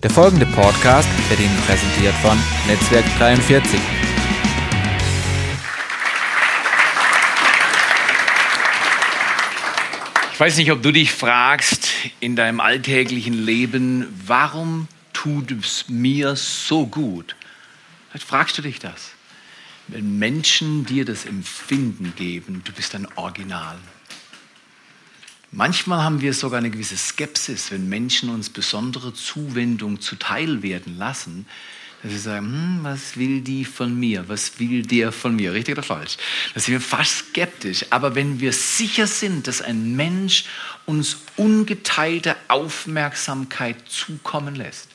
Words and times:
Der 0.00 0.10
folgende 0.10 0.46
Podcast 0.46 1.08
wird 1.28 1.40
Ihnen 1.40 1.56
präsentiert 1.66 2.14
von 2.22 2.38
Netzwerk 2.68 3.04
43. 3.18 3.80
Ich 10.32 10.38
weiß 10.38 10.56
nicht, 10.58 10.70
ob 10.70 10.82
du 10.82 10.92
dich 10.92 11.10
fragst 11.10 11.88
in 12.20 12.36
deinem 12.36 12.60
alltäglichen 12.60 13.34
Leben, 13.34 14.06
warum 14.24 14.86
tut 15.12 15.50
es 15.50 15.86
mir 15.88 16.36
so 16.36 16.86
gut? 16.86 17.34
Vielleicht 18.10 18.28
fragst 18.28 18.56
du 18.56 18.62
dich 18.62 18.78
das. 18.78 19.10
Wenn 19.88 20.16
Menschen 20.20 20.86
dir 20.86 21.06
das 21.06 21.26
Empfinden 21.26 22.12
geben, 22.14 22.62
du 22.64 22.70
bist 22.70 22.94
ein 22.94 23.08
Original. 23.16 23.78
Manchmal 25.50 26.02
haben 26.02 26.20
wir 26.20 26.34
sogar 26.34 26.58
eine 26.58 26.70
gewisse 26.70 26.96
Skepsis, 26.96 27.70
wenn 27.70 27.88
Menschen 27.88 28.28
uns 28.28 28.50
besondere 28.50 29.14
Zuwendung 29.14 30.00
zuteil 30.00 30.62
werden 30.62 30.98
lassen, 30.98 31.46
dass 32.02 32.12
sie 32.12 32.18
sagen, 32.18 32.46
hm, 32.46 32.78
was 32.82 33.16
will 33.16 33.40
die 33.40 33.64
von 33.64 33.98
mir? 33.98 34.28
Was 34.28 34.60
will 34.60 34.82
der 34.82 35.10
von 35.10 35.34
mir? 35.34 35.52
Richtig 35.52 35.72
oder 35.72 35.82
falsch? 35.82 36.16
Da 36.54 36.60
sind 36.60 36.74
wir 36.74 36.80
fast 36.80 37.30
skeptisch. 37.30 37.86
Aber 37.90 38.14
wenn 38.14 38.40
wir 38.40 38.52
sicher 38.52 39.06
sind, 39.06 39.46
dass 39.46 39.62
ein 39.62 39.96
Mensch 39.96 40.44
uns 40.86 41.16
ungeteilte 41.36 42.36
Aufmerksamkeit 42.46 43.76
zukommen 43.88 44.54
lässt, 44.54 44.88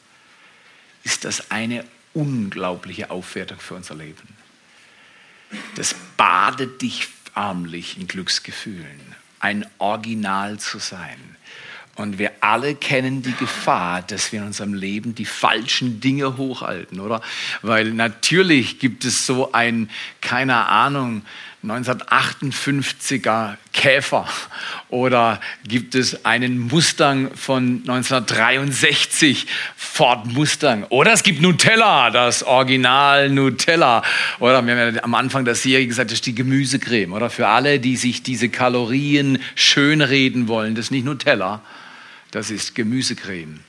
ist 1.03 1.25
das 1.25 1.51
eine 1.51 1.83
unglaubliche 2.13 3.09
Aufwertung 3.09 3.59
für 3.59 3.73
unser 3.73 3.95
Leben. 3.95 4.27
Das 5.75 5.95
badet 6.15 6.81
dich 6.81 7.09
armlich 7.33 7.97
in 7.97 8.07
Glücksgefühlen 8.07 9.22
ein 9.43 9.65
Original 9.77 10.57
zu 10.57 10.79
sein. 10.79 11.17
Und 11.95 12.17
wir 12.17 12.31
alle 12.39 12.73
kennen 12.73 13.21
die 13.21 13.35
Gefahr, 13.35 14.01
dass 14.01 14.31
wir 14.31 14.39
in 14.39 14.47
unserem 14.47 14.73
Leben 14.73 15.13
die 15.13 15.25
falschen 15.25 15.99
Dinge 15.99 16.37
hochhalten, 16.37 16.99
oder? 16.99 17.21
Weil 17.61 17.93
natürlich 17.93 18.79
gibt 18.79 19.05
es 19.05 19.27
so 19.27 19.51
ein, 19.51 19.89
keine 20.21 20.69
Ahnung, 20.69 21.23
1958er 21.63 23.55
Käfer? 23.71 24.27
Oder 24.89 25.39
gibt 25.65 25.95
es 25.95 26.25
einen 26.25 26.59
Mustang 26.59 27.33
von 27.35 27.81
1963 27.87 29.47
Ford 29.75 30.25
Mustang? 30.25 30.83
Oder 30.89 31.13
es 31.13 31.23
gibt 31.23 31.41
Nutella, 31.41 32.09
das 32.09 32.43
Original 32.43 33.29
Nutella. 33.29 34.03
Oder 34.39 34.61
wir 34.65 34.75
haben 34.75 34.95
ja 34.95 35.03
am 35.03 35.15
Anfang 35.15 35.45
der 35.45 35.55
Serie 35.55 35.87
gesagt, 35.87 36.11
das 36.11 36.19
ist 36.19 36.25
die 36.25 36.35
Gemüsecreme. 36.35 37.13
Oder 37.13 37.29
für 37.29 37.47
alle, 37.47 37.79
die 37.79 37.95
sich 37.95 38.23
diese 38.23 38.49
Kalorien 38.49 39.39
schönreden 39.55 40.47
wollen, 40.47 40.75
das 40.75 40.85
ist 40.85 40.91
nicht 40.91 41.05
Nutella, 41.05 41.61
das 42.31 42.51
ist 42.51 42.75
Gemüsecreme. 42.75 43.59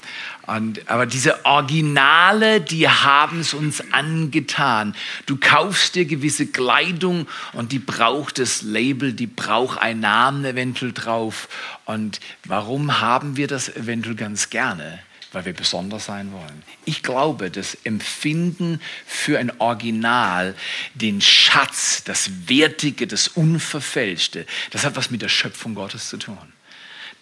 Und, 0.47 0.89
aber 0.91 1.07
diese 1.07 1.45
Originale, 1.47 2.61
die 2.61 2.89
haben 2.89 3.41
es 3.41 3.55
uns 3.55 3.83
angetan. 3.93 4.95
Du 5.27 5.37
kaufst 5.37 5.95
dir 5.95 6.05
gewisse 6.05 6.47
Kleidung 6.47 7.27
und 7.53 7.73
die 7.73 7.79
braucht 7.79 8.39
das 8.39 8.63
Label, 8.63 9.13
die 9.13 9.27
braucht 9.27 9.79
einen 9.79 10.01
Namen 10.01 10.45
eventuell 10.45 10.93
drauf. 10.93 11.49
Und 11.87 12.21
warum 12.45 13.01
haben 13.01 13.37
wir 13.37 13.47
das 13.47 13.75
eventuell 13.75 14.17
ganz 14.17 14.51
gerne? 14.51 15.01
Weil 15.33 15.47
wir 15.47 15.55
besonders 15.55 16.07
sein 16.07 16.31
wollen. 16.33 16.63
Ich 16.85 17.03
glaube, 17.03 17.51
das 17.51 17.77
Empfinden 17.83 18.81
für 19.07 19.39
ein 19.39 19.51
Original, 19.61 20.55
den 20.95 21.21
Schatz, 21.21 22.05
das 22.05 22.31
Wertige, 22.47 23.07
das 23.07 23.29
Unverfälschte, 23.29 24.47
das 24.71 24.85
hat 24.85 24.95
was 24.95 25.11
mit 25.11 25.23
der 25.23 25.29
Schöpfung 25.29 25.75
Gottes 25.75 26.09
zu 26.09 26.19
tun. 26.19 26.39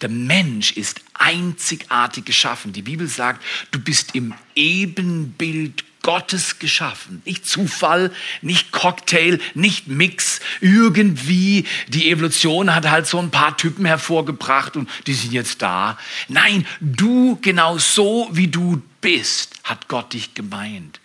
Der 0.03 0.09
Mensch 0.09 0.73
ist 0.73 0.99
einzigartig 1.13 2.25
geschaffen. 2.25 2.73
Die 2.73 2.81
Bibel 2.81 3.07
sagt, 3.07 3.41
du 3.71 3.79
bist 3.79 4.13
im 4.15 4.33
Ebenbild 4.53 5.85
Gottes 6.01 6.59
geschaffen. 6.59 7.21
Nicht 7.23 7.47
Zufall, 7.47 8.11
nicht 8.41 8.73
Cocktail, 8.73 9.39
nicht 9.53 9.87
Mix. 9.87 10.41
Irgendwie, 10.59 11.65
die 11.87 12.11
Evolution 12.11 12.75
hat 12.75 12.89
halt 12.89 13.07
so 13.07 13.17
ein 13.17 13.31
paar 13.31 13.55
Typen 13.55 13.85
hervorgebracht 13.85 14.75
und 14.75 14.89
die 15.07 15.13
sind 15.13 15.31
jetzt 15.31 15.61
da. 15.61 15.97
Nein, 16.27 16.67
du 16.81 17.39
genau 17.41 17.77
so, 17.77 18.27
wie 18.33 18.49
du 18.49 18.81
bist, 18.99 19.53
hat 19.63 19.87
Gott 19.87 20.11
dich 20.11 20.33
gemeint. 20.33 20.99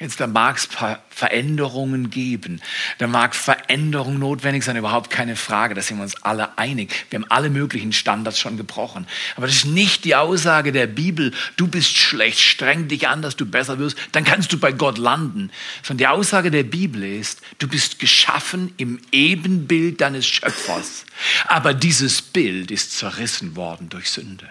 Jetzt, 0.00 0.20
da 0.20 0.28
mag 0.28 0.56
es 0.56 0.68
Veränderungen 1.10 2.08
geben. 2.08 2.60
Da 2.98 3.08
mag 3.08 3.34
Veränderung 3.34 4.20
notwendig 4.20 4.62
sein, 4.62 4.76
überhaupt 4.76 5.10
keine 5.10 5.34
Frage. 5.34 5.74
Da 5.74 5.82
sind 5.82 5.96
wir 5.96 6.04
uns 6.04 6.22
alle 6.22 6.56
einig. 6.56 7.06
Wir 7.10 7.18
haben 7.18 7.30
alle 7.30 7.50
möglichen 7.50 7.92
Standards 7.92 8.38
schon 8.38 8.56
gebrochen. 8.56 9.08
Aber 9.34 9.48
das 9.48 9.56
ist 9.56 9.64
nicht 9.64 10.04
die 10.04 10.14
Aussage 10.14 10.70
der 10.70 10.86
Bibel, 10.86 11.32
du 11.56 11.66
bist 11.66 11.96
schlecht, 11.96 12.38
streng 12.38 12.86
dich 12.86 13.08
an, 13.08 13.22
dass 13.22 13.34
du 13.34 13.44
besser 13.44 13.80
wirst, 13.80 13.98
dann 14.12 14.22
kannst 14.22 14.52
du 14.52 14.58
bei 14.60 14.70
Gott 14.70 14.98
landen. 14.98 15.50
Sondern 15.82 15.98
die 15.98 16.06
Aussage 16.06 16.52
der 16.52 16.62
Bibel 16.62 17.02
ist, 17.02 17.40
du 17.58 17.66
bist 17.66 17.98
geschaffen 17.98 18.72
im 18.76 19.00
Ebenbild 19.10 20.00
deines 20.00 20.28
Schöpfers. 20.28 21.06
Aber 21.48 21.74
dieses 21.74 22.22
Bild 22.22 22.70
ist 22.70 22.96
zerrissen 22.96 23.56
worden 23.56 23.88
durch 23.88 24.10
Sünde. 24.10 24.48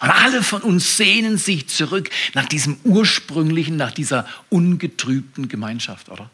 Und 0.00 0.10
alle 0.10 0.42
von 0.42 0.62
uns 0.62 0.96
sehnen 0.96 1.36
sich 1.36 1.68
zurück 1.68 2.10
nach 2.32 2.46
diesem 2.46 2.78
ursprünglichen, 2.84 3.76
nach 3.76 3.92
dieser 3.92 4.26
ungetrübten 4.48 5.48
Gemeinschaft, 5.48 6.08
oder? 6.08 6.30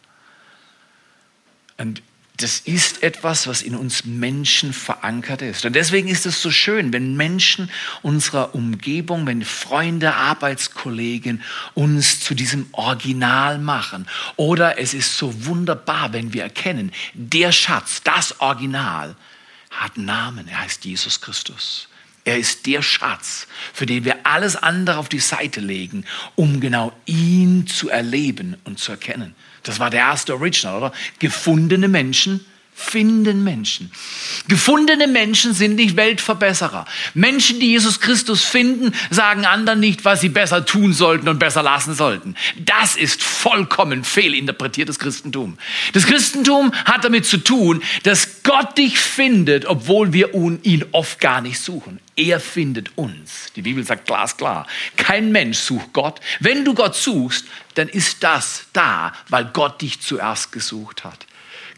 Und 1.77 2.01
das 2.39 2.61
ist 2.61 3.03
etwas, 3.03 3.47
was 3.47 3.63
in 3.63 3.75
uns 3.75 4.05
Menschen 4.05 4.75
verankert 4.75 5.41
ist. 5.41 5.65
Und 5.65 5.75
deswegen 5.75 6.09
ist 6.09 6.27
es 6.27 6.43
so 6.43 6.51
schön, 6.51 6.93
wenn 6.93 7.17
Menschen 7.17 7.71
unserer 8.03 8.55
Umgebung, 8.55 9.27
wenn 9.27 9.43
Freunde, 9.43 10.15
Arbeitskollegen 10.15 11.43
uns 11.75 12.21
zu 12.21 12.35
diesem 12.35 12.69
Original 12.73 13.59
machen. 13.59 14.07
Oder 14.37 14.79
es 14.79 14.93
ist 14.93 15.17
so 15.17 15.47
wunderbar, 15.47 16.13
wenn 16.13 16.35
wir 16.35 16.43
erkennen, 16.43 16.93
der 17.15 17.53
Schatz, 17.53 18.03
das 18.05 18.39
Original, 18.41 19.17
hat 19.71 19.97
Namen. 19.97 20.47
Er 20.47 20.61
heißt 20.61 20.85
Jesus 20.85 21.21
Christus. 21.21 21.89
Er 22.27 22.37
ist 22.39 22.67
der 22.67 22.83
Schatz, 22.83 23.47
für 23.73 23.87
den 23.87 24.05
wir 24.05 24.27
alles 24.27 24.57
andere 24.57 24.99
auf 24.99 25.09
die 25.09 25.21
Seite 25.21 25.61
legen, 25.61 26.05
um 26.35 26.59
genau 26.59 26.93
ihn 27.07 27.69
zu 27.69 27.89
erleben 27.89 28.57
und 28.65 28.81
zu 28.81 28.91
erkennen. 28.91 29.37
Das 29.63 29.79
war 29.79 29.91
der 29.91 30.01
erste 30.01 30.35
Original, 30.35 30.77
oder? 30.77 30.93
Gefundene 31.21 31.87
Menschen 31.87 32.45
finden 32.79 33.43
Menschen. 33.43 33.91
Gefundene 34.49 35.07
Menschen 35.07 35.55
sind 35.55 35.77
nicht 35.77 35.97
Weltverbesserer. 35.97 36.85
Menschen, 37.15 37.59
die 37.59 37.71
Jesus 37.71 38.01
Christus 38.01 38.45
finden, 38.45 38.93
sagen 39.11 39.47
anderen 39.47 39.81
nicht, 39.81 40.05
was 40.05 40.21
sie 40.21 40.29
besser 40.29 40.67
tun 40.67 40.93
sollten 40.93 41.27
und 41.29 41.39
besser 41.39 41.63
lassen 41.63 41.95
sollten. 41.95 42.37
Das 42.59 42.95
ist 42.95 43.23
vollkommen 43.23 44.05
fehlinterpretiertes 44.05 44.99
Christentum. 44.99 45.57
Das 45.95 46.07
Christentum 46.07 46.71
hat 46.85 47.03
damit 47.03 47.25
zu 47.25 47.39
tun, 47.39 47.83
dass 48.03 48.43
Gott 48.43 48.77
dich 48.77 48.99
findet, 48.99 49.65
obwohl 49.65 50.13
wir 50.13 50.35
ihn 50.35 50.85
oft 50.93 51.19
gar 51.19 51.41
nicht 51.41 51.59
suchen. 51.59 51.99
Er 52.15 52.41
findet 52.41 52.97
uns. 52.97 53.53
Die 53.57 53.63
Bibel 53.63 53.85
sagt 53.85 54.07
glasklar, 54.07 54.67
kein 54.99 55.33
Mensch 55.33 55.59
sucht 55.59 55.95
Gott. 55.95 56.21
Wenn 56.41 56.65
du 56.67 56.75
Gott 56.75 56.95
suchst, 56.95 57.47
dann 57.75 57.89
ist 57.89 58.23
das 58.23 58.67
da, 58.75 59.15
weil 59.31 59.47
Gott 59.47 59.81
dich 59.81 60.01
zuerst 60.01 60.53
gesucht 60.53 61.05
hat. 61.05 61.27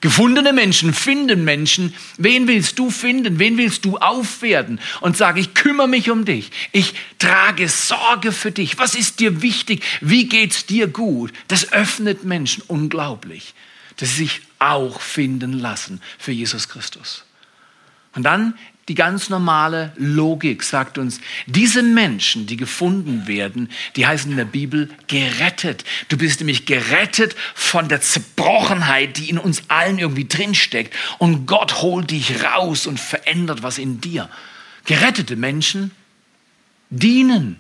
Gefundene 0.00 0.52
Menschen 0.52 0.94
finden 0.94 1.44
Menschen. 1.44 1.94
Wen 2.18 2.46
willst 2.46 2.78
du 2.78 2.90
finden? 2.90 3.38
Wen 3.38 3.58
willst 3.58 3.84
du 3.84 3.98
aufwerten? 3.98 4.80
Und 5.00 5.16
sage, 5.16 5.40
ich 5.40 5.54
kümmere 5.54 5.88
mich 5.88 6.10
um 6.10 6.24
dich. 6.24 6.50
Ich 6.72 6.94
trage 7.18 7.68
Sorge 7.68 8.32
für 8.32 8.52
dich. 8.52 8.78
Was 8.78 8.94
ist 8.94 9.18
dir 9.18 9.42
wichtig? 9.42 9.82
Wie 10.00 10.28
geht's 10.28 10.66
dir 10.66 10.86
gut? 10.86 11.32
Das 11.48 11.72
öffnet 11.72 12.24
Menschen 12.24 12.62
unglaublich, 12.68 13.54
dass 13.96 14.10
sie 14.10 14.24
sich 14.24 14.42
auch 14.58 15.00
finden 15.00 15.52
lassen 15.52 16.00
für 16.18 16.32
Jesus 16.32 16.68
Christus. 16.68 17.24
Und 18.14 18.22
dann 18.22 18.54
die 18.88 18.94
ganz 18.94 19.28
normale 19.28 19.92
Logik 19.96 20.62
sagt 20.62 20.96
uns, 20.96 21.20
diese 21.46 21.82
Menschen, 21.82 22.46
die 22.46 22.56
gefunden 22.56 23.26
werden, 23.26 23.68
die 23.96 24.06
heißen 24.06 24.30
in 24.30 24.38
der 24.38 24.46
Bibel 24.46 24.88
gerettet. 25.08 25.84
Du 26.08 26.16
bist 26.16 26.40
nämlich 26.40 26.64
gerettet 26.64 27.36
von 27.54 27.88
der 27.88 28.00
Zerbrochenheit, 28.00 29.18
die 29.18 29.28
in 29.28 29.38
uns 29.38 29.64
allen 29.68 29.98
irgendwie 29.98 30.26
drinsteckt. 30.26 30.94
Und 31.18 31.46
Gott 31.46 31.82
holt 31.82 32.10
dich 32.10 32.42
raus 32.42 32.86
und 32.86 32.98
verändert 32.98 33.62
was 33.62 33.76
in 33.76 34.00
dir. 34.00 34.30
Gerettete 34.86 35.36
Menschen 35.36 35.90
dienen. 36.88 37.58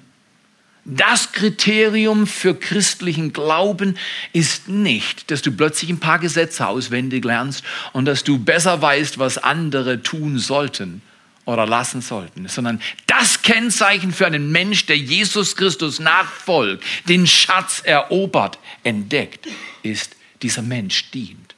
Das 0.86 1.32
Kriterium 1.32 2.26
für 2.26 2.54
christlichen 2.54 3.34
Glauben 3.34 3.98
ist 4.32 4.68
nicht, 4.68 5.30
dass 5.30 5.42
du 5.42 5.52
plötzlich 5.52 5.90
ein 5.90 6.00
paar 6.00 6.18
Gesetze 6.18 6.66
auswendig 6.66 7.26
lernst 7.26 7.62
und 7.92 8.06
dass 8.06 8.24
du 8.24 8.38
besser 8.38 8.80
weißt, 8.80 9.18
was 9.18 9.36
andere 9.36 10.02
tun 10.02 10.38
sollten 10.38 11.02
oder 11.48 11.66
lassen 11.66 12.02
sollten, 12.02 12.46
sondern 12.46 12.78
das 13.06 13.40
Kennzeichen 13.40 14.12
für 14.12 14.26
einen 14.26 14.52
Mensch, 14.52 14.84
der 14.84 14.98
Jesus 14.98 15.56
Christus 15.56 15.98
nachfolgt, 15.98 16.84
den 17.08 17.26
Schatz 17.26 17.80
erobert, 17.82 18.58
entdeckt, 18.84 19.48
ist, 19.82 20.14
dieser 20.42 20.60
Mensch 20.60 21.10
dient. 21.10 21.54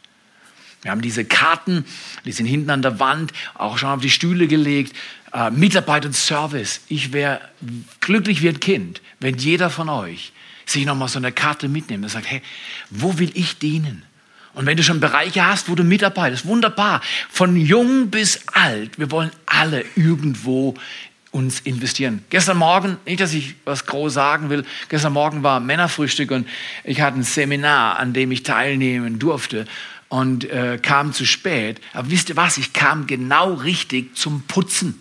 Wir 0.83 0.93
haben 0.93 1.03
diese 1.03 1.25
Karten, 1.25 1.85
die 2.25 2.31
sind 2.31 2.47
hinten 2.47 2.71
an 2.71 2.83
der 2.83 3.01
Wand, 3.01 3.33
auch 3.55 3.79
schon 3.79 3.89
auf 3.89 4.01
die 4.01 4.11
Stühle 4.11 4.47
gelegt. 4.47 4.97
Äh, 5.33 5.51
Mitarbeit 5.51 6.07
und 6.07 6.15
Service. 6.15 6.83
Ich 6.89 7.13
wäre 7.13 7.41
glücklich 7.99 8.43
wie 8.43 8.49
ein 8.49 8.61
Kind, 8.61 9.03
wenn 9.19 9.39
jeder 9.39 9.71
von 9.71 9.89
euch 9.89 10.33
sich 10.67 10.87
nochmal 10.87 11.09
so 11.09 11.19
eine 11.19 11.33
Karte 11.33 11.69
mitnimmt 11.69 12.05
und 12.05 12.11
sagt, 12.11 12.31
hey, 12.31 12.43
wo 12.91 13.19
will 13.19 13.33
ich 13.35 13.59
dienen? 13.59 14.05
Und 14.55 14.67
wenn 14.67 14.77
du 14.77 14.83
schon 14.83 15.01
Bereiche 15.01 15.47
hast, 15.47 15.69
wo 15.69 15.75
du 15.75 15.85
mitarbeitest, 15.85 16.47
wunderbar. 16.47 17.01
Von 17.31 17.57
jung 17.57 18.11
bis 18.11 18.41
alt, 18.53 18.99
wir 18.99 19.11
wollen 19.11 19.31
alle 19.47 19.85
irgendwo 19.95 20.75
uns 21.31 21.61
investieren. 21.61 22.25
Gestern 22.31 22.57
Morgen, 22.57 22.97
nicht, 23.07 23.21
dass 23.21 23.33
ich 23.33 23.55
was 23.65 23.87
groß 23.87 24.13
sagen 24.13 24.51
will, 24.51 24.65
gestern 24.89 25.13
Morgen 25.13 25.43
war 25.43 25.61
Männerfrühstück 25.61 26.33
und 26.33 26.49
ich 26.83 27.01
hatte 27.01 27.19
ein 27.19 27.23
Seminar, 27.23 27.99
an 27.99 28.13
dem 28.13 28.33
ich 28.33 28.43
teilnehmen 28.43 29.21
durfte 29.21 29.67
und 30.09 30.51
äh, 30.51 30.79
kam 30.83 31.13
zu 31.13 31.25
spät. 31.25 31.81
Aber 31.93 32.11
wisst 32.11 32.31
ihr 32.31 32.37
was? 32.37 32.59
Ich 32.59 32.73
kam 32.73 33.07
genau 33.07 33.55
richtig 33.55 34.17
zum 34.17 34.43
Putzen. 34.43 35.01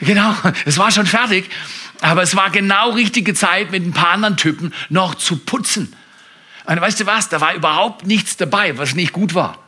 Genau, 0.00 0.34
es 0.64 0.78
war 0.78 0.90
schon 0.90 1.06
fertig, 1.06 1.48
aber 2.00 2.22
es 2.22 2.34
war 2.34 2.50
genau 2.50 2.90
richtige 2.90 3.34
Zeit 3.34 3.70
mit 3.70 3.86
ein 3.86 3.92
paar 3.92 4.10
anderen 4.10 4.36
Typen 4.36 4.74
noch 4.88 5.14
zu 5.14 5.36
putzen. 5.36 5.94
Und 6.66 6.80
weißt 6.80 7.00
du 7.00 7.06
was? 7.06 7.28
Da 7.28 7.40
war 7.40 7.54
überhaupt 7.54 8.06
nichts 8.06 8.36
dabei, 8.36 8.76
was 8.78 8.94
nicht 8.94 9.12
gut 9.12 9.34
war 9.34 9.58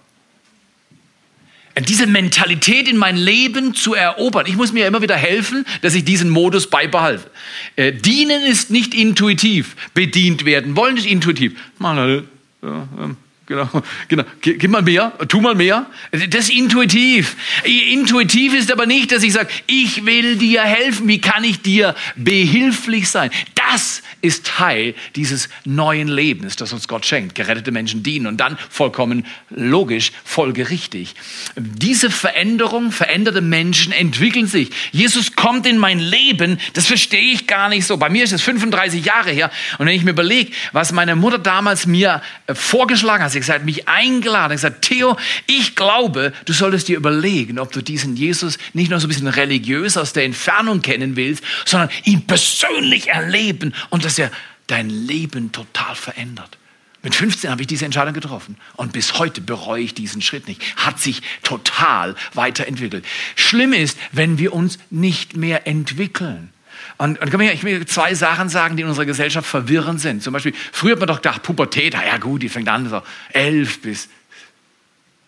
diese 1.84 2.06
Mentalität 2.06 2.88
in 2.88 2.96
mein 2.96 3.16
Leben 3.16 3.74
zu 3.74 3.94
erobern. 3.94 4.46
Ich 4.46 4.56
muss 4.56 4.72
mir 4.72 4.86
immer 4.86 5.02
wieder 5.02 5.16
helfen, 5.16 5.66
dass 5.82 5.94
ich 5.94 6.04
diesen 6.04 6.30
Modus 6.30 6.70
beibehalte. 6.70 7.30
Äh, 7.76 7.92
dienen 7.92 8.42
ist 8.42 8.70
nicht 8.70 8.94
intuitiv. 8.94 9.76
Bedient 9.92 10.44
werden 10.46 10.74
wollen 10.76 10.96
ist 10.96 11.06
intuitiv. 11.06 11.52
Mal, 11.78 12.24
äh, 12.62 12.66
äh, 12.66 13.14
Genau, 13.46 13.68
genau. 14.08 14.24
Gib 14.40 14.68
mal 14.68 14.82
mehr, 14.82 15.12
tu 15.28 15.40
mal 15.40 15.54
mehr. 15.54 15.86
Das 16.10 16.48
ist 16.48 16.50
intuitiv. 16.50 17.36
Intuitiv 17.64 18.54
ist 18.54 18.72
aber 18.72 18.86
nicht, 18.86 19.12
dass 19.12 19.22
ich 19.22 19.34
sage, 19.34 19.48
ich 19.68 20.04
will 20.04 20.34
dir 20.36 20.62
helfen. 20.62 21.06
Wie 21.06 21.20
kann 21.20 21.44
ich 21.44 21.62
dir 21.62 21.94
behilflich 22.16 23.08
sein? 23.08 23.30
Das 23.54 24.02
ist 24.20 24.46
Teil 24.46 24.94
dieses 25.14 25.48
neuen 25.64 26.08
Lebens, 26.08 26.56
das 26.56 26.72
uns 26.72 26.88
Gott 26.88 27.06
schenkt. 27.06 27.36
Gerettete 27.36 27.70
Menschen 27.70 28.02
dienen 28.02 28.26
und 28.26 28.38
dann 28.38 28.58
vollkommen 28.68 29.24
logisch, 29.50 30.10
folgerichtig. 30.24 31.14
Diese 31.54 32.10
Veränderung, 32.10 32.90
veränderte 32.90 33.42
Menschen 33.42 33.92
entwickeln 33.92 34.48
sich. 34.48 34.70
Jesus 34.90 35.36
kommt 35.36 35.66
in 35.66 35.78
mein 35.78 36.00
Leben, 36.00 36.58
das 36.72 36.86
verstehe 36.86 37.32
ich 37.32 37.46
gar 37.46 37.68
nicht 37.68 37.86
so. 37.86 37.96
Bei 37.96 38.08
mir 38.08 38.24
ist 38.24 38.32
es 38.32 38.42
35 38.42 39.04
Jahre 39.04 39.30
her 39.30 39.52
und 39.78 39.86
wenn 39.86 39.94
ich 39.94 40.02
mir 40.02 40.10
überlege, 40.10 40.50
was 40.72 40.90
meine 40.90 41.14
Mutter 41.14 41.38
damals 41.38 41.86
mir 41.86 42.22
äh, 42.48 42.54
vorgeschlagen 42.54 43.22
hat, 43.22 43.35
sie 43.36 43.40
gesagt, 43.40 43.64
mich 43.64 43.88
eingeladen, 43.88 44.52
gesagt, 44.52 44.82
Theo, 44.82 45.16
ich 45.46 45.76
glaube, 45.76 46.32
du 46.44 46.52
solltest 46.52 46.88
dir 46.88 46.96
überlegen, 46.96 47.58
ob 47.58 47.72
du 47.72 47.82
diesen 47.82 48.16
Jesus 48.16 48.58
nicht 48.72 48.90
nur 48.90 49.00
so 49.00 49.06
ein 49.06 49.08
bisschen 49.08 49.28
religiös 49.28 49.96
aus 49.96 50.12
der 50.12 50.24
Entfernung 50.24 50.82
kennen 50.82 51.16
willst, 51.16 51.44
sondern 51.64 51.90
ihn 52.04 52.26
persönlich 52.26 53.08
erleben 53.08 53.74
und 53.90 54.04
dass 54.04 54.18
er 54.18 54.30
dein 54.66 54.90
Leben 54.90 55.52
total 55.52 55.94
verändert. 55.94 56.58
Mit 57.02 57.14
15 57.14 57.50
habe 57.50 57.62
ich 57.62 57.68
diese 57.68 57.84
Entscheidung 57.84 58.14
getroffen 58.14 58.56
und 58.74 58.92
bis 58.92 59.18
heute 59.18 59.40
bereue 59.40 59.82
ich 59.82 59.94
diesen 59.94 60.22
Schritt 60.22 60.48
nicht. 60.48 60.60
Hat 60.76 60.98
sich 60.98 61.22
total 61.44 62.16
weiterentwickelt. 62.34 63.04
Schlimm 63.36 63.72
ist, 63.72 63.96
wenn 64.10 64.38
wir 64.38 64.52
uns 64.52 64.78
nicht 64.90 65.36
mehr 65.36 65.68
entwickeln. 65.68 66.50
Und, 66.98 67.20
und 67.20 67.42
ich 67.42 67.62
will 67.62 67.84
zwei 67.86 68.14
Sachen 68.14 68.48
sagen, 68.48 68.76
die 68.76 68.82
in 68.82 68.88
unserer 68.88 69.04
Gesellschaft 69.04 69.46
verwirrend 69.46 70.00
sind. 70.00 70.22
Zum 70.22 70.32
Beispiel, 70.32 70.54
früher 70.72 70.92
hat 70.92 71.00
man 71.00 71.08
doch 71.08 71.16
gedacht, 71.16 71.42
Pubertät, 71.42 71.94
ja 71.94 72.16
gut, 72.18 72.42
die 72.42 72.48
fängt 72.48 72.68
an 72.68 72.88
so 72.88 73.02
elf 73.32 73.82
bis, 73.82 74.08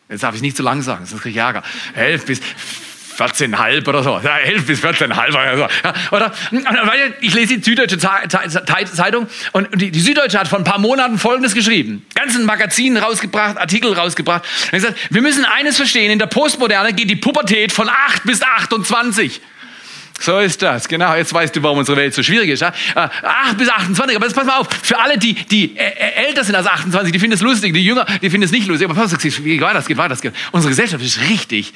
jetzt 0.08 0.22
darf 0.22 0.34
ich 0.34 0.42
nicht 0.42 0.56
zu 0.56 0.62
lang 0.62 0.80
sagen, 0.80 1.04
sonst 1.04 1.22
kriege 1.22 1.38
ich 1.38 1.44
Ärger, 1.44 1.62
elf 1.94 2.24
bis 2.24 2.40
14,5 3.18 3.88
oder 3.88 4.02
so. 4.02 4.20
Ja, 4.22 4.38
11 4.38 4.66
bis 4.66 4.80
14,5 4.80 5.28
oder 5.30 5.56
so. 5.56 5.68
Ja, 5.84 5.94
oder, 6.12 6.32
ich 7.20 7.34
lese 7.34 7.58
die 7.58 7.62
Süddeutsche 7.64 7.98
Zeitung 7.98 9.26
und 9.52 9.68
die, 9.80 9.90
die, 9.90 10.00
Süddeutsche 10.00 10.38
hat 10.38 10.46
vor 10.46 10.58
ein 10.58 10.64
paar 10.64 10.78
Monaten 10.78 11.18
Folgendes 11.18 11.54
geschrieben. 11.54 12.06
Ganzen 12.14 12.44
Magazin 12.44 12.96
rausgebracht, 12.96 13.58
Artikel 13.58 13.92
rausgebracht. 13.92 14.44
Und 14.66 14.72
gesagt, 14.72 14.96
wir 15.10 15.20
müssen 15.20 15.44
eines 15.44 15.76
verstehen, 15.76 16.12
in 16.12 16.20
der 16.20 16.26
Postmoderne 16.26 16.92
geht 16.92 17.10
die 17.10 17.16
Pubertät 17.16 17.72
von 17.72 17.88
8 17.88 18.22
bis 18.22 18.40
28. 18.42 19.40
So 20.20 20.38
ist 20.38 20.60
das, 20.62 20.88
genau. 20.88 21.14
Jetzt 21.14 21.32
weißt 21.32 21.54
du, 21.54 21.62
warum 21.62 21.78
unsere 21.78 21.96
Welt 21.96 22.12
so 22.12 22.22
schwierig 22.22 22.50
ist. 22.50 22.60
Ja? 22.60 22.72
8 22.94 23.52
äh, 23.52 23.54
bis 23.56 23.68
28, 23.68 24.16
aber 24.16 24.26
jetzt 24.26 24.34
pass 24.34 24.46
mal 24.46 24.58
auf, 24.58 24.68
für 24.82 24.98
alle, 24.98 25.16
die, 25.16 25.34
die 25.34 25.76
älter 25.76 26.42
sind 26.42 26.56
als 26.56 26.66
28, 26.66 27.12
die 27.12 27.18
finden 27.18 27.34
es 27.34 27.40
lustig, 27.40 27.72
die 27.72 27.84
Jünger, 27.84 28.04
die 28.20 28.28
finden 28.28 28.44
es 28.44 28.50
nicht 28.50 28.66
lustig. 28.66 28.88
Aber 28.88 29.00
pass 29.00 29.14
auf, 29.14 29.22
wie 29.22 29.60
weiter, 29.60 29.74
das 29.74 29.86
geht 29.86 29.96
weiter, 29.96 30.10
das 30.10 30.20
geht. 30.20 30.34
Unsere 30.50 30.70
Gesellschaft 30.70 31.04
ist 31.04 31.20
richtig 31.20 31.72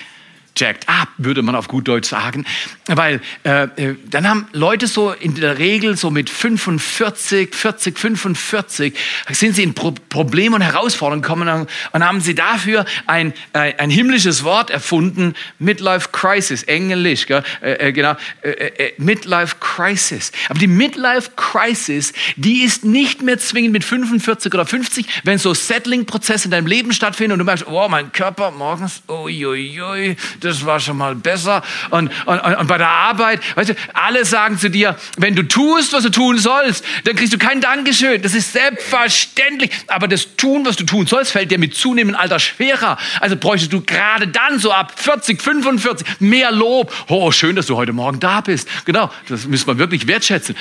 jacked 0.57 0.89
up, 0.89 1.09
würde 1.19 1.43
man 1.43 1.55
auf 1.55 1.69
gut 1.69 1.89
Deutsch 1.89 2.09
sagen. 2.09 2.45
Weil 2.87 3.21
äh, 3.45 3.65
äh, 3.65 3.97
dann 4.09 4.29
haben 4.29 4.49
Leute 4.53 4.87
so 4.87 5.13
in 5.13 5.35
der 5.35 5.59
Regel 5.59 5.97
so 5.97 6.11
mit 6.11 6.29
45, 6.31 7.55
40, 7.55 7.99
45, 7.99 8.95
sind 9.31 9.57
sie 9.57 9.63
in 9.63 9.75
Pro 9.75 9.93
Probleme 10.09 10.57
und 10.57 10.63
Herausforderungen 10.63 11.23
gekommen 11.23 11.67
und 11.93 12.05
haben 12.05 12.21
sie 12.21 12.35
dafür 12.35 12.85
ein, 13.07 13.33
ein, 13.53 13.79
ein 13.79 13.91
himmlisches 13.91 14.45
Wort 14.45 14.71
erfunden, 14.71 15.35
Midlife 15.59 16.09
Crisis, 16.13 16.63
Englisch, 16.65 17.27
gell? 17.27 17.43
Äh, 17.61 17.89
äh 17.89 17.93
genau, 17.93 18.15
äh, 18.43 18.51
äh, 18.51 18.93
Midlife 18.99 19.57
Crisis. 19.61 20.33
Aber 20.49 20.59
die 20.59 20.67
Midlife 20.67 21.31
Crisis, 21.37 22.13
die 22.37 22.63
ist 22.63 22.85
nicht 22.85 23.23
mehr 23.23 23.39
zwingend 23.39 23.73
mit 23.73 23.85
45 23.85 24.53
oder 24.53 24.67
50, 24.67 25.07
wenn 25.25 25.39
so 25.39 25.55
Settling-Prozesse 25.55 26.47
in 26.47 26.51
deinem 26.51 26.67
Leben 26.67 26.93
stattfinden 26.93 27.33
und 27.33 27.39
du 27.39 27.45
merkst, 27.45 27.67
oh, 27.67 27.89
mein 27.89 28.13
Körper 28.13 28.51
morgens, 28.51 29.03
uiuiui, 29.09 29.81
ui, 29.81 30.09
ui, 30.11 30.17
das 30.45 30.67
war 30.67 30.81
schon 30.81 30.97
mal 30.97 31.15
besser. 31.15 31.63
Und, 31.91 32.11
und, 32.27 32.39
und 32.39 32.67
bei 32.67 32.79
der 32.79 32.89
Arbeit, 32.89 33.41
weißt 33.57 33.71
du, 33.71 33.75
alle 33.95 34.25
sagen 34.25 34.59
zu 34.59 34.71
dir, 34.71 34.97
wenn 35.17 35.35
du 35.35 35.43
tust, 35.47 35.93
was 35.93 36.03
du 36.03 36.11
tun 36.11 36.39
sollst, 36.39 36.85
dann 37.05 37.17
kriegst 37.17 37.33
du 37.33 37.39
kein 37.39 37.61
Dankeschön. 37.61 38.23
Das 38.23 38.35
ist 38.35 38.53
selbstverständlich. 38.53 39.71
Aber 39.87 40.09
das 40.09 40.37
Tun, 40.37 40.65
was 40.65 40.77
du 40.77 40.85
tun 40.85 41.07
sollst, 41.07 41.33
fällt 41.33 41.51
dir 41.51 41.59
mit 41.59 41.75
zunehmendem 41.75 42.21
Alter 42.21 42.39
schwerer. 42.39 42.99
Also 43.21 43.37
bräuchtest 43.37 43.73
du 43.73 43.81
gerade 43.81 44.29
dann 44.29 44.59
so 44.59 44.73
ab 44.73 44.93
40, 44.97 45.41
45 45.41 46.21
mehr 46.21 46.53
Lob. 46.53 46.93
Oh, 47.09 47.31
schön, 47.33 47.57
dass 47.57 47.67
du 47.67 47.77
heute 47.77 47.93
Morgen 47.93 48.21
da 48.21 48.41
bist. 48.41 48.69
Genau, 48.85 49.11
das 49.29 49.47
müssen 49.47 49.67
wir 49.67 49.79
wirklich 49.79 50.07
wertschätzen. 50.07 50.57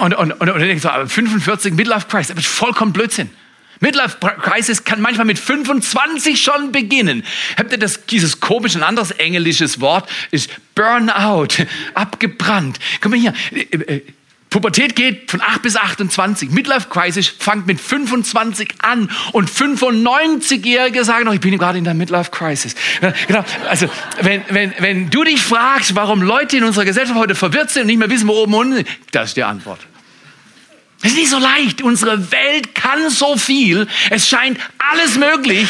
Und, 0.00 0.14
und, 0.14 0.32
und, 0.32 0.40
und 0.40 0.48
dann 0.48 0.60
denkst 0.60 0.82
du, 0.82 1.08
45 1.08 1.74
Midlife 1.74 2.06
Crisis, 2.08 2.28
das 2.28 2.38
ist 2.38 2.46
vollkommen 2.46 2.92
Blödsinn. 2.92 3.30
Midlife 3.80 4.18
Crisis 4.18 4.84
kann 4.84 5.00
manchmal 5.00 5.26
mit 5.26 5.38
25 5.38 6.40
schon 6.40 6.72
beginnen. 6.72 7.24
Habt 7.56 7.72
ihr 7.72 7.78
das, 7.78 8.06
dieses 8.06 8.40
komische, 8.40 8.84
anderes 8.84 9.10
englisches 9.12 9.80
Wort 9.80 10.08
ist 10.30 10.50
Burnout, 10.74 11.48
abgebrannt. 11.94 12.78
Guck 13.00 13.12
mal 13.12 13.20
hier, 13.20 13.34
äh, 13.52 13.76
äh, 13.76 14.02
Pubertät 14.50 14.94
geht 14.96 15.30
von 15.30 15.40
8 15.40 15.60
bis 15.60 15.76
28. 15.76 16.50
Midlife 16.50 16.88
Crisis 16.88 17.28
fängt 17.28 17.66
mit 17.66 17.80
25 17.80 18.76
an 18.78 19.10
und 19.32 19.50
95-Jährige 19.50 21.04
sagen 21.04 21.26
noch, 21.26 21.34
ich 21.34 21.40
bin 21.40 21.58
gerade 21.58 21.78
in 21.78 21.84
der 21.84 21.94
Midlife 21.94 22.30
Crisis. 22.30 22.74
Genau. 23.26 23.44
Also, 23.68 23.88
wenn, 24.22 24.42
wenn, 24.48 24.72
wenn 24.78 25.10
du 25.10 25.24
dich 25.24 25.42
fragst, 25.42 25.94
warum 25.94 26.22
Leute 26.22 26.56
in 26.56 26.64
unserer 26.64 26.84
Gesellschaft 26.84 27.18
heute 27.18 27.34
verwirrt 27.34 27.70
sind 27.70 27.82
und 27.82 27.88
nicht 27.88 27.98
mehr 27.98 28.08
wissen, 28.08 28.28
wo 28.28 28.34
oben 28.34 28.54
und 28.54 28.72
unten, 28.72 28.84
das 29.10 29.30
ist 29.30 29.36
die 29.36 29.44
Antwort. 29.44 29.80
Es 31.06 31.12
ist 31.12 31.18
nicht 31.18 31.30
so 31.30 31.38
leicht. 31.38 31.80
Unsere 31.82 32.32
Welt 32.32 32.74
kann 32.74 33.10
so 33.10 33.36
viel. 33.36 33.86
Es 34.10 34.28
scheint 34.28 34.58
alles 34.76 35.16
möglich. 35.16 35.68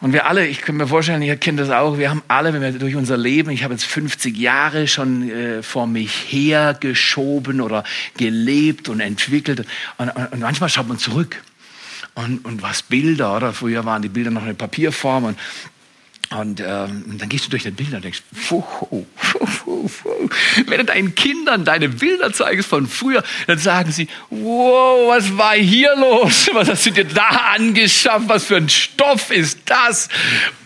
Und 0.00 0.12
wir 0.12 0.26
alle, 0.26 0.46
ich 0.46 0.60
kann 0.60 0.76
mir 0.76 0.86
vorstellen, 0.86 1.22
ihr 1.22 1.36
kennt 1.36 1.58
das 1.58 1.70
auch, 1.70 1.98
wir 1.98 2.08
haben 2.08 2.22
alle, 2.28 2.52
wenn 2.52 2.62
wir 2.62 2.70
durch 2.72 2.94
unser 2.94 3.16
Leben, 3.16 3.50
ich 3.50 3.64
habe 3.64 3.74
jetzt 3.74 3.84
50 3.84 4.36
Jahre 4.36 4.86
schon 4.86 5.28
äh, 5.28 5.62
vor 5.62 5.88
mich 5.88 6.26
hergeschoben 6.28 7.60
oder 7.60 7.82
gelebt 8.16 8.88
und 8.88 9.00
entwickelt. 9.00 9.66
Und, 9.96 10.10
und, 10.10 10.32
und 10.32 10.40
manchmal 10.40 10.68
schaut 10.68 10.86
man 10.86 10.98
zurück 10.98 11.42
und, 12.14 12.44
und 12.44 12.62
was 12.62 12.82
Bilder, 12.82 13.36
oder 13.36 13.52
früher 13.52 13.84
waren 13.84 14.02
die 14.02 14.08
Bilder 14.08 14.30
noch 14.30 14.46
in 14.46 14.56
Papierform 14.56 15.24
und 15.24 15.38
Und 16.30 16.60
ähm, 16.60 17.16
dann 17.18 17.28
gehst 17.30 17.46
du 17.46 17.50
durch 17.50 17.62
deine 17.62 17.74
Bilder 17.74 17.96
und 17.96 18.04
denkst, 18.04 18.22
fuh, 18.34 18.62
fuh, 18.90 19.06
fuh, 19.14 19.88
fuh. 19.88 20.28
wenn 20.66 20.78
du 20.78 20.84
deinen 20.84 21.14
Kindern 21.14 21.64
deine 21.64 21.88
Bilder 21.88 22.32
zeigst 22.32 22.68
von 22.68 22.86
früher, 22.86 23.22
dann 23.46 23.58
sagen 23.58 23.92
sie, 23.92 24.08
wow, 24.28 25.08
was 25.08 25.38
war 25.38 25.54
hier 25.54 25.96
los? 25.96 26.50
Was 26.52 26.68
hast 26.68 26.84
du 26.84 26.90
dir 26.90 27.06
da 27.06 27.28
angeschafft? 27.54 28.28
Was 28.28 28.44
für 28.44 28.56
ein 28.56 28.68
Stoff 28.68 29.30
ist 29.30 29.60
das? 29.64 30.10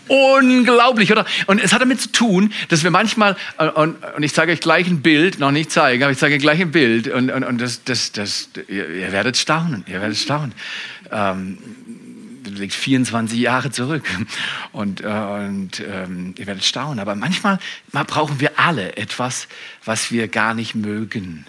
Unglaublich, 0.09 1.13
oder? 1.13 1.25
Und 1.47 1.59
es 1.59 1.71
hat 1.71 1.81
damit 1.81 2.01
zu 2.01 2.11
tun, 2.11 2.51
dass 2.67 2.83
wir 2.83 2.91
manchmal, 2.91 3.37
äh, 3.57 3.67
und, 3.69 3.95
und 4.15 4.23
ich 4.23 4.33
zeige 4.33 4.51
euch 4.51 4.59
gleich 4.59 4.87
ein 4.87 5.01
Bild, 5.01 5.39
noch 5.39 5.51
nicht 5.51 5.71
zeigen, 5.71 6.03
aber 6.03 6.11
ich 6.11 6.17
zeige 6.17 6.35
euch 6.35 6.41
gleich 6.41 6.59
ein 6.59 6.71
Bild 6.71 7.07
und, 7.07 7.31
und, 7.31 7.45
und 7.45 7.61
das, 7.61 7.85
das, 7.85 8.11
das, 8.11 8.49
ihr, 8.67 8.89
ihr 8.89 9.11
werdet 9.13 9.37
staunen, 9.37 9.85
ihr 9.87 10.01
werdet 10.01 10.17
staunen. 10.17 10.53
Ähm, 11.09 11.57
liegt 12.45 12.73
24 12.73 13.39
Jahre 13.39 13.71
zurück. 13.71 14.03
Und, 14.71 15.01
äh, 15.01 15.07
und 15.07 15.79
ähm, 15.79 16.35
ihr 16.37 16.47
werdet 16.47 16.63
staunen. 16.63 16.99
Aber 16.99 17.15
manchmal 17.15 17.59
brauchen 17.91 18.39
wir 18.39 18.59
alle 18.59 18.97
etwas, 18.97 19.47
was 19.85 20.11
wir 20.11 20.27
gar 20.27 20.53
nicht 20.53 20.75
mögen. 20.75 21.45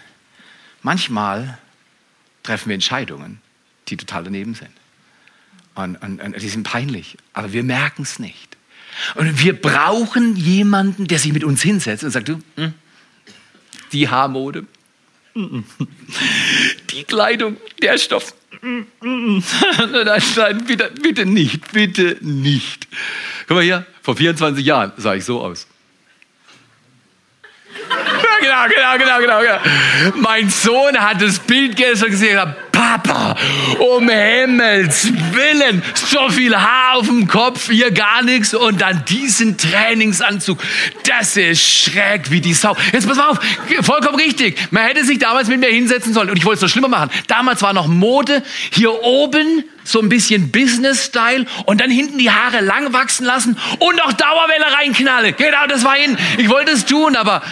Manchmal 0.82 1.58
treffen 2.42 2.68
wir 2.68 2.74
Entscheidungen, 2.74 3.40
die 3.88 3.96
total 3.96 4.24
daneben 4.24 4.54
sind. 4.54 4.70
Und, 5.74 5.96
und, 5.96 6.20
und 6.20 6.40
die 6.40 6.48
sind 6.48 6.62
peinlich, 6.62 7.16
aber 7.32 7.52
wir 7.52 7.64
merken 7.64 8.02
es 8.02 8.18
nicht. 8.18 8.56
Und 9.16 9.42
wir 9.42 9.60
brauchen 9.60 10.36
jemanden, 10.36 11.08
der 11.08 11.18
sich 11.18 11.32
mit 11.32 11.42
uns 11.42 11.62
hinsetzt 11.62 12.04
und 12.04 12.10
sagt, 12.10 12.28
du, 12.28 12.40
hm, 12.56 12.74
die 13.92 14.08
Haarmode, 14.08 14.66
die 15.34 17.04
Kleidung, 17.04 17.56
der 17.82 17.98
Stoff, 17.98 18.34
nein, 19.02 20.22
nein, 20.36 20.64
bitte, 20.66 20.90
bitte 21.02 21.26
nicht, 21.26 21.72
bitte 21.72 22.16
nicht. 22.20 22.88
Guck 23.46 23.56
mal 23.56 23.62
hier, 23.62 23.86
vor 24.02 24.16
24 24.16 24.64
Jahren 24.64 24.92
sah 24.96 25.14
ich 25.14 25.24
so 25.24 25.40
aus. 25.40 25.66
Ja, 28.42 28.66
genau, 28.66 28.98
genau, 28.98 29.18
genau, 29.18 29.40
genau. 29.40 30.20
Mein 30.20 30.50
Sohn 30.50 30.98
hat 30.98 31.22
das 31.22 31.38
Bild 31.38 31.76
gestern 31.76 32.10
gesehen 32.10 32.38
und 32.38 32.44
gesagt, 32.44 32.63
Papa, 32.94 33.34
um 33.80 34.08
Himmels 34.08 35.08
Willen, 35.32 35.82
so 35.94 36.28
viel 36.28 36.56
Haar 36.56 36.94
auf 36.94 37.06
dem 37.06 37.26
Kopf, 37.26 37.68
hier 37.68 37.90
gar 37.90 38.22
nichts 38.22 38.54
und 38.54 38.80
dann 38.80 39.04
diesen 39.06 39.58
Trainingsanzug. 39.58 40.62
Das 41.04 41.36
ist 41.36 41.60
schräg 41.60 42.30
wie 42.30 42.40
die 42.40 42.54
Sau. 42.54 42.76
Jetzt 42.92 43.08
pass 43.08 43.16
mal 43.16 43.30
auf, 43.30 43.40
vollkommen 43.80 44.16
richtig. 44.16 44.58
Man 44.70 44.84
hätte 44.84 45.04
sich 45.04 45.18
damals 45.18 45.48
mit 45.48 45.58
mir 45.58 45.70
hinsetzen 45.70 46.14
sollen 46.14 46.30
und 46.30 46.36
ich 46.36 46.44
wollte 46.44 46.58
es 46.58 46.62
noch 46.62 46.68
schlimmer 46.68 46.88
machen. 46.88 47.10
Damals 47.26 47.62
war 47.62 47.72
noch 47.72 47.88
Mode, 47.88 48.44
hier 48.70 49.02
oben 49.02 49.64
so 49.82 50.00
ein 50.00 50.08
bisschen 50.08 50.50
Business-Style 50.50 51.46
und 51.66 51.80
dann 51.80 51.90
hinten 51.90 52.18
die 52.18 52.30
Haare 52.30 52.60
lang 52.60 52.92
wachsen 52.92 53.26
lassen 53.26 53.58
und 53.80 53.96
noch 53.96 54.12
Dauerwelle 54.12 54.72
reinknallen. 54.78 55.34
Genau, 55.36 55.66
das 55.68 55.84
war 55.84 55.94
hin. 55.94 56.16
Ich 56.38 56.48
wollte 56.48 56.70
es 56.70 56.86
tun, 56.86 57.16
aber 57.16 57.42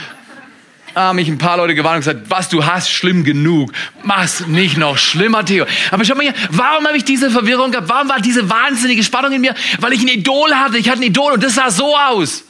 haben 0.94 1.16
mich 1.16 1.28
ein 1.28 1.38
paar 1.38 1.56
Leute 1.56 1.74
gewarnt 1.74 1.96
und 1.96 2.00
gesagt, 2.00 2.30
was 2.30 2.48
du 2.48 2.64
hast, 2.66 2.90
schlimm 2.90 3.24
genug. 3.24 3.72
Mach's 4.02 4.46
nicht 4.46 4.76
noch 4.76 4.98
schlimmer, 4.98 5.44
Theo. 5.44 5.66
Aber 5.90 6.04
schau 6.04 6.14
mal 6.14 6.22
hier, 6.22 6.34
warum 6.50 6.86
habe 6.86 6.96
ich 6.96 7.04
diese 7.04 7.30
Verwirrung 7.30 7.70
gehabt? 7.70 7.88
Warum 7.88 8.08
war 8.08 8.20
diese 8.20 8.48
wahnsinnige 8.48 9.02
Spannung 9.02 9.32
in 9.32 9.40
mir? 9.40 9.54
Weil 9.80 9.92
ich 9.92 10.02
ein 10.02 10.08
Idol 10.08 10.54
hatte. 10.54 10.78
Ich 10.78 10.88
hatte 10.88 11.00
ein 11.00 11.04
Idol 11.04 11.32
und 11.32 11.42
das 11.42 11.54
sah 11.54 11.70
so 11.70 11.96
aus. 11.96 12.44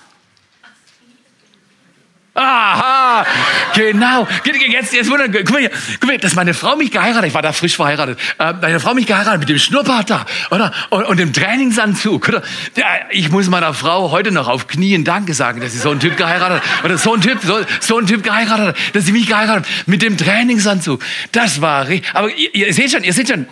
Aha, 2.34 3.26
genau. 3.74 4.26
Jetzt, 4.70 4.94
jetzt 4.94 5.10
wundern, 5.10 5.30
guck 5.30 5.50
mal 5.50 5.60
hier, 5.60 5.70
guck 6.00 6.08
mal, 6.08 6.16
dass 6.16 6.34
meine 6.34 6.54
Frau 6.54 6.76
mich 6.76 6.90
geheiratet, 6.90 7.26
ich 7.26 7.34
war 7.34 7.42
da 7.42 7.52
frisch 7.52 7.76
verheiratet, 7.76 8.18
äh, 8.38 8.54
meine 8.54 8.80
Frau 8.80 8.94
mich 8.94 9.06
geheiratet 9.06 9.40
mit 9.40 9.50
dem 9.50 9.58
Schnurrbart 9.58 10.08
da, 10.08 10.24
oder? 10.50 10.72
Und, 10.88 11.04
und 11.04 11.18
dem 11.18 11.34
Trainingsanzug, 11.34 12.28
oder? 12.28 12.42
Ja, 12.74 12.86
ich 13.10 13.30
muss 13.30 13.50
meiner 13.50 13.74
Frau 13.74 14.12
heute 14.12 14.32
noch 14.32 14.48
auf 14.48 14.66
Knien 14.66 15.04
Danke 15.04 15.34
sagen, 15.34 15.60
dass 15.60 15.72
sie 15.72 15.78
so 15.78 15.90
einen 15.90 16.00
Typ 16.00 16.16
geheiratet 16.16 16.62
hat, 16.62 16.84
oder 16.84 16.96
so 16.96 17.12
einen 17.12 17.20
Typ, 17.20 17.38
so, 17.42 17.60
so 17.80 17.98
einen 17.98 18.06
Typ 18.06 18.22
geheiratet 18.22 18.68
hat, 18.68 18.76
dass 18.94 19.04
sie 19.04 19.12
mich 19.12 19.26
geheiratet 19.26 19.66
hat 19.66 19.86
mit 19.86 20.00
dem 20.00 20.16
Trainingsanzug. 20.16 21.04
Das 21.32 21.60
war 21.60 21.86
richtig. 21.88 22.14
Aber 22.14 22.30
ihr, 22.30 22.54
ihr 22.54 22.72
seht 22.72 22.92
schon, 22.92 23.04
ihr 23.04 23.12
seht 23.12 23.28
schon, 23.28 23.46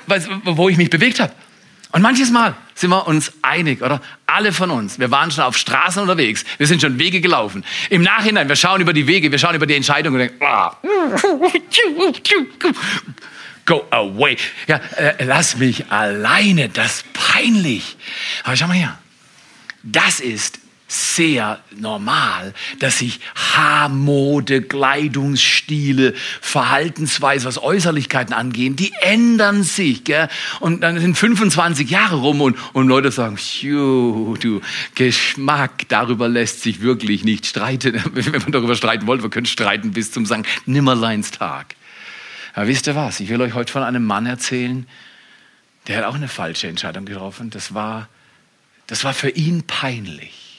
wo 0.44 0.70
ich 0.70 0.78
mich 0.78 0.88
bewegt 0.88 1.20
habe. 1.20 1.32
Und 1.92 2.02
manches 2.02 2.30
Mal 2.30 2.54
sind 2.74 2.90
wir 2.90 3.06
uns 3.08 3.32
einig, 3.42 3.82
oder? 3.82 4.00
Alle 4.26 4.52
von 4.52 4.70
uns. 4.70 4.98
Wir 4.98 5.10
waren 5.10 5.30
schon 5.30 5.44
auf 5.44 5.56
Straßen 5.56 6.00
unterwegs. 6.00 6.44
Wir 6.58 6.66
sind 6.66 6.80
schon 6.80 6.98
Wege 6.98 7.20
gelaufen. 7.20 7.64
Im 7.88 8.02
Nachhinein, 8.02 8.48
wir 8.48 8.56
schauen 8.56 8.80
über 8.80 8.92
die 8.92 9.06
Wege, 9.06 9.32
wir 9.32 9.38
schauen 9.38 9.56
über 9.56 9.66
die 9.66 9.74
Entscheidungen 9.74 10.20
und 10.20 10.28
denken, 10.28 10.44
ah, 10.44 10.76
go 13.66 13.86
away. 13.90 14.36
Ja, 14.68 14.80
äh, 14.96 15.24
lass 15.24 15.56
mich 15.56 15.90
alleine. 15.90 16.68
Das 16.68 16.96
ist 16.96 17.12
peinlich. 17.12 17.96
Aber 18.44 18.56
schau 18.56 18.68
mal 18.68 18.74
her. 18.74 18.98
Das 19.82 20.20
ist 20.20 20.60
sehr 20.90 21.62
normal, 21.70 22.52
dass 22.80 22.98
sich 22.98 23.20
Haarmode, 23.36 24.62
Kleidungsstile, 24.62 26.14
Verhaltensweise, 26.40 27.46
was 27.46 27.62
Äußerlichkeiten 27.62 28.34
angehen, 28.34 28.74
die 28.74 28.92
ändern 29.00 29.62
sich. 29.62 30.02
Gell? 30.02 30.28
Und 30.58 30.80
dann 30.80 30.98
sind 30.98 31.16
25 31.16 31.88
Jahre 31.88 32.16
rum 32.16 32.40
und, 32.40 32.58
und 32.72 32.88
Leute 32.88 33.12
sagen, 33.12 33.38
du, 33.62 34.60
Geschmack, 34.96 35.88
darüber 35.88 36.28
lässt 36.28 36.62
sich 36.62 36.80
wirklich 36.80 37.22
nicht 37.22 37.46
streiten. 37.46 38.02
Wenn 38.12 38.42
man 38.42 38.50
darüber 38.50 38.74
streiten 38.74 39.06
wollte, 39.06 39.22
wir 39.22 39.30
können 39.30 39.46
streiten 39.46 39.92
bis 39.92 40.10
zum 40.10 40.26
St. 40.26 40.42
Nimmerleinstag. 40.66 41.76
Aber 42.52 42.66
wisst 42.66 42.88
ihr 42.88 42.96
was? 42.96 43.20
Ich 43.20 43.28
will 43.28 43.40
euch 43.40 43.54
heute 43.54 43.72
von 43.72 43.84
einem 43.84 44.04
Mann 44.04 44.26
erzählen, 44.26 44.88
der 45.86 45.98
hat 45.98 46.04
auch 46.04 46.16
eine 46.16 46.28
falsche 46.28 46.66
Entscheidung 46.66 47.04
getroffen. 47.04 47.50
Das 47.50 47.74
war, 47.74 48.08
das 48.88 49.04
war 49.04 49.14
für 49.14 49.30
ihn 49.30 49.62
peinlich. 49.62 50.49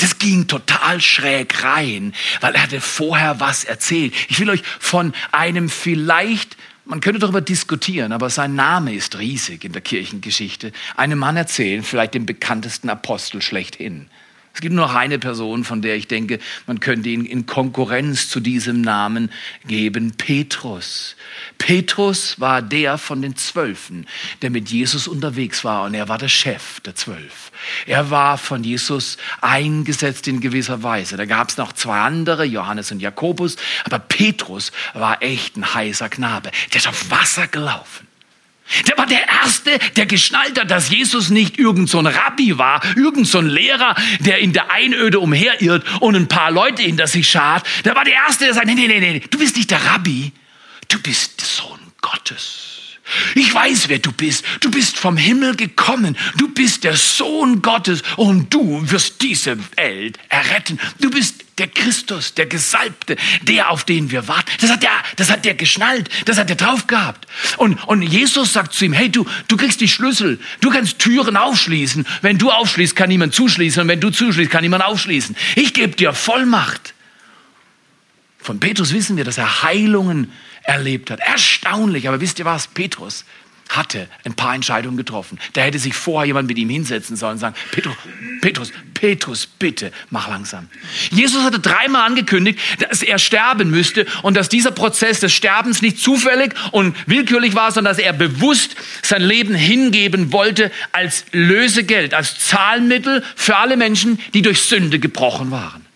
Das 0.00 0.18
ging 0.18 0.46
total 0.46 1.00
schräg 1.00 1.62
rein, 1.62 2.14
weil 2.40 2.54
er 2.54 2.62
hatte 2.62 2.80
vorher 2.80 3.40
was 3.40 3.64
erzählt. 3.64 4.14
Ich 4.28 4.40
will 4.40 4.48
euch 4.48 4.62
von 4.78 5.12
einem 5.30 5.68
vielleicht, 5.68 6.56
man 6.86 7.00
könnte 7.00 7.18
darüber 7.18 7.40
diskutieren, 7.40 8.12
aber 8.12 8.30
sein 8.30 8.54
Name 8.54 8.94
ist 8.94 9.18
riesig 9.18 9.64
in 9.64 9.72
der 9.72 9.82
Kirchengeschichte, 9.82 10.72
einem 10.96 11.18
Mann 11.18 11.36
erzählen, 11.36 11.82
vielleicht 11.82 12.14
dem 12.14 12.24
bekanntesten 12.24 12.88
Apostel 12.88 13.42
schlechthin. 13.42 14.08
Es 14.52 14.60
gibt 14.60 14.74
nur 14.74 14.86
noch 14.86 14.94
eine 14.94 15.18
Person, 15.18 15.64
von 15.64 15.80
der 15.80 15.96
ich 15.96 16.08
denke, 16.08 16.40
man 16.66 16.80
könnte 16.80 17.08
ihn 17.08 17.24
in 17.24 17.46
Konkurrenz 17.46 18.28
zu 18.28 18.40
diesem 18.40 18.80
Namen 18.80 19.30
geben, 19.66 20.12
Petrus. 20.16 21.14
Petrus 21.58 22.40
war 22.40 22.60
der 22.60 22.98
von 22.98 23.22
den 23.22 23.36
Zwölfen, 23.36 24.06
der 24.42 24.50
mit 24.50 24.68
Jesus 24.68 25.06
unterwegs 25.06 25.64
war 25.64 25.84
und 25.84 25.94
er 25.94 26.08
war 26.08 26.18
der 26.18 26.28
Chef 26.28 26.80
der 26.80 26.96
Zwölf. 26.96 27.52
Er 27.86 28.10
war 28.10 28.38
von 28.38 28.64
Jesus 28.64 29.18
eingesetzt 29.40 30.26
in 30.26 30.40
gewisser 30.40 30.82
Weise. 30.82 31.16
Da 31.16 31.26
gab 31.26 31.50
es 31.50 31.56
noch 31.56 31.72
zwei 31.72 32.00
andere, 32.00 32.44
Johannes 32.44 32.90
und 32.90 33.00
Jakobus, 33.00 33.56
aber 33.84 34.00
Petrus 34.00 34.72
war 34.94 35.22
echt 35.22 35.56
ein 35.56 35.74
heißer 35.74 36.08
Knabe. 36.08 36.50
Der 36.72 36.80
ist 36.80 36.88
auf 36.88 37.10
Wasser 37.10 37.46
gelaufen. 37.46 38.09
Der 38.86 38.96
war 38.98 39.06
der 39.06 39.26
Erste, 39.28 39.78
der 39.96 40.06
geschnallt 40.06 40.58
hat, 40.58 40.70
dass 40.70 40.90
Jesus 40.90 41.30
nicht 41.30 41.58
irgend 41.58 41.90
so 41.90 42.00
Rabbi 42.00 42.58
war, 42.58 42.80
irgend 42.96 43.26
so 43.26 43.40
Lehrer, 43.40 43.94
der 44.20 44.38
in 44.38 44.52
der 44.52 44.70
Einöde 44.70 45.20
umherirrt 45.20 45.84
und 46.00 46.14
ein 46.14 46.28
paar 46.28 46.50
Leute 46.50 46.82
hinter 46.82 47.06
sich 47.06 47.28
schart. 47.28 47.66
Der 47.84 47.94
war 47.94 48.04
der 48.04 48.14
Erste, 48.14 48.44
der 48.44 48.54
sagt, 48.54 48.66
nee, 48.66 48.74
nee, 48.74 48.86
nee, 48.86 49.00
nee, 49.00 49.20
du 49.20 49.38
bist 49.38 49.56
nicht 49.56 49.70
der 49.70 49.84
Rabbi, 49.84 50.32
du 50.88 51.00
bist 51.00 51.40
der 51.40 51.46
Sohn 51.46 51.80
Gottes. 52.00 52.79
Ich 53.34 53.52
weiß, 53.52 53.88
wer 53.88 53.98
du 53.98 54.12
bist. 54.12 54.44
Du 54.60 54.70
bist 54.70 54.98
vom 54.98 55.16
Himmel 55.16 55.56
gekommen. 55.56 56.16
Du 56.36 56.48
bist 56.48 56.84
der 56.84 56.96
Sohn 56.96 57.62
Gottes 57.62 58.02
und 58.16 58.52
du 58.52 58.90
wirst 58.90 59.22
diese 59.22 59.58
Welt 59.76 60.18
erretten. 60.28 60.78
Du 61.00 61.10
bist 61.10 61.44
der 61.58 61.68
Christus, 61.68 62.34
der 62.34 62.46
Gesalbte, 62.46 63.16
der, 63.42 63.70
auf 63.70 63.84
den 63.84 64.10
wir 64.10 64.26
warten. 64.28 64.50
Das 64.60 64.70
hat 64.70 64.82
der, 64.82 64.90
das 65.16 65.30
hat 65.30 65.44
der 65.44 65.54
geschnallt. 65.54 66.08
Das 66.24 66.38
hat 66.38 66.48
der 66.48 66.56
drauf 66.56 66.86
gehabt. 66.86 67.26
Und, 67.58 67.86
und 67.86 68.02
Jesus 68.02 68.52
sagt 68.52 68.72
zu 68.72 68.84
ihm, 68.84 68.92
hey, 68.92 69.10
du, 69.10 69.26
du 69.48 69.56
kriegst 69.56 69.80
die 69.80 69.88
Schlüssel. 69.88 70.40
Du 70.60 70.70
kannst 70.70 70.98
Türen 70.98 71.36
aufschließen. 71.36 72.06
Wenn 72.22 72.38
du 72.38 72.50
aufschließt, 72.50 72.96
kann 72.96 73.08
niemand 73.08 73.34
zuschließen. 73.34 73.82
Und 73.82 73.88
wenn 73.88 74.00
du 74.00 74.10
zuschließt, 74.10 74.50
kann 74.50 74.62
niemand 74.62 74.84
aufschließen. 74.84 75.36
Ich 75.54 75.74
gebe 75.74 75.94
dir 75.94 76.14
Vollmacht. 76.14 76.94
Von 78.38 78.58
Petrus 78.58 78.94
wissen 78.94 79.16
wir, 79.18 79.24
dass 79.24 79.36
er 79.36 79.62
Heilungen 79.62 80.32
erlebt 80.62 81.10
hat. 81.10 81.20
Erstaunlich, 81.20 82.08
aber 82.08 82.20
wisst 82.20 82.38
ihr 82.38 82.44
was? 82.44 82.66
Petrus 82.68 83.24
hatte 83.70 84.08
ein 84.24 84.34
paar 84.34 84.54
Entscheidungen 84.54 84.96
getroffen. 84.96 85.38
Da 85.52 85.62
hätte 85.62 85.78
sich 85.78 85.94
vorher 85.94 86.26
jemand 86.26 86.48
mit 86.48 86.58
ihm 86.58 86.68
hinsetzen 86.68 87.16
sollen 87.16 87.34
und 87.34 87.38
sagen, 87.38 87.54
Petrus, 87.70 87.94
Petrus, 88.40 88.72
Petrus, 88.94 89.46
bitte, 89.46 89.92
mach 90.10 90.28
langsam. 90.28 90.68
Jesus 91.10 91.44
hatte 91.44 91.60
dreimal 91.60 92.04
angekündigt, 92.04 92.58
dass 92.80 93.02
er 93.02 93.18
sterben 93.20 93.70
müsste 93.70 94.06
und 94.22 94.36
dass 94.36 94.48
dieser 94.48 94.72
Prozess 94.72 95.20
des 95.20 95.32
Sterbens 95.32 95.82
nicht 95.82 96.00
zufällig 96.00 96.54
und 96.72 96.96
willkürlich 97.06 97.54
war, 97.54 97.70
sondern 97.70 97.94
dass 97.94 98.02
er 98.02 98.12
bewusst 98.12 98.74
sein 99.02 99.22
Leben 99.22 99.54
hingeben 99.54 100.32
wollte 100.32 100.72
als 100.90 101.24
Lösegeld, 101.30 102.12
als 102.12 102.40
Zahlmittel 102.40 103.22
für 103.36 103.56
alle 103.56 103.76
Menschen, 103.76 104.18
die 104.34 104.42
durch 104.42 104.62
Sünde 104.62 104.98
gebrochen 104.98 105.52
waren. 105.52 105.86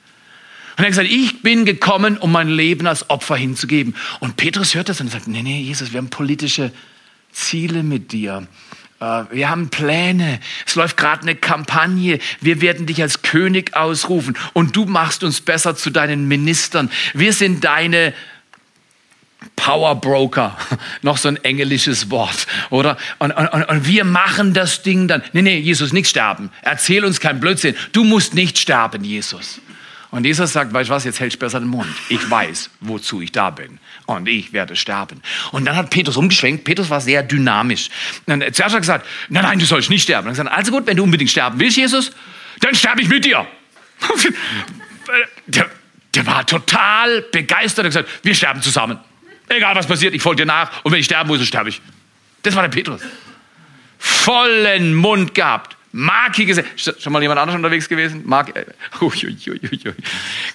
Und 0.77 0.83
er 0.83 0.87
hat 0.87 0.91
gesagt, 0.91 1.11
ich 1.11 1.43
bin 1.43 1.65
gekommen, 1.65 2.19
um 2.19 2.33
mein 2.33 2.49
Leben 2.49 2.87
als 2.87 3.09
Opfer 3.09 3.37
hinzugeben. 3.37 3.95
Und 4.21 4.37
Petrus 4.37 4.75
hört 4.75 4.89
das 4.89 5.01
und 5.01 5.11
sagt, 5.11 5.29
nee, 5.29 5.43
nee, 5.43 5.61
Jesus, 5.61 5.93
wir 5.93 5.99
haben 5.99 6.11
politische 6.11 6.73
Ziele 7.33 7.83
mit 7.83 8.13
dir. 8.13 8.47
Äh, 9.01 9.25
wir 9.31 9.51
haben 9.51 9.69
Pläne. 9.69 10.41
Es 10.67 10.75
läuft 10.75 10.97
gerade 10.97 11.23
eine 11.23 11.35
Kampagne. 11.35 12.19
Wir 12.41 12.61
werden 12.61 12.87
dich 12.87 13.03
als 13.03 13.23
König 13.23 13.77
ausrufen 13.77 14.37
und 14.53 14.75
du 14.75 14.85
machst 14.87 15.23
uns 15.23 15.41
besser 15.41 15.77
zu 15.77 15.91
deinen 15.91 16.27
Ministern. 16.27 16.91
Wir 17.13 17.33
sind 17.33 17.65
deine 17.65 18.15
Power 19.57 19.95
Broker, 20.01 20.57
noch 21.03 21.19
so 21.19 21.29
ein 21.29 21.37
englisches 21.45 22.11
Wort, 22.11 22.47
oder? 22.71 22.97
Und, 23.19 23.33
und, 23.33 23.65
und 23.65 23.87
wir 23.87 24.05
machen 24.05 24.55
das 24.55 24.83
Ding 24.83 25.07
dann. 25.07 25.23
Nee, 25.33 25.43
nee, 25.43 25.59
Jesus, 25.59 25.93
nicht 25.93 26.09
sterben. 26.09 26.51
Erzähl 26.63 27.05
uns 27.05 27.21
kein 27.21 27.41
Blödsinn. 27.41 27.77
Du 27.93 28.05
musst 28.05 28.35
nicht 28.35 28.59
sterben, 28.59 29.05
Jesus. 29.05 29.61
Und 30.15 30.25
Jesus 30.25 30.53
sagt, 30.53 30.73
weißt 30.73 30.89
du 30.89 30.95
was, 30.95 31.03
jetzt 31.03 31.19
hältst 31.19 31.43
du 31.43 31.45
besser 31.45 31.59
den 31.59 31.69
Mund. 31.69 31.93
Ich 32.09 32.31
weiß, 32.31 32.71
wozu 32.79 33.21
ich 33.21 33.33
da 33.33 33.51
bin. 33.51 33.81
Und 34.07 34.29
ich 34.29 34.53
werde 34.53 34.77
sterben. 34.77 35.21
Und 35.51 35.65
dann 35.65 35.75
hat 35.75 35.91
Petrus 35.91 36.17
umgeschwenkt. 36.17 36.63
Petrus 36.63 36.89
war 36.89 37.01
sehr 37.01 37.25
dynamisch. 37.25 37.89
Und 38.27 38.41
zuerst 38.55 38.61
hat 38.61 38.75
er 38.75 38.81
gesagt, 38.81 39.07
nein, 39.29 39.43
nein, 39.43 39.59
du 39.59 39.67
sollst 39.67 39.91
nicht 39.91 40.05
sterben. 40.05 40.29
Und 40.29 40.35
er 40.35 40.45
gesagt, 40.45 40.57
also 40.57 40.71
gut, 40.71 40.87
wenn 40.87 40.97
du 40.97 41.03
unbedingt 41.03 41.31
sterben 41.31 41.59
willst, 41.59 41.79
Jesus, 41.79 42.13
dann 42.61 42.77
sterbe 42.77 43.03
ich 43.03 43.09
mit 43.09 43.25
dir. 43.25 43.45
der, 45.49 45.69
der 46.15 46.27
war 46.27 46.47
total 46.47 47.23
begeistert 47.33 47.85
und 47.85 47.89
gesagt, 47.89 48.09
wir 48.23 48.37
sterben 48.37 48.63
zusammen. 48.63 49.01
Egal 49.49 49.75
was 49.75 49.89
passiert, 49.89 50.15
ich 50.15 50.23
folge 50.23 50.43
dir 50.43 50.47
nach 50.47 50.85
und 50.85 50.93
wenn 50.93 51.01
ich 51.01 51.07
sterben 51.07 51.27
muss, 51.27 51.39
dann 51.39 51.47
sterbe 51.49 51.71
ich. 51.71 51.83
Das 52.45 52.55
war 52.55 52.63
der 52.63 52.69
Petrus. 52.69 53.01
Vollen 53.99 54.95
Mund 54.95 55.35
gehabt. 55.35 55.77
Marki 55.97 56.45
gesehen. 56.45 56.67
Schon 56.77 57.13
mal 57.13 57.23
jemand 57.23 57.39
anders 57.39 57.55
unterwegs 57.55 57.89
gewesen? 57.89 58.23
Mark, 58.27 58.57
äh, 58.57 58.65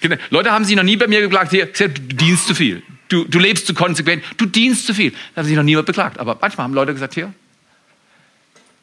genau. 0.00 0.16
Leute 0.28 0.52
haben 0.52 0.66
sich 0.66 0.76
noch 0.76 0.82
nie 0.82 0.96
bei 0.96 1.06
mir 1.06 1.22
geklagt, 1.22 1.50
hier, 1.50 1.64
du 1.64 1.88
dienst 1.88 2.46
zu 2.46 2.54
viel. 2.54 2.82
Du, 3.08 3.24
du 3.24 3.38
lebst 3.38 3.66
zu 3.66 3.72
konsequent. 3.72 4.22
Du 4.36 4.44
dienst 4.44 4.86
zu 4.86 4.92
viel. 4.92 5.12
Da 5.34 5.40
hat 5.40 5.46
sich 5.46 5.56
noch 5.56 5.62
niemand 5.62 5.86
beklagt. 5.86 6.18
Aber 6.18 6.36
manchmal 6.38 6.64
haben 6.64 6.74
Leute 6.74 6.92
gesagt, 6.92 7.14
hier, 7.14 7.32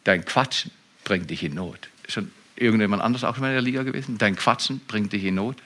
dein 0.04 0.26
Quatschen 0.26 0.72
bringt 1.04 1.30
dich 1.30 1.44
in 1.44 1.54
Not. 1.54 1.90
Schon 2.10 2.32
irgendjemand 2.56 3.04
anders 3.04 3.24
auch 3.24 3.36
schon 3.36 3.44
mal 3.44 3.50
in 3.50 3.54
der 3.54 3.62
Liga 3.62 3.84
gewesen? 3.84 4.18
Dein 4.18 4.36
Quatschen 4.36 4.82
bringt 4.88 5.14
dich 5.14 5.26
in 5.26 5.36
Not. 5.36 5.58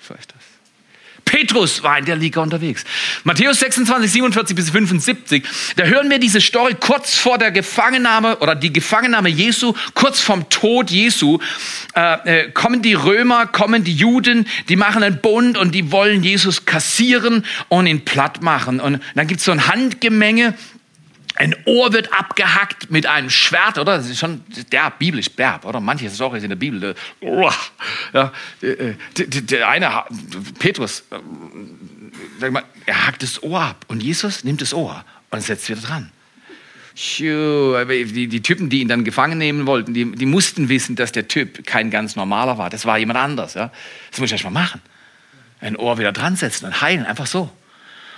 So 0.00 0.14
ist 0.14 0.32
das. 0.32 0.57
Petrus 1.38 1.84
war 1.84 1.96
in 1.96 2.04
der 2.04 2.16
Liga 2.16 2.40
unterwegs. 2.40 2.82
Matthäus 3.22 3.60
26, 3.60 4.10
47 4.10 4.56
bis 4.56 4.70
75, 4.70 5.44
da 5.76 5.84
hören 5.84 6.10
wir 6.10 6.18
diese 6.18 6.40
Story 6.40 6.74
kurz 6.74 7.14
vor 7.14 7.38
der 7.38 7.52
Gefangennahme 7.52 8.38
oder 8.38 8.56
die 8.56 8.72
Gefangennahme 8.72 9.28
Jesu, 9.28 9.72
kurz 9.94 10.20
vom 10.20 10.48
Tod 10.48 10.90
Jesu, 10.90 11.38
äh, 11.94 12.46
äh, 12.46 12.50
kommen 12.50 12.82
die 12.82 12.94
Römer, 12.94 13.46
kommen 13.46 13.84
die 13.84 13.94
Juden, 13.94 14.48
die 14.68 14.74
machen 14.74 15.04
einen 15.04 15.20
Bund 15.20 15.56
und 15.56 15.76
die 15.76 15.92
wollen 15.92 16.24
Jesus 16.24 16.64
kassieren 16.64 17.44
und 17.68 17.86
ihn 17.86 18.04
platt 18.04 18.42
machen. 18.42 18.80
Und 18.80 19.00
dann 19.14 19.28
gibt 19.28 19.38
es 19.38 19.44
so 19.44 19.52
ein 19.52 19.68
Handgemenge 19.68 20.54
ein 21.38 21.54
Ohr 21.66 21.92
wird 21.92 22.12
abgehackt 22.12 22.90
mit 22.90 23.06
einem 23.06 23.30
Schwert, 23.30 23.78
oder? 23.78 23.96
Das 23.96 24.10
ist 24.10 24.18
schon 24.18 24.42
der 24.72 24.90
biblisch 24.90 25.30
Berb, 25.30 25.64
oder? 25.64 25.78
Manche 25.78 26.10
Sachen 26.10 26.42
in 26.42 26.48
der 26.48 26.56
Bibel. 26.56 26.96
Ja, 28.12 28.32
der, 28.60 28.96
der 29.26 29.68
eine, 29.68 30.04
Petrus, 30.58 31.04
sag 32.40 32.50
mal, 32.50 32.64
er 32.86 33.06
hackt 33.06 33.22
das 33.22 33.40
Ohr 33.42 33.60
ab 33.60 33.84
und 33.86 34.02
Jesus 34.02 34.42
nimmt 34.42 34.60
das 34.60 34.74
Ohr 34.74 35.04
und 35.30 35.40
setzt 35.40 35.68
wieder 35.68 35.80
dran. 35.80 36.10
Die, 36.96 38.26
die 38.26 38.42
Typen, 38.42 38.68
die 38.68 38.80
ihn 38.80 38.88
dann 38.88 39.04
gefangen 39.04 39.38
nehmen 39.38 39.66
wollten, 39.66 39.94
die, 39.94 40.10
die 40.10 40.26
mussten 40.26 40.68
wissen, 40.68 40.96
dass 40.96 41.12
der 41.12 41.28
Typ 41.28 41.64
kein 41.64 41.92
ganz 41.92 42.16
normaler 42.16 42.58
war. 42.58 42.68
Das 42.68 42.84
war 42.84 42.98
jemand 42.98 43.20
anders. 43.20 43.54
Ja? 43.54 43.70
Das 44.10 44.18
muss 44.18 44.26
ich 44.26 44.32
erst 44.32 44.44
mal 44.44 44.50
machen. 44.50 44.80
Ein 45.60 45.76
Ohr 45.76 45.98
wieder 45.98 46.10
dran 46.10 46.34
setzen 46.34 46.66
und 46.66 46.82
heilen, 46.82 47.06
einfach 47.06 47.26
so. 47.26 47.52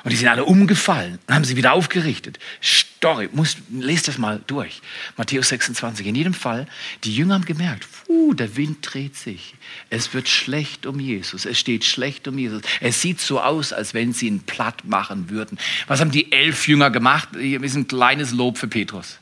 Und 0.02 0.11
die 0.11 0.16
sind 0.16 0.28
alle 0.28 0.45
umgefallen 0.45 1.19
und 1.26 1.35
haben 1.35 1.45
sie 1.45 1.57
wieder 1.57 1.73
aufgerichtet. 1.73 2.38
Story, 2.62 3.28
muss, 3.33 3.57
lest 3.71 4.09
das 4.09 4.19
mal 4.19 4.40
durch. 4.47 4.80
Matthäus 5.16 5.49
26. 5.49 6.07
In 6.07 6.14
jedem 6.14 6.35
Fall, 6.35 6.66
die 7.04 7.14
Jünger 7.14 7.35
haben 7.35 7.45
gemerkt, 7.45 7.87
uh, 8.09 8.33
der 8.33 8.57
Wind 8.57 8.78
dreht 8.83 9.16
sich. 9.16 9.54
Es 9.90 10.14
wird 10.14 10.28
schlecht 10.28 10.87
um 10.87 10.99
Jesus. 11.00 11.45
Es 11.45 11.59
steht 11.59 11.85
schlecht 11.85 12.26
um 12.28 12.38
Jesus. 12.38 12.62
Es 12.80 13.00
sieht 13.02 13.21
so 13.21 13.40
aus, 13.40 13.73
als 13.73 13.92
wenn 13.92 14.12
sie 14.12 14.26
ihn 14.26 14.40
platt 14.40 14.85
machen 14.85 15.28
würden. 15.28 15.59
Was 15.87 16.00
haben 16.00 16.11
die 16.11 16.33
elf 16.33 16.66
Jünger 16.66 16.90
gemacht? 16.90 17.28
Hier 17.38 17.62
ist 17.62 17.75
ein 17.75 17.88
kleines 17.88 18.33
Lob 18.33 18.59
für 18.59 18.69
Petrus. 18.69 19.19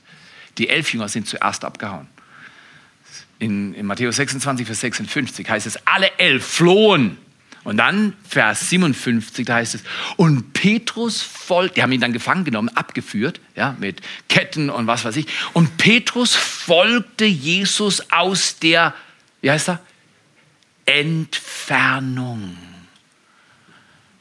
Die 0.58 0.68
elf 0.68 0.92
Jünger 0.92 1.08
sind 1.08 1.26
zuerst 1.26 1.64
abgehauen. 1.64 2.08
In, 3.40 3.74
in 3.74 3.86
Matthäus 3.86 4.16
26, 4.16 4.66
Vers 4.66 4.80
56 4.80 5.48
heißt 5.48 5.66
es, 5.66 5.86
alle 5.86 6.10
elf 6.18 6.44
flohen 6.44 7.16
und 7.68 7.76
dann 7.76 8.16
Vers 8.26 8.70
57, 8.70 9.44
da 9.44 9.56
heißt 9.56 9.74
es, 9.74 9.82
und 10.16 10.54
Petrus 10.54 11.20
folgte, 11.20 11.74
die 11.74 11.82
haben 11.82 11.92
ihn 11.92 12.00
dann 12.00 12.14
gefangen 12.14 12.46
genommen, 12.46 12.70
abgeführt, 12.70 13.42
ja, 13.54 13.76
mit 13.78 14.00
Ketten 14.30 14.70
und 14.70 14.86
was 14.86 15.04
weiß 15.04 15.14
ich. 15.16 15.26
Und 15.52 15.76
Petrus 15.76 16.34
folgte 16.34 17.26
Jesus 17.26 18.10
aus 18.10 18.58
der, 18.58 18.94
wie 19.42 19.50
heißt 19.50 19.68
er? 19.68 19.80
Entfernung. 20.86 22.56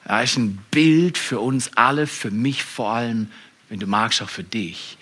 Das 0.04 0.32
ist 0.32 0.38
ein 0.40 0.58
Bild 0.70 1.18
für 1.18 1.40
uns 1.40 1.72
alle, 1.78 2.06
für 2.06 2.32
mich 2.32 2.66
vor 2.66 2.96
allem, 2.96 3.32
wenn 3.70 3.80
du 3.80 3.88
magst, 3.88 4.22
auch 4.22 4.30
für 4.30 4.44
dich, 4.44 4.98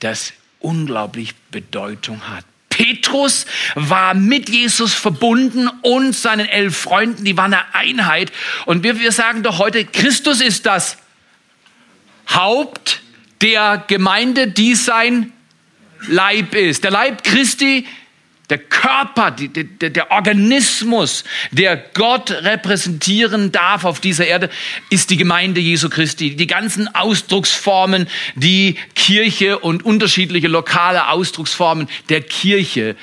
das 0.00 0.32
unglaublich 0.60 1.34
Bedeutung 1.50 2.26
hat. 2.26 2.46
Petrus 2.82 3.46
war 3.76 4.12
mit 4.12 4.48
Jesus 4.48 4.92
verbunden 4.92 5.68
und 5.82 6.14
seinen 6.16 6.48
elf 6.48 6.76
Freunden, 6.76 7.24
die 7.24 7.36
waren 7.36 7.54
eine 7.54 7.74
Einheit. 7.74 8.32
Und 8.66 8.82
wir, 8.82 8.98
wir 8.98 9.12
sagen 9.12 9.44
doch 9.44 9.58
heute, 9.58 9.84
Christus 9.84 10.40
ist 10.40 10.66
das 10.66 10.98
Haupt 12.28 13.02
der 13.40 13.84
Gemeinde, 13.86 14.48
die 14.48 14.74
sein 14.74 15.32
Leib 16.08 16.56
ist. 16.56 16.82
Der 16.82 16.90
Leib 16.90 17.22
Christi 17.22 17.86
der 18.50 18.58
Körper, 18.58 19.30
die, 19.30 19.48
der, 19.48 19.90
der 19.90 20.10
Organismus, 20.10 21.24
der 21.52 21.76
Gott 21.76 22.30
repräsentieren 22.30 23.52
darf 23.52 23.84
auf 23.84 24.00
dieser 24.00 24.26
Erde, 24.26 24.50
ist 24.90 25.10
die 25.10 25.16
Gemeinde 25.16 25.60
Jesu 25.60 25.88
Christi. 25.88 26.36
Die 26.36 26.46
ganzen 26.46 26.94
Ausdrucksformen, 26.94 28.08
die 28.34 28.76
Kirche 28.94 29.58
und 29.58 29.84
unterschiedliche 29.84 30.48
lokale 30.48 31.08
Ausdrucksformen 31.08 31.88
der 32.08 32.20
Kirche 32.20 32.96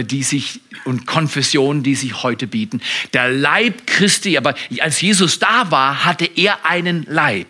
die 0.00 0.22
sich 0.22 0.60
und 0.84 1.06
Konfessionen, 1.06 1.82
die 1.82 1.94
sich 1.94 2.22
heute 2.22 2.46
bieten. 2.46 2.80
Der 3.12 3.30
Leib 3.30 3.86
Christi, 3.86 4.36
aber 4.36 4.54
als 4.80 5.00
Jesus 5.00 5.38
da 5.38 5.70
war, 5.70 6.04
hatte 6.04 6.28
er 6.34 6.64
einen 6.66 7.04
Leib. 7.08 7.46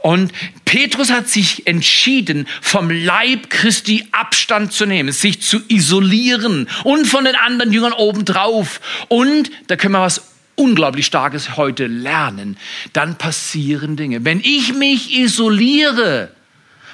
Und 0.00 0.32
Petrus 0.64 1.10
hat 1.10 1.28
sich 1.28 1.66
entschieden, 1.66 2.46
vom 2.60 2.90
Leib 2.90 3.48
Christi 3.48 4.06
Abstand 4.12 4.72
zu 4.72 4.86
nehmen, 4.86 5.12
sich 5.12 5.40
zu 5.40 5.60
isolieren 5.68 6.68
und 6.82 7.06
von 7.06 7.24
den 7.24 7.36
anderen 7.36 7.72
Jüngern 7.72 7.92
obendrauf. 7.92 8.80
Und 9.08 9.50
da 9.68 9.76
können 9.76 9.94
wir 9.94 10.02
was 10.02 10.22
unglaublich 10.56 11.06
Starkes 11.06 11.56
heute 11.56 11.86
lernen. 11.86 12.56
Dann 12.92 13.16
passieren 13.18 13.96
Dinge. 13.96 14.24
Wenn 14.24 14.40
ich 14.40 14.74
mich 14.74 15.16
isoliere, 15.16 16.30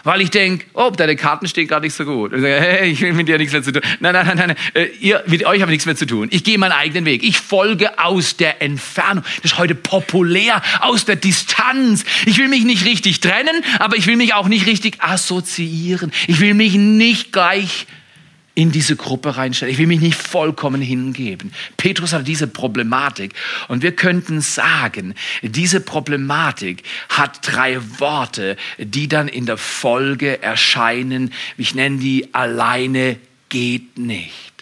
weil 0.04 0.20
ich 0.20 0.30
denke, 0.30 0.66
oh, 0.74 0.90
deine 0.90 1.16
Karten 1.16 1.46
stehen 1.48 1.68
gerade 1.68 1.84
nicht 1.84 1.94
so 1.94 2.04
gut. 2.04 2.32
Und 2.32 2.38
ich 2.38 2.42
sage, 2.42 2.60
hey, 2.60 2.90
ich 2.90 3.00
will 3.00 3.12
mit 3.12 3.28
dir 3.28 3.38
nichts 3.38 3.52
mehr 3.52 3.62
zu 3.62 3.72
tun. 3.72 3.82
Nein, 4.00 4.12
nein, 4.12 4.26
nein, 4.26 4.36
nein, 4.36 4.56
äh, 4.74 4.86
ihr, 5.00 5.22
mit 5.26 5.44
euch 5.44 5.60
habe 5.60 5.70
ich 5.72 5.76
nichts 5.76 5.86
mehr 5.86 5.96
zu 5.96 6.06
tun. 6.06 6.28
Ich 6.30 6.44
gehe 6.44 6.58
meinen 6.58 6.72
eigenen 6.72 7.04
Weg. 7.04 7.22
Ich 7.22 7.38
folge 7.38 7.98
aus 7.98 8.36
der 8.36 8.62
Entfernung. 8.62 9.24
Das 9.42 9.52
ist 9.52 9.58
heute 9.58 9.74
populär, 9.74 10.62
aus 10.80 11.04
der 11.04 11.16
Distanz. 11.16 12.04
Ich 12.26 12.38
will 12.38 12.48
mich 12.48 12.64
nicht 12.64 12.84
richtig 12.84 13.20
trennen, 13.20 13.64
aber 13.78 13.96
ich 13.96 14.06
will 14.06 14.16
mich 14.16 14.34
auch 14.34 14.48
nicht 14.48 14.66
richtig 14.66 15.02
assoziieren. 15.02 16.12
Ich 16.26 16.40
will 16.40 16.54
mich 16.54 16.74
nicht 16.74 17.32
gleich 17.32 17.86
in 18.54 18.72
diese 18.72 18.96
Gruppe 18.96 19.36
reinstellen. 19.36 19.72
Ich 19.72 19.78
will 19.78 19.86
mich 19.86 20.00
nicht 20.00 20.16
vollkommen 20.16 20.82
hingeben. 20.82 21.52
Petrus 21.76 22.12
hatte 22.12 22.24
diese 22.24 22.46
Problematik 22.46 23.34
und 23.68 23.82
wir 23.82 23.92
könnten 23.92 24.40
sagen, 24.40 25.14
diese 25.42 25.80
Problematik 25.80 26.82
hat 27.08 27.40
drei 27.42 27.78
Worte, 27.98 28.56
die 28.78 29.08
dann 29.08 29.28
in 29.28 29.46
der 29.46 29.56
Folge 29.56 30.42
erscheinen. 30.42 31.32
Ich 31.56 31.74
nenne 31.74 31.98
die 31.98 32.34
alleine 32.34 33.16
geht 33.48 33.98
nicht. 33.98 34.52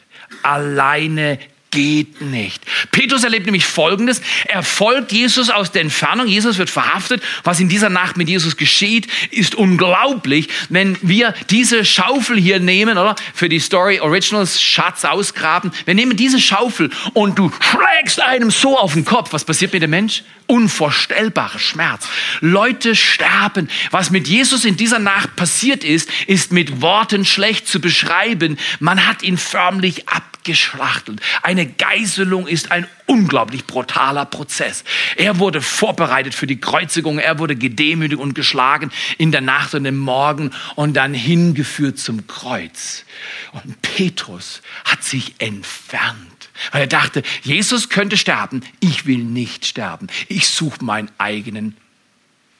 Alleine 0.42 1.38
geht 1.70 2.20
nicht. 2.20 2.62
Petrus 2.92 3.24
erlebt 3.24 3.46
nämlich 3.46 3.66
Folgendes. 3.66 4.22
Er 4.46 4.62
folgt 4.62 5.12
Jesus 5.12 5.50
aus 5.50 5.70
der 5.72 5.83
Entfernung. 5.83 6.26
Jesus 6.26 6.59
wird 6.59 6.70
verhaftet. 6.70 7.22
Was 7.44 7.61
in 7.61 7.68
dieser 7.68 7.90
Nacht 7.90 8.16
mit 8.16 8.28
Jesus 8.28 8.57
geschieht, 8.57 9.09
ist 9.31 9.54
unglaublich. 9.54 10.48
Wenn 10.68 10.96
wir 11.02 11.35
diese 11.50 11.85
Schaufel 11.85 12.38
hier 12.38 12.61
nehmen, 12.61 12.96
oder? 12.98 13.16
Für 13.35 13.48
die 13.48 13.61
Story 13.61 14.00
Originals 14.00 14.62
Schatz 14.62 15.04
ausgraben. 15.04 15.72
Wir 15.85 15.94
nehmen 15.94 16.16
diese 16.16 16.40
Schaufel 16.40 16.90
und 17.12 17.38
du 17.38 17.52
schlägst 17.61 18.20
einem 18.20 18.50
so 18.50 18.78
auf 18.78 18.94
den 18.94 19.04
Kopf. 19.04 19.33
Was 19.33 19.44
passiert 19.44 19.72
mit 19.72 19.83
dem 19.83 19.90
Mensch? 19.90 20.22
Unvorstellbarer 20.46 21.59
Schmerz. 21.59 22.09
Leute 22.40 22.96
sterben. 22.96 23.68
Was 23.90 24.11
mit 24.11 24.26
Jesus 24.26 24.64
in 24.64 24.78
dieser 24.78 24.98
Nacht 24.98 25.37
passiert 25.37 25.85
ist, 25.85 26.09
ist 26.26 26.52
mit 26.52 26.81
Worten 26.81 27.26
schlecht 27.26 27.68
zu 27.68 27.81
beschreiben. 27.81 28.59
Man 28.81 29.07
hat 29.07 29.22
ihn 29.22 29.37
förmlich 29.37 30.09
abgegeben 30.09 30.38
geschlachtelt. 30.48 31.20
Eine 31.42 31.66
Geißelung 31.66 32.46
ist 32.46 32.72
ein 32.72 32.87
unglaublich 33.04 33.66
brutaler 33.66 34.24
Prozess. 34.24 34.82
Er 35.16 35.38
wurde 35.38 35.61
vorbereitet 35.61 36.34
für 36.34 36.46
die 36.46 36.58
Kreuzigung, 36.58 37.18
er 37.18 37.38
wurde 37.38 37.54
gedemütigt 37.54 38.18
und 38.18 38.34
geschlagen 38.34 38.90
in 39.18 39.30
der 39.30 39.42
Nacht 39.42 39.74
und 39.74 39.84
im 39.84 39.98
Morgen 39.98 40.52
und 40.74 40.94
dann 40.94 41.12
hingeführt 41.12 41.98
zum 41.98 42.26
Kreuz. 42.26 43.04
Und 43.52 43.82
Petrus 43.82 44.62
hat 44.87 45.04
sich 45.04 45.34
entfernt, 45.38 46.48
weil 46.72 46.80
er 46.80 46.87
dachte, 46.87 47.22
Jesus 47.42 47.90
könnte 47.90 48.16
sterben, 48.16 48.62
ich 48.80 49.04
will 49.04 49.18
nicht 49.18 49.66
sterben. 49.66 50.06
Ich 50.28 50.48
suche 50.48 50.82
meinen 50.82 51.11
eigenen 51.18 51.76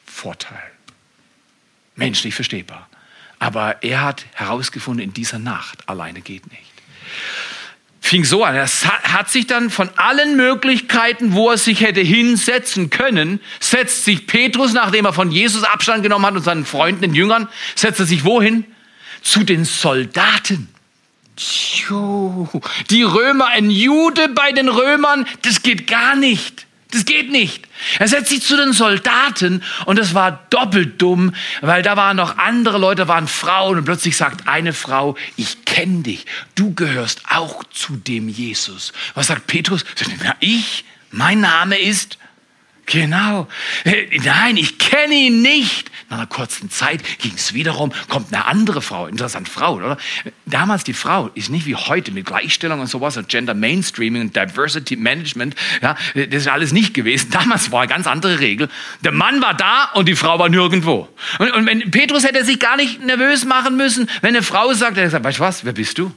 Vorteil. 0.05 0.71
Menschlich 1.97 2.35
verstehbar. 2.35 2.87
Aber 3.39 3.83
er 3.83 4.03
hat 4.03 4.27
herausgefunden, 4.35 5.03
in 5.03 5.15
dieser 5.15 5.39
Nacht 5.39 5.89
alleine 5.89 6.21
geht 6.21 6.51
nicht. 6.53 6.73
Fing 8.01 8.25
so 8.25 8.45
an. 8.45 8.55
Er 8.55 8.67
hat 8.67 9.29
sich 9.31 9.47
dann 9.47 9.71
von 9.71 9.91
allen 9.97 10.37
Möglichkeiten, 10.37 11.35
wo 11.35 11.51
er 11.51 11.59
sich 11.59 11.81
hätte 11.81 12.01
hinsetzen 12.01 12.91
können, 12.91 13.41
setzt 13.61 14.05
sich 14.05 14.27
Petrus, 14.27 14.73
nachdem 14.73 15.05
er 15.05 15.13
von 15.13 15.31
Jesus 15.31 15.65
Abstand 15.65 16.03
genommen 16.03 16.25
hat 16.25 16.35
und 16.35 16.43
seinen 16.43 16.65
Freunden, 16.65 17.03
den 17.03 17.15
Jüngern, 17.15 17.49
setzt 17.75 18.01
er 18.01 18.07
sich 18.07 18.25
wohin? 18.25 18.65
Zu 19.23 19.43
den 19.43 19.65
Soldaten. 19.65 20.69
Die 22.91 23.03
Römer, 23.03 23.47
ein 23.47 23.71
Jude 23.71 24.29
bei 24.29 24.53
den 24.53 24.69
Römern, 24.69 25.27
das 25.43 25.63
geht 25.63 25.87
gar 25.87 26.17
nicht. 26.17 26.68
Das 26.91 27.05
geht 27.05 27.31
nicht. 27.31 27.69
Er 27.99 28.09
setzt 28.09 28.31
sich 28.31 28.43
zu 28.43 28.57
den 28.57 28.73
Soldaten 28.73 29.63
und 29.85 29.99
das 29.99 30.15
war 30.15 30.47
doppelt 30.49 31.01
dumm, 31.03 31.35
weil 31.61 31.83
da 31.83 31.97
waren 31.97 32.17
noch 32.17 32.39
andere 32.39 32.79
Leute, 32.79 33.09
waren 33.09 33.29
Frauen 33.29 33.79
und 33.79 33.85
plötzlich 33.85 34.17
sagt 34.17 34.49
eine 34.49 34.73
Frau, 34.73 35.15
ich 35.37 35.67
kenne 35.67 36.03
dich, 36.03 36.25
du 36.55 36.73
gehörst 36.73 37.23
auch 37.29 37.63
zu 37.65 37.97
dem 37.97 38.29
Jesus. 38.29 38.95
Was 39.15 39.27
sagt 39.27 39.47
Petrus? 39.47 39.85
Na, 40.23 40.35
ich? 40.41 40.85
Mein 41.11 41.41
Name 41.41 41.79
ist 41.79 42.19
Genau. 42.91 43.47
Äh, 43.85 44.19
nein, 44.25 44.57
ich 44.57 44.79
kenne 44.79 45.13
ihn 45.13 45.43
nicht. 45.43 45.91
Nach 46.11 46.19
einer 46.19 46.27
kurzen 46.27 46.71
Zeit 46.71 47.03
ging 47.19 47.33
es 47.35 47.53
wiederum, 47.53 47.93
kommt 48.09 48.33
eine 48.33 48.47
andere 48.47 48.81
Frau, 48.81 49.07
interessant 49.07 49.47
Frau, 49.47 49.75
oder? 49.75 49.99
Damals 50.47 50.85
die 50.85 50.95
Frau 50.95 51.29
ist 51.35 51.51
nicht 51.51 51.67
wie 51.67 51.75
heute 51.75 52.13
mit 52.13 52.25
Gleichstellung 52.25 52.81
und 52.81 52.87
sowas 52.87 53.19
und 53.19 53.29
Gender 53.29 53.53
Mainstreaming 53.53 54.23
und 54.23 54.37
Diversity 54.37 54.97
Management. 54.97 55.55
Ja, 55.83 55.97
das 56.15 56.43
ist 56.43 56.49
alles 56.49 56.73
nicht 56.73 56.95
gewesen. 56.95 57.31
Damals 57.33 57.71
war 57.73 57.83
eine 57.83 57.89
ganz 57.89 58.07
andere 58.07 58.41
Regel. 58.41 58.71
Der 59.03 59.13
Mann 59.13 59.43
war 59.43 59.55
da 59.55 59.91
und 59.95 60.09
die 60.09 60.17
Frau 60.17 60.39
war 60.39 60.49
nirgendwo. 60.49 61.09
Und, 61.39 61.51
und 61.53 61.67
wenn 61.67 61.91
Petrus 61.91 62.25
hätte 62.25 62.43
sich 62.45 62.59
gar 62.59 62.77
nicht 62.77 63.05
nervös 63.05 63.45
machen 63.45 63.77
müssen, 63.77 64.09
wenn 64.23 64.35
eine 64.35 64.43
Frau 64.43 64.73
sagt, 64.73 64.97
er 64.97 65.11
sagt, 65.11 65.25
weißt 65.25 65.39
du 65.39 65.43
was, 65.43 65.65
wer 65.67 65.73
bist 65.75 65.99
du? 65.99 66.13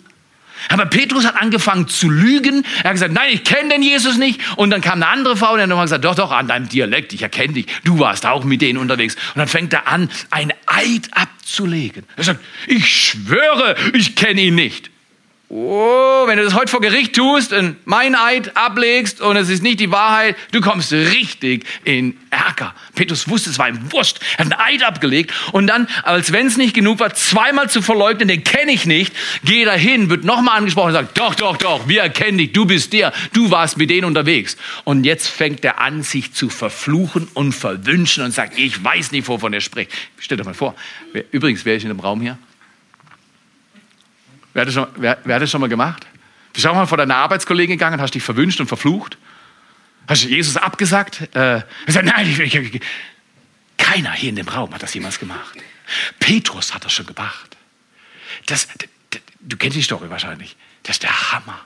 Aber 0.69 0.85
Petrus 0.85 1.25
hat 1.25 1.35
angefangen 1.35 1.87
zu 1.87 2.09
lügen. 2.09 2.65
Er 2.83 2.85
hat 2.85 2.93
gesagt, 2.93 3.13
nein, 3.13 3.29
ich 3.33 3.43
kenne 3.43 3.69
den 3.69 3.81
Jesus 3.81 4.17
nicht. 4.17 4.39
Und 4.57 4.69
dann 4.69 4.81
kam 4.81 5.01
eine 5.01 5.07
andere 5.07 5.35
Frau 5.35 5.53
und 5.53 5.59
er 5.59 5.63
hat 5.63 5.69
nochmal 5.69 5.85
gesagt, 5.85 6.05
doch, 6.05 6.15
doch, 6.15 6.31
an 6.31 6.47
deinem 6.47 6.69
Dialekt, 6.69 7.13
ich 7.13 7.21
erkenne 7.21 7.53
dich. 7.53 7.65
Du 7.83 7.99
warst 7.99 8.25
auch 8.25 8.43
mit 8.43 8.61
denen 8.61 8.77
unterwegs. 8.77 9.15
Und 9.15 9.39
dann 9.39 9.47
fängt 9.47 9.73
er 9.73 9.87
an, 9.87 10.09
ein 10.29 10.53
Eid 10.67 11.09
abzulegen. 11.11 12.03
Er 12.15 12.23
sagt, 12.23 12.39
ich 12.67 12.87
schwöre, 12.87 13.75
ich 13.93 14.15
kenne 14.15 14.41
ihn 14.41 14.55
nicht. 14.55 14.90
Oh, 15.53 16.27
wenn 16.27 16.37
du 16.37 16.45
das 16.45 16.53
heute 16.53 16.71
vor 16.71 16.79
Gericht 16.79 17.13
tust 17.13 17.51
und 17.51 17.75
mein 17.83 18.15
Eid 18.15 18.55
ablegst 18.55 19.19
und 19.19 19.35
es 19.35 19.49
ist 19.49 19.61
nicht 19.61 19.81
die 19.81 19.91
Wahrheit, 19.91 20.37
du 20.53 20.61
kommst 20.61 20.93
richtig 20.93 21.65
in 21.83 22.17
Ärger. 22.29 22.73
Petrus 22.95 23.27
wusste, 23.27 23.49
es 23.49 23.59
war 23.59 23.67
ihm 23.67 23.91
wurscht. 23.91 24.21
Er 24.37 24.45
hat 24.45 24.53
einen 24.53 24.61
Eid 24.61 24.83
abgelegt 24.83 25.33
und 25.51 25.67
dann, 25.67 25.89
als 26.03 26.31
wenn 26.31 26.47
es 26.47 26.55
nicht 26.55 26.73
genug 26.73 26.99
war, 26.99 27.13
zweimal 27.15 27.69
zu 27.69 27.81
verleugnen, 27.81 28.29
den 28.29 28.45
kenne 28.45 28.71
ich 28.71 28.85
nicht, 28.85 29.13
geht 29.43 29.67
er 29.67 29.75
hin, 29.75 30.09
wird 30.09 30.23
nochmal 30.23 30.57
angesprochen 30.57 30.87
und 30.87 30.93
sagt, 30.93 31.17
doch, 31.17 31.35
doch, 31.35 31.57
doch, 31.57 31.85
wir 31.85 32.01
erkennen 32.01 32.37
dich, 32.37 32.53
du 32.53 32.63
bist 32.63 32.93
der, 32.93 33.11
du 33.33 33.51
warst 33.51 33.75
mit 33.75 33.89
denen 33.89 34.05
unterwegs. 34.05 34.55
Und 34.85 35.03
jetzt 35.03 35.27
fängt 35.27 35.65
er 35.65 35.81
an, 35.81 36.01
sich 36.01 36.31
zu 36.31 36.47
verfluchen 36.47 37.27
und 37.33 37.51
verwünschen 37.51 38.23
und 38.23 38.31
sagt, 38.31 38.57
ich 38.57 38.81
weiß 38.81 39.11
nicht, 39.11 39.27
wovon 39.27 39.51
er 39.51 39.59
spricht. 39.59 39.91
Stellt 40.17 40.39
euch 40.39 40.47
mal 40.47 40.53
vor. 40.53 40.75
Übrigens, 41.31 41.65
wer 41.65 41.75
ist 41.75 41.83
in 41.83 41.89
dem 41.89 41.99
Raum 41.99 42.21
hier? 42.21 42.37
Wer 44.53 44.61
hat 44.61 44.67
das 44.67 44.73
schon, 44.73 44.87
wer, 44.95 45.17
wer 45.23 45.35
hat 45.35 45.41
das 45.41 45.51
schon 45.51 45.61
mal 45.61 45.67
gemacht? 45.67 46.05
Bist 46.53 46.65
du 46.65 46.69
auch 46.69 46.75
mal 46.75 46.85
vor 46.85 46.97
deiner 46.97 47.15
Arbeitskollegin 47.15 47.77
gegangen 47.77 47.95
und 47.95 48.01
hast 48.01 48.13
dich 48.13 48.23
verwünscht 48.23 48.59
und 48.59 48.67
verflucht? 48.67 49.17
Hast 50.07 50.23
du 50.23 50.27
Jesus 50.27 50.57
abgesagt? 50.57 51.21
Äh, 51.35 51.61
gesagt, 51.85 52.05
nein, 52.05 52.27
ich, 52.27 52.39
ich, 52.39 52.55
ich, 52.55 52.81
keiner 53.77 54.11
hier 54.11 54.29
in 54.29 54.35
dem 54.35 54.47
Raum 54.47 54.73
hat 54.73 54.83
das 54.83 54.93
jemals 54.93 55.19
gemacht. 55.19 55.57
Petrus 56.19 56.73
hat 56.73 56.85
das 56.85 56.93
schon 56.93 57.05
gemacht. 57.05 57.57
Das, 58.45 58.67
du 59.39 59.57
kennst 59.57 59.77
die 59.77 59.81
Story 59.81 60.09
wahrscheinlich. 60.09 60.55
Das 60.83 60.95
ist 60.95 61.03
der 61.03 61.31
Hammer. 61.31 61.59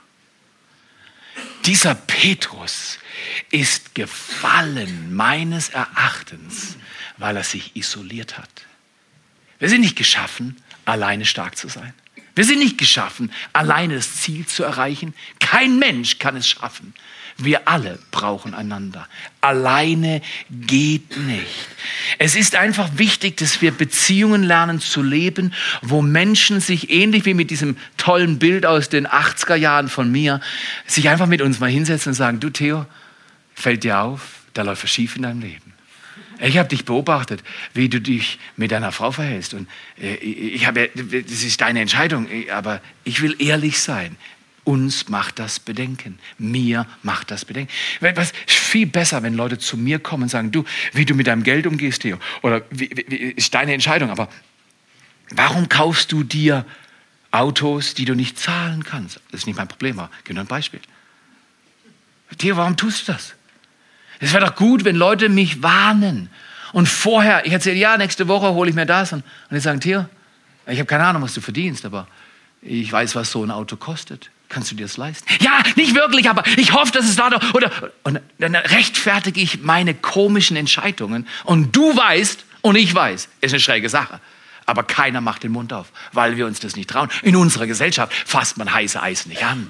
Dieser 1.65 1.95
Petrus 1.95 2.99
ist 3.49 3.95
gefallen 3.95 5.15
meines 5.15 5.69
Erachtens, 5.69 6.77
weil 7.17 7.37
er 7.37 7.43
sich 7.43 7.75
isoliert 7.75 8.37
hat. 8.37 8.49
Wir 9.59 9.69
sind 9.69 9.81
nicht 9.81 9.95
geschaffen, 9.95 10.61
alleine 10.85 11.25
stark 11.25 11.57
zu 11.57 11.67
sein. 11.67 11.93
Wir 12.35 12.43
sind 12.43 12.59
nicht 12.59 12.77
geschaffen, 12.77 13.31
alleine 13.53 13.95
das 13.95 14.17
Ziel 14.17 14.45
zu 14.45 14.63
erreichen. 14.63 15.13
Kein 15.39 15.79
Mensch 15.79 16.19
kann 16.19 16.35
es 16.35 16.47
schaffen. 16.47 16.93
Wir 17.37 17.67
alle 17.67 17.99
brauchen 18.11 18.53
einander. 18.53 19.07
Alleine 19.41 20.21
geht 20.49 21.17
nicht. 21.17 21.67
Es 22.17 22.35
ist 22.35 22.55
einfach 22.55 22.89
wichtig, 22.95 23.37
dass 23.37 23.61
wir 23.61 23.71
Beziehungen 23.71 24.43
lernen 24.43 24.79
zu 24.79 25.01
leben, 25.01 25.53
wo 25.81 26.01
Menschen 26.01 26.61
sich 26.61 26.89
ähnlich 26.89 27.25
wie 27.25 27.33
mit 27.33 27.51
diesem 27.51 27.75
tollen 27.97 28.39
Bild 28.39 28.65
aus 28.65 28.87
den 28.87 29.05
80er 29.05 29.55
Jahren 29.55 29.89
von 29.89 30.09
mir, 30.09 30.39
sich 30.87 31.09
einfach 31.09 31.27
mit 31.27 31.41
uns 31.41 31.59
mal 31.59 31.69
hinsetzen 31.69 32.11
und 32.11 32.15
sagen, 32.15 32.39
du 32.39 32.49
Theo, 32.49 32.85
fällt 33.53 33.83
dir 33.83 33.99
auf, 33.99 34.21
da 34.53 34.61
läuft 34.61 34.83
was 34.83 34.91
schief 34.91 35.17
in 35.17 35.23
deinem 35.23 35.41
Leben. 35.41 35.64
Ich 36.39 36.57
habe 36.57 36.69
dich 36.69 36.85
beobachtet, 36.85 37.43
wie 37.73 37.89
du 37.89 38.01
dich 38.01 38.39
mit 38.57 38.71
deiner 38.71 38.91
Frau 38.91 39.11
verhältst. 39.11 39.53
Und 39.53 39.67
äh, 39.99 40.15
ich 40.15 40.65
habe, 40.65 40.89
das 40.93 41.43
ist 41.43 41.61
deine 41.61 41.81
Entscheidung, 41.81 42.27
aber 42.51 42.81
ich 43.03 43.21
will 43.21 43.35
ehrlich 43.39 43.79
sein. 43.79 44.17
Uns 44.63 45.09
macht 45.09 45.37
das 45.37 45.59
Bedenken. 45.59 46.17
Mir 46.39 46.87
macht 47.03 47.29
das 47.29 47.45
Bedenken. 47.45 47.71
Was 47.99 48.33
viel 48.47 48.87
besser, 48.87 49.21
wenn 49.21 49.35
Leute 49.35 49.59
zu 49.59 49.77
mir 49.77 49.99
kommen 49.99 50.23
und 50.23 50.29
sagen, 50.29 50.51
du, 50.51 50.65
wie 50.91 51.05
du 51.05 51.13
mit 51.13 51.27
deinem 51.27 51.43
Geld 51.43 51.67
umgehst, 51.67 52.01
Theo, 52.01 52.17
oder 52.41 52.63
wie, 52.71 52.89
wie, 53.07 53.15
ist 53.15 53.53
deine 53.53 53.73
Entscheidung. 53.73 54.09
Aber 54.09 54.27
warum 55.29 55.69
kaufst 55.69 56.11
du 56.11 56.23
dir 56.23 56.65
Autos, 57.29 57.93
die 57.93 58.05
du 58.05 58.15
nicht 58.15 58.39
zahlen 58.39 58.83
kannst? 58.83 59.21
Das 59.29 59.41
ist 59.41 59.45
nicht 59.45 59.55
mein 59.55 59.67
Problem, 59.67 59.99
aber 59.99 60.09
nur 60.29 60.39
ein 60.39 60.47
Beispiel. 60.47 60.81
Theo, 62.39 62.57
warum 62.57 62.75
tust 62.75 63.07
du 63.07 63.13
das? 63.13 63.35
Es 64.19 64.33
wäre 64.33 64.45
doch 64.45 64.55
gut, 64.55 64.85
wenn 64.85 64.95
Leute 64.95 65.29
mich 65.29 65.61
warnen. 65.63 66.29
Und 66.73 66.87
vorher, 66.87 67.45
ich 67.45 67.53
erzähle, 67.53 67.77
ja, 67.77 67.97
nächste 67.97 68.27
Woche 68.27 68.53
hole 68.53 68.69
ich 68.69 68.75
mir 68.75 68.85
das. 68.85 69.13
Und, 69.13 69.23
und 69.49 69.55
die 69.55 69.59
sagen, 69.59 69.79
Theo, 69.79 70.05
ich 70.67 70.79
habe 70.79 70.85
keine 70.85 71.05
Ahnung, 71.05 71.21
was 71.21 71.33
du 71.33 71.41
verdienst, 71.41 71.85
aber 71.85 72.07
ich 72.61 72.91
weiß, 72.91 73.15
was 73.15 73.31
so 73.31 73.43
ein 73.43 73.51
Auto 73.51 73.75
kostet. 73.75 74.31
Kannst 74.49 74.71
du 74.71 74.75
dir 74.75 74.83
das 74.83 74.97
leisten? 74.97 75.25
Ja, 75.39 75.61
nicht 75.75 75.95
wirklich, 75.95 76.29
aber 76.29 76.43
ich 76.57 76.73
hoffe, 76.73 76.91
dass 76.91 77.05
es 77.05 77.15
da 77.15 77.29
doch, 77.29 77.53
oder, 77.53 77.71
und 78.03 78.19
dann 78.37 78.55
rechtfertige 78.55 79.41
ich 79.41 79.61
meine 79.61 79.93
komischen 79.93 80.55
Entscheidungen. 80.55 81.27
Und 81.43 81.75
du 81.75 81.95
weißt, 81.95 82.45
und 82.61 82.75
ich 82.75 82.93
weiß, 82.93 83.29
ist 83.41 83.53
eine 83.53 83.59
schräge 83.59 83.89
Sache. 83.89 84.19
Aber 84.65 84.83
keiner 84.83 85.21
macht 85.21 85.43
den 85.43 85.51
Mund 85.51 85.71
auf, 85.73 85.91
weil 86.11 86.37
wir 86.37 86.47
uns 86.47 86.59
das 86.59 86.75
nicht 86.75 86.89
trauen. 86.89 87.09
In 87.21 87.35
unserer 87.35 87.67
Gesellschaft 87.67 88.13
fasst 88.25 88.57
man 88.57 88.73
heiße 88.73 89.01
Eisen 89.01 89.29
nicht 89.29 89.43
an. 89.43 89.69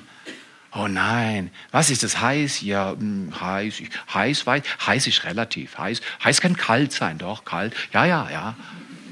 Oh 0.77 0.89
nein, 0.89 1.51
was 1.71 1.89
ist 1.89 2.03
das 2.03 2.19
heiß? 2.19 2.59
Ja, 2.61 2.91
hm, 2.91 3.33
heiß, 3.39 3.81
heiß, 4.13 4.45
weiß, 4.45 4.63
heiß 4.85 5.07
ist 5.07 5.23
relativ. 5.23 5.77
Heiß, 5.77 6.01
heiß 6.21 6.41
kann 6.41 6.57
kalt 6.57 6.91
sein, 6.91 7.17
doch, 7.17 7.45
kalt. 7.45 7.73
Ja, 7.93 8.03
ja, 8.03 8.29
ja. 8.29 8.57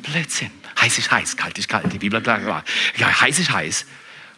Blödsinn. 0.02 0.52
Heiß 0.82 0.98
ist 0.98 1.10
heiß, 1.10 1.38
kalt 1.38 1.58
ist 1.58 1.70
kalt. 1.70 1.92
Die 1.94 2.00
Bibel 2.00 2.24
sagt, 2.24 2.70
ja, 2.98 3.22
heiß 3.22 3.40
ist 3.40 3.52
heiß. 3.52 3.86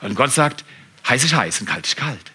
Und 0.02 0.14
Gott 0.14 0.32
sagt, 0.32 0.66
heiß 1.10 1.24
ist 1.24 1.34
heiß 1.34 1.62
und 1.62 1.68
kalt 1.68 1.88
ist 1.88 1.98
kalt. 1.98 2.32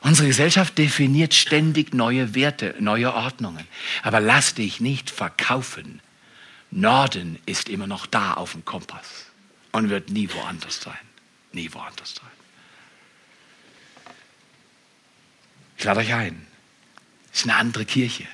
Unsere 0.00 0.26
Gesellschaft 0.26 0.76
definiert 0.78 1.32
ständig 1.32 1.94
neue 1.94 2.34
Werte, 2.34 2.74
neue 2.80 3.14
Ordnungen. 3.14 3.64
Aber 4.02 4.18
lass 4.18 4.54
dich 4.54 4.80
nicht 4.80 5.10
verkaufen. 5.10 6.00
Norden 6.72 7.38
ist 7.46 7.68
immer 7.68 7.86
noch 7.86 8.06
da 8.06 8.34
auf 8.34 8.52
dem 8.52 8.64
Kompass 8.64 9.26
und 9.70 9.90
wird 9.90 10.10
nie 10.10 10.28
woanders 10.32 10.80
sein. 10.80 10.98
Nie 11.52 11.72
woanders 11.72 12.16
sein. 12.16 12.33
Ich 15.76 15.84
lade 15.84 16.00
euch 16.00 16.14
ein. 16.14 16.46
Es 17.32 17.40
ist 17.40 17.44
eine 17.44 17.56
andere 17.56 17.84
Kirche. 17.84 18.24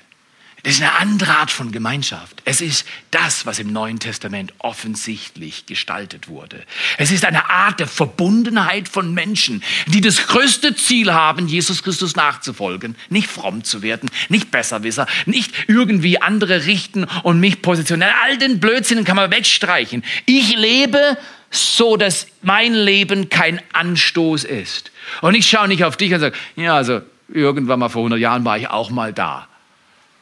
Es 0.62 0.74
ist 0.74 0.82
eine 0.82 0.92
andere 0.96 1.38
Art 1.38 1.50
von 1.50 1.72
Gemeinschaft. 1.72 2.42
Es 2.44 2.60
ist 2.60 2.84
das, 3.10 3.46
was 3.46 3.58
im 3.58 3.72
Neuen 3.72 3.98
Testament 3.98 4.52
offensichtlich 4.58 5.64
gestaltet 5.64 6.28
wurde. 6.28 6.62
Es 6.98 7.10
ist 7.10 7.24
eine 7.24 7.48
Art 7.48 7.80
der 7.80 7.86
Verbundenheit 7.86 8.86
von 8.86 9.14
Menschen, 9.14 9.62
die 9.86 10.02
das 10.02 10.26
größte 10.26 10.76
Ziel 10.76 11.14
haben, 11.14 11.48
Jesus 11.48 11.82
Christus 11.82 12.14
nachzufolgen. 12.14 12.94
Nicht 13.08 13.28
fromm 13.28 13.64
zu 13.64 13.80
werden, 13.80 14.10
nicht 14.28 14.50
Besserwisser, 14.50 15.06
nicht 15.24 15.54
irgendwie 15.66 16.20
andere 16.20 16.66
richten 16.66 17.04
und 17.22 17.40
mich 17.40 17.62
positionieren. 17.62 18.12
All 18.22 18.36
den 18.36 18.60
Blödsinn 18.60 19.04
kann 19.04 19.16
man 19.16 19.30
wegstreichen. 19.30 20.04
Ich 20.26 20.54
lebe 20.56 21.16
so 21.50 21.96
dass 21.96 22.28
mein 22.42 22.74
Leben 22.74 23.28
kein 23.28 23.60
Anstoß 23.72 24.44
ist. 24.44 24.92
Und 25.20 25.34
ich 25.34 25.48
schaue 25.48 25.68
nicht 25.68 25.84
auf 25.84 25.96
dich 25.96 26.14
und 26.14 26.20
sage, 26.20 26.36
ja, 26.54 26.76
also 26.76 27.02
irgendwann 27.32 27.78
mal 27.78 27.88
vor 27.88 28.00
100 28.00 28.20
Jahren 28.20 28.44
war 28.44 28.58
ich 28.58 28.68
auch 28.68 28.90
mal 28.90 29.12
da. 29.12 29.48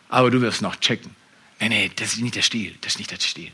Aber 0.09 0.31
du 0.31 0.41
wirst 0.41 0.63
noch 0.63 0.77
checken. 0.77 1.15
Nee, 1.61 1.69
nee, 1.69 1.91
das 1.95 2.15
ist 2.15 2.21
nicht 2.21 2.37
der 2.37 2.43
Stil. 2.43 2.75
Das 2.81 2.93
ist 2.93 2.99
nicht 2.99 3.11
der 3.11 3.21
Stil. 3.21 3.51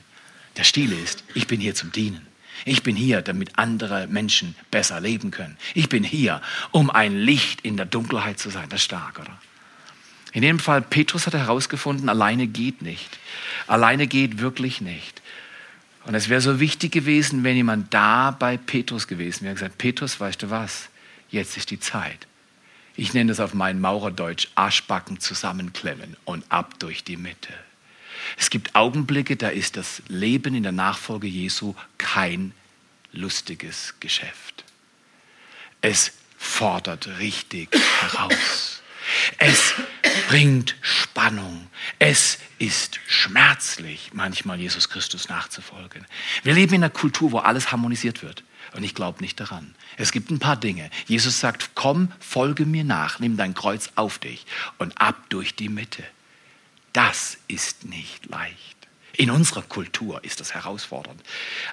Der 0.57 0.65
Stil 0.65 0.93
ist, 0.93 1.25
ich 1.35 1.47
bin 1.47 1.61
hier 1.61 1.75
zum 1.75 1.91
Dienen. 1.91 2.27
Ich 2.65 2.83
bin 2.83 2.95
hier, 2.95 3.21
damit 3.21 3.59
andere 3.59 4.07
Menschen 4.07 4.55
besser 4.71 5.01
leben 5.01 5.31
können. 5.31 5.57
Ich 5.75 5.89
bin 5.89 6.05
hier, 6.05 6.41
um 6.71 6.91
ein 6.91 7.17
Licht 7.17 7.61
in 7.63 7.77
der 7.77 7.87
Dunkelheit 7.87 8.39
zu 8.39 8.51
sein. 8.51 8.69
Das 8.69 8.81
ist 8.81 8.85
stark, 8.85 9.19
oder? 9.19 9.39
In 10.33 10.43
dem 10.43 10.59
Fall, 10.59 10.83
Petrus 10.83 11.27
hat 11.27 11.35
herausgefunden, 11.35 12.09
alleine 12.09 12.47
geht 12.47 12.83
nicht. 12.83 13.19
Alleine 13.67 14.07
geht 14.07 14.41
wirklich 14.41 14.81
nicht. 14.81 15.23
Und 16.07 16.15
es 16.15 16.29
wäre 16.29 16.41
so 16.41 16.61
wichtig 16.61 16.93
gewesen, 16.93 17.45
wenn 17.45 17.57
jemand 17.57 17.93
da 17.95 18.31
bei 18.31 18.57
Petrus 18.57 19.07
gewesen 19.07 19.45
wäre. 19.45 19.55
gesagt, 19.55 19.79
Petrus, 19.79 20.21
weißt 20.21 20.43
du 20.43 20.51
was? 20.51 20.89
Jetzt 21.31 21.57
ist 21.57 21.71
die 21.71 21.81
Zeit. 21.81 22.27
Ich 22.97 23.13
nenne 23.13 23.31
das 23.31 23.41
auf 23.41 23.55
mein 23.55 23.81
Maurerdeutsch 23.81 24.49
Arschbacken 24.55 25.19
zusammenklemmen 25.19 26.17
und 26.25 26.45
ab 26.51 26.79
durch 26.79 27.03
die 27.03 27.17
Mitte. 27.17 27.53
Es 28.39 28.51
gibt 28.51 28.75
Augenblicke, 28.75 29.37
da 29.37 29.49
ist 29.49 29.77
das 29.77 30.03
Leben 30.09 30.55
in 30.55 30.63
der 30.63 30.73
Nachfolge 30.73 31.27
Jesu 31.27 31.75
kein 31.99 32.53
lustiges 33.13 33.95
Geschäft. 34.01 34.65
Es 35.81 36.13
fordert 36.39 37.19
richtig 37.19 37.69
heraus. 38.01 38.83
Es 39.39 39.75
bringt 40.29 40.77
Spannung. 40.81 41.69
Es 41.99 42.39
ist 42.59 43.01
schmerzlich, 43.07 44.11
manchmal 44.13 44.59
Jesus 44.59 44.89
Christus 44.89 45.29
nachzufolgen. 45.29 46.07
Wir 46.43 46.55
leben 46.55 46.75
in 46.75 46.85
einer 46.85 46.91
Kultur, 46.91 47.33
wo 47.33 47.39
alles 47.39 47.71
harmonisiert 47.71 48.23
wird. 48.23 48.45
Und 48.75 48.83
ich 48.83 48.95
glaube 48.95 49.21
nicht 49.21 49.39
daran. 49.39 49.75
Es 49.97 50.13
gibt 50.13 50.31
ein 50.31 50.41
paar 50.41 50.57
Dinge. 50.57 50.91
Jesus 51.07 51.41
sagt, 51.41 51.71
komm, 51.75 52.13
folge 52.19 52.67
mir 52.67 52.85
nach, 52.85 53.21
nimm 53.21 53.37
dein 53.37 53.55
Kreuz 53.55 53.91
auf 53.95 54.19
dich 54.19 54.45
und 54.79 55.01
ab 55.01 55.17
durch 55.29 55.55
die 55.55 55.69
Mitte. 55.69 56.03
Das 56.93 57.39
ist 57.49 57.85
nicht 57.85 58.27
leicht. 58.27 58.77
In 59.17 59.31
unserer 59.31 59.63
Kultur 59.63 60.23
ist 60.25 60.41
das 60.41 60.55
herausfordernd. 60.55 61.23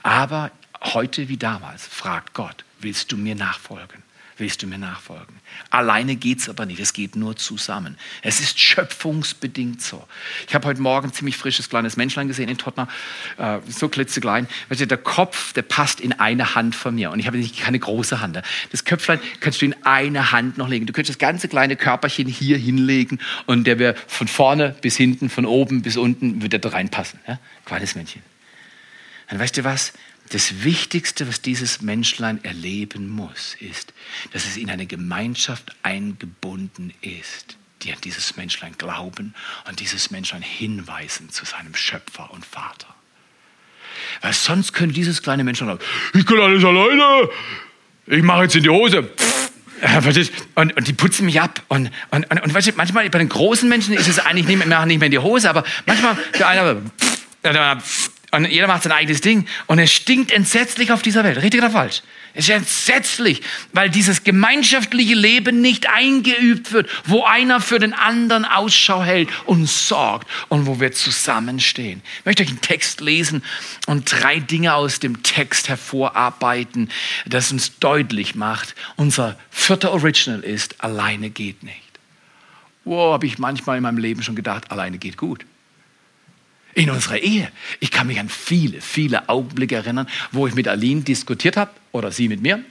Aber 0.04 0.52
heute 0.82 1.28
wie 1.28 1.38
damals 1.38 1.86
fragt 1.86 2.34
Gott, 2.34 2.64
willst 2.80 3.12
du 3.12 3.18
mir 3.18 3.36
nachfolgen? 3.36 4.04
Willst 4.42 4.62
du 4.62 4.68
mir 4.68 4.78
nachfolgen? 4.78 5.40
Alleine 5.70 6.18
geht 6.18 6.40
es 6.40 6.50
aber 6.50 6.66
nicht, 6.66 6.82
es 6.82 6.92
geht 6.92 7.16
nur 7.16 7.38
zusammen. 7.38 7.98
Es 8.22 8.42
ist 8.42 8.60
schöpfungsbedingt 8.60 9.82
so. 9.82 10.06
Ich 10.48 10.54
habe 10.54 10.68
heute 10.68 10.82
Morgen 10.82 11.08
ein 11.08 11.14
ziemlich 11.14 11.38
frisches 11.38 11.70
kleines 11.70 11.96
Menschlein 11.96 12.28
gesehen 12.28 12.50
in 12.50 12.58
Tottenham, 12.58 12.90
äh, 13.38 13.60
so 13.70 13.88
klitzeklein. 13.88 14.48
Weißt 14.68 14.82
du, 14.82 14.88
der 14.88 14.98
Kopf, 14.98 15.54
der 15.54 15.62
passt 15.62 16.02
in 16.02 16.12
eine 16.20 16.56
Hand 16.56 16.76
von 16.76 16.96
mir 16.96 17.12
und 17.12 17.20
ich 17.20 17.28
habe 17.28 17.38
nicht 17.38 17.58
keine 17.58 17.80
große 17.80 18.20
Hand. 18.20 18.42
Das 18.72 18.84
Köpflein 18.84 19.22
kannst 19.40 19.62
du 19.62 19.66
in 19.66 19.76
eine 19.86 20.34
Hand 20.34 20.58
noch 20.58 20.68
legen. 20.68 20.86
Du 20.86 20.94
könntest 20.94 21.22
das 21.22 21.26
ganze 21.26 21.48
kleine 21.48 21.78
Körperchen 21.78 22.28
hier 22.28 22.58
hinlegen 22.58 23.20
und 23.46 23.66
der 23.66 23.80
wäre 23.80 23.96
von 24.08 24.28
vorne 24.28 24.76
bis 24.82 24.98
hinten, 24.98 25.30
von 25.30 25.46
oben 25.46 25.84
bis 25.84 25.96
unten, 25.96 26.42
würde 26.42 26.60
da 26.60 26.70
reinpassen. 26.70 27.20
Ja? 27.28 27.40
Kleines 27.66 27.96
Männchen. 27.96 28.22
Dann 29.30 29.40
weißt 29.40 29.56
du 29.56 29.64
was? 29.64 29.94
Das 30.30 30.64
Wichtigste, 30.64 31.28
was 31.28 31.42
dieses 31.42 31.82
Menschlein 31.82 32.44
erleben 32.44 33.10
muss, 33.10 33.56
ist, 33.60 33.94
dass 34.32 34.46
es 34.46 34.58
in 34.58 34.70
eine 34.70 34.86
Gemeinschaft 34.86 35.76
eingebunden 35.84 36.94
ist, 37.02 37.58
die 37.82 37.92
an 37.92 38.00
dieses 38.04 38.38
Menschlein 38.38 38.78
glauben 38.78 39.34
und 39.68 39.80
dieses 39.80 40.12
Menschlein 40.12 40.42
hinweisen 40.42 41.30
zu 41.30 41.46
seinem 41.46 41.76
Schöpfer 41.76 42.32
und 42.32 42.46
Vater. 42.46 42.88
Weil 44.22 44.34
sonst 44.34 44.74
könnte 44.74 44.94
dieses 44.94 45.22
kleine 45.22 45.44
Menschlein 45.44 45.70
sagen, 45.70 45.82
ich 46.14 46.26
kann 46.26 46.40
alles 46.40 46.64
alleine, 46.64 47.30
ich 48.08 48.24
mache 48.24 48.44
jetzt 48.44 48.56
in 48.56 48.64
die 48.64 48.70
Hose. 48.70 49.10
Und, 50.54 50.78
und 50.78 50.88
die 50.88 50.94
putzen 50.94 51.26
mich 51.26 51.42
ab. 51.42 51.64
Und, 51.68 51.90
und, 52.12 52.30
und, 52.30 52.40
und 52.40 52.54
weißt 52.54 52.68
du, 52.68 52.72
manchmal 52.76 53.10
bei 53.10 53.18
den 53.18 53.30
großen 53.30 53.68
Menschen 53.68 53.96
ist 53.96 54.08
es 54.08 54.20
eigentlich 54.20 54.46
nicht 54.46 54.66
mehr, 54.66 54.86
nicht 54.86 55.00
mehr 55.00 55.08
in 55.08 55.12
die 55.12 55.20
Hose, 55.20 55.50
aber 55.50 55.64
manchmal 55.88 56.18
der 56.38 56.48
eine, 56.48 57.82
und 58.32 58.46
jeder 58.46 58.68
macht 58.68 58.84
sein 58.84 58.94
eigenes 58.94 59.20
Ding. 59.20 59.46
Und 59.68 59.80
es 59.80 59.92
stinkt 59.92 60.32
entsetzlich 60.32 60.92
auf 60.92 61.02
dieser 61.02 61.24
Welt. 61.24 61.42
Richtig 61.42 61.60
oder 61.60 61.70
falsch? 61.70 62.02
Es 62.34 62.46
ist 62.46 62.56
entsetzlich, 62.56 63.42
weil 63.74 63.90
dieses 63.90 64.24
gemeinschaftliche 64.24 65.16
Leben 65.16 65.60
nicht 65.60 65.90
eingeübt 65.90 66.72
wird, 66.72 66.90
wo 67.04 67.26
einer 67.26 67.60
für 67.60 67.78
den 67.78 67.94
anderen 67.94 68.46
Ausschau 68.46 69.04
hält 69.04 69.28
und 69.46 69.68
sorgt 69.68 70.30
und 70.48 70.66
wo 70.66 70.80
wir 70.80 70.94
zusammenstehen. 70.94 72.02
Ich 72.20 72.26
möchte 72.26 72.44
euch 72.44 72.50
einen 72.50 72.62
Text 72.62 73.02
lesen 73.02 73.44
und 73.88 74.10
drei 74.10 74.40
Dinge 74.40 74.76
aus 74.76 75.02
dem 75.02 75.24
Text 75.24 75.68
hervorarbeiten, 75.68 76.90
das 77.26 77.52
uns 77.52 77.80
deutlich 77.80 78.36
macht, 78.36 78.76
unser 78.96 79.38
vierter 79.50 79.92
Original 79.92 80.40
ist, 80.40 80.82
alleine 80.82 81.32
geht 81.32 81.64
nicht. 81.64 81.82
Wow, 82.86 83.14
habe 83.14 83.28
ich 83.28 83.40
manchmal 83.40 83.76
in 83.76 83.84
meinem 83.84 83.98
Leben 83.98 84.24
schon 84.24 84.36
gedacht, 84.36 84.72
alleine 84.72 84.98
geht 85.00 85.18
gut 85.18 85.46
in 86.74 86.90
unserer 86.90 87.18
Ehe. 87.18 87.50
Ich 87.80 87.92
kann 87.92 88.08
mich 88.08 88.20
an 88.20 88.30
viele, 88.30 88.82
viele 88.82 89.30
Augenblicke 89.30 89.76
erinnern, 89.76 90.08
wo 90.32 90.48
ich 90.48 90.56
mit 90.56 90.68
Aline 90.68 91.02
diskutiert 91.02 91.58
habe 91.58 91.72
oder 91.92 92.12
sie 92.12 92.28
mit 92.28 92.42
mir. 92.42 92.64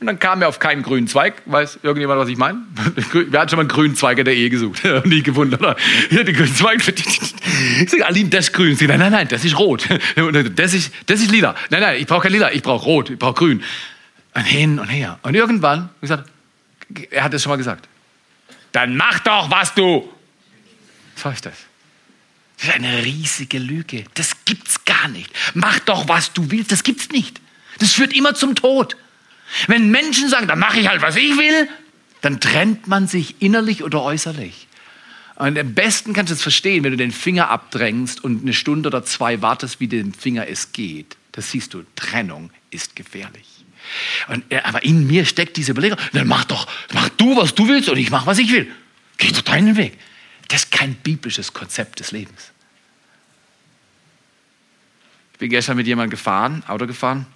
Und 0.00 0.06
dann 0.06 0.20
kam 0.20 0.42
er 0.42 0.48
auf 0.48 0.60
keinen 0.60 0.82
grünen 0.82 1.08
Zweig. 1.08 1.42
Weiß 1.46 1.80
irgendjemand, 1.82 2.20
was 2.20 2.28
ich 2.28 2.36
meine? 2.36 2.60
Wer 3.12 3.40
hat 3.40 3.50
schon 3.50 3.56
mal 3.56 3.62
einen 3.62 3.68
grünen 3.68 3.96
Zweig 3.96 4.18
in 4.18 4.24
der 4.24 4.34
Ehe 4.34 4.48
gesucht? 4.48 4.82
Nie 5.04 5.22
gefunden, 5.22 5.56
oder? 5.56 5.76
Ja, 6.10 6.22
den 6.22 6.34
grünen 6.34 6.54
Zweig. 6.54 6.82
Ich 7.80 7.90
sage, 7.90 8.06
Aline, 8.06 8.28
das 8.28 8.46
ist 8.46 8.52
grün. 8.52 8.76
Sie 8.76 8.86
sagt, 8.86 8.98
nein, 8.98 9.10
nein, 9.10 9.26
das 9.26 9.44
ist 9.44 9.58
rot. 9.58 9.88
Das 10.54 10.74
ist, 10.74 10.92
das 11.06 11.20
ist 11.20 11.30
lila. 11.30 11.56
Nein, 11.70 11.80
nein, 11.80 12.00
ich 12.00 12.06
brauche 12.06 12.22
kein 12.22 12.32
lila, 12.32 12.52
ich 12.52 12.62
brauche 12.62 12.84
rot, 12.84 13.10
ich 13.10 13.18
brauche 13.18 13.34
grün. 13.34 13.62
Und 14.34 14.44
hin 14.44 14.78
und 14.78 14.86
her. 14.86 15.18
Und 15.22 15.34
irgendwann, 15.34 15.88
wie 16.00 16.06
gesagt, 16.06 16.30
er 17.10 17.24
hat 17.24 17.34
es 17.34 17.42
schon 17.42 17.50
mal 17.50 17.56
gesagt. 17.56 17.88
Dann 18.70 18.96
mach 18.96 19.18
doch, 19.20 19.50
was 19.50 19.74
du. 19.74 20.08
Was 21.16 21.24
heißt 21.24 21.46
das? 21.46 21.67
Das 22.58 22.68
ist 22.68 22.74
eine 22.74 23.04
riesige 23.04 23.58
Lüge. 23.58 24.04
Das 24.14 24.44
gibt's 24.44 24.84
gar 24.84 25.08
nicht. 25.08 25.30
Mach 25.54 25.78
doch, 25.80 26.08
was 26.08 26.32
du 26.32 26.50
willst. 26.50 26.72
Das 26.72 26.82
gibt's 26.82 27.08
nicht. 27.10 27.40
Das 27.78 27.92
führt 27.92 28.12
immer 28.12 28.34
zum 28.34 28.54
Tod. 28.54 28.96
Wenn 29.66 29.90
Menschen 29.90 30.28
sagen, 30.28 30.48
dann 30.48 30.58
mache 30.58 30.80
ich 30.80 30.88
halt, 30.88 31.00
was 31.00 31.16
ich 31.16 31.36
will, 31.38 31.68
dann 32.20 32.40
trennt 32.40 32.88
man 32.88 33.06
sich 33.06 33.36
innerlich 33.40 33.84
oder 33.84 34.02
äußerlich. 34.02 34.66
Und 35.36 35.56
am 35.56 35.72
besten 35.72 36.14
kannst 36.14 36.30
du 36.30 36.34
es 36.34 36.42
verstehen, 36.42 36.82
wenn 36.82 36.90
du 36.90 36.96
den 36.96 37.12
Finger 37.12 37.48
abdrängst 37.48 38.24
und 38.24 38.42
eine 38.42 38.52
Stunde 38.52 38.88
oder 38.88 39.04
zwei 39.04 39.40
wartest, 39.40 39.78
wie 39.78 39.86
dem 39.86 40.12
Finger 40.12 40.48
es 40.48 40.72
geht. 40.72 41.16
Das 41.30 41.52
siehst 41.52 41.74
du, 41.74 41.84
Trennung 41.94 42.50
ist 42.70 42.96
gefährlich. 42.96 43.46
Und, 44.26 44.44
aber 44.64 44.82
in 44.82 45.06
mir 45.06 45.24
steckt 45.24 45.56
diese 45.56 45.70
Überlegung, 45.70 45.98
dann 46.12 46.26
mach 46.26 46.44
doch, 46.44 46.66
mach 46.92 47.08
du, 47.10 47.36
was 47.36 47.54
du 47.54 47.68
willst 47.68 47.88
und 47.88 47.98
ich 47.98 48.10
mach, 48.10 48.26
was 48.26 48.38
ich 48.38 48.52
will. 48.52 48.66
Geh 49.16 49.30
doch 49.30 49.42
deinen 49.42 49.76
Weg. 49.76 49.96
Das 50.48 50.64
ist 50.64 50.72
kein 50.72 50.94
biblisches 50.94 51.52
Konzept 51.52 52.00
des 52.00 52.10
Lebens. 52.10 52.52
Ich 55.34 55.38
bin 55.38 55.50
gestern 55.50 55.76
mit 55.76 55.86
jemandem 55.86 56.10
gefahren, 56.10 56.64
Auto 56.66 56.86
gefahren. 56.86 57.26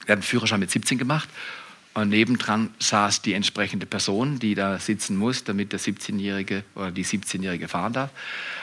Er 0.00 0.02
hat 0.02 0.10
einen 0.10 0.22
Führerschein 0.22 0.60
mit 0.60 0.70
17 0.70 0.96
gemacht. 0.96 1.28
Und 1.92 2.08
nebendran 2.08 2.72
saß 2.78 3.20
die 3.22 3.34
entsprechende 3.34 3.84
Person, 3.84 4.38
die 4.38 4.54
da 4.54 4.78
sitzen 4.78 5.16
muss, 5.16 5.42
damit 5.42 5.72
der 5.72 5.80
17-Jährige 5.80 6.62
oder 6.76 6.92
die 6.92 7.04
17-Jährige 7.04 7.66
fahren 7.66 7.92
darf. 7.92 8.10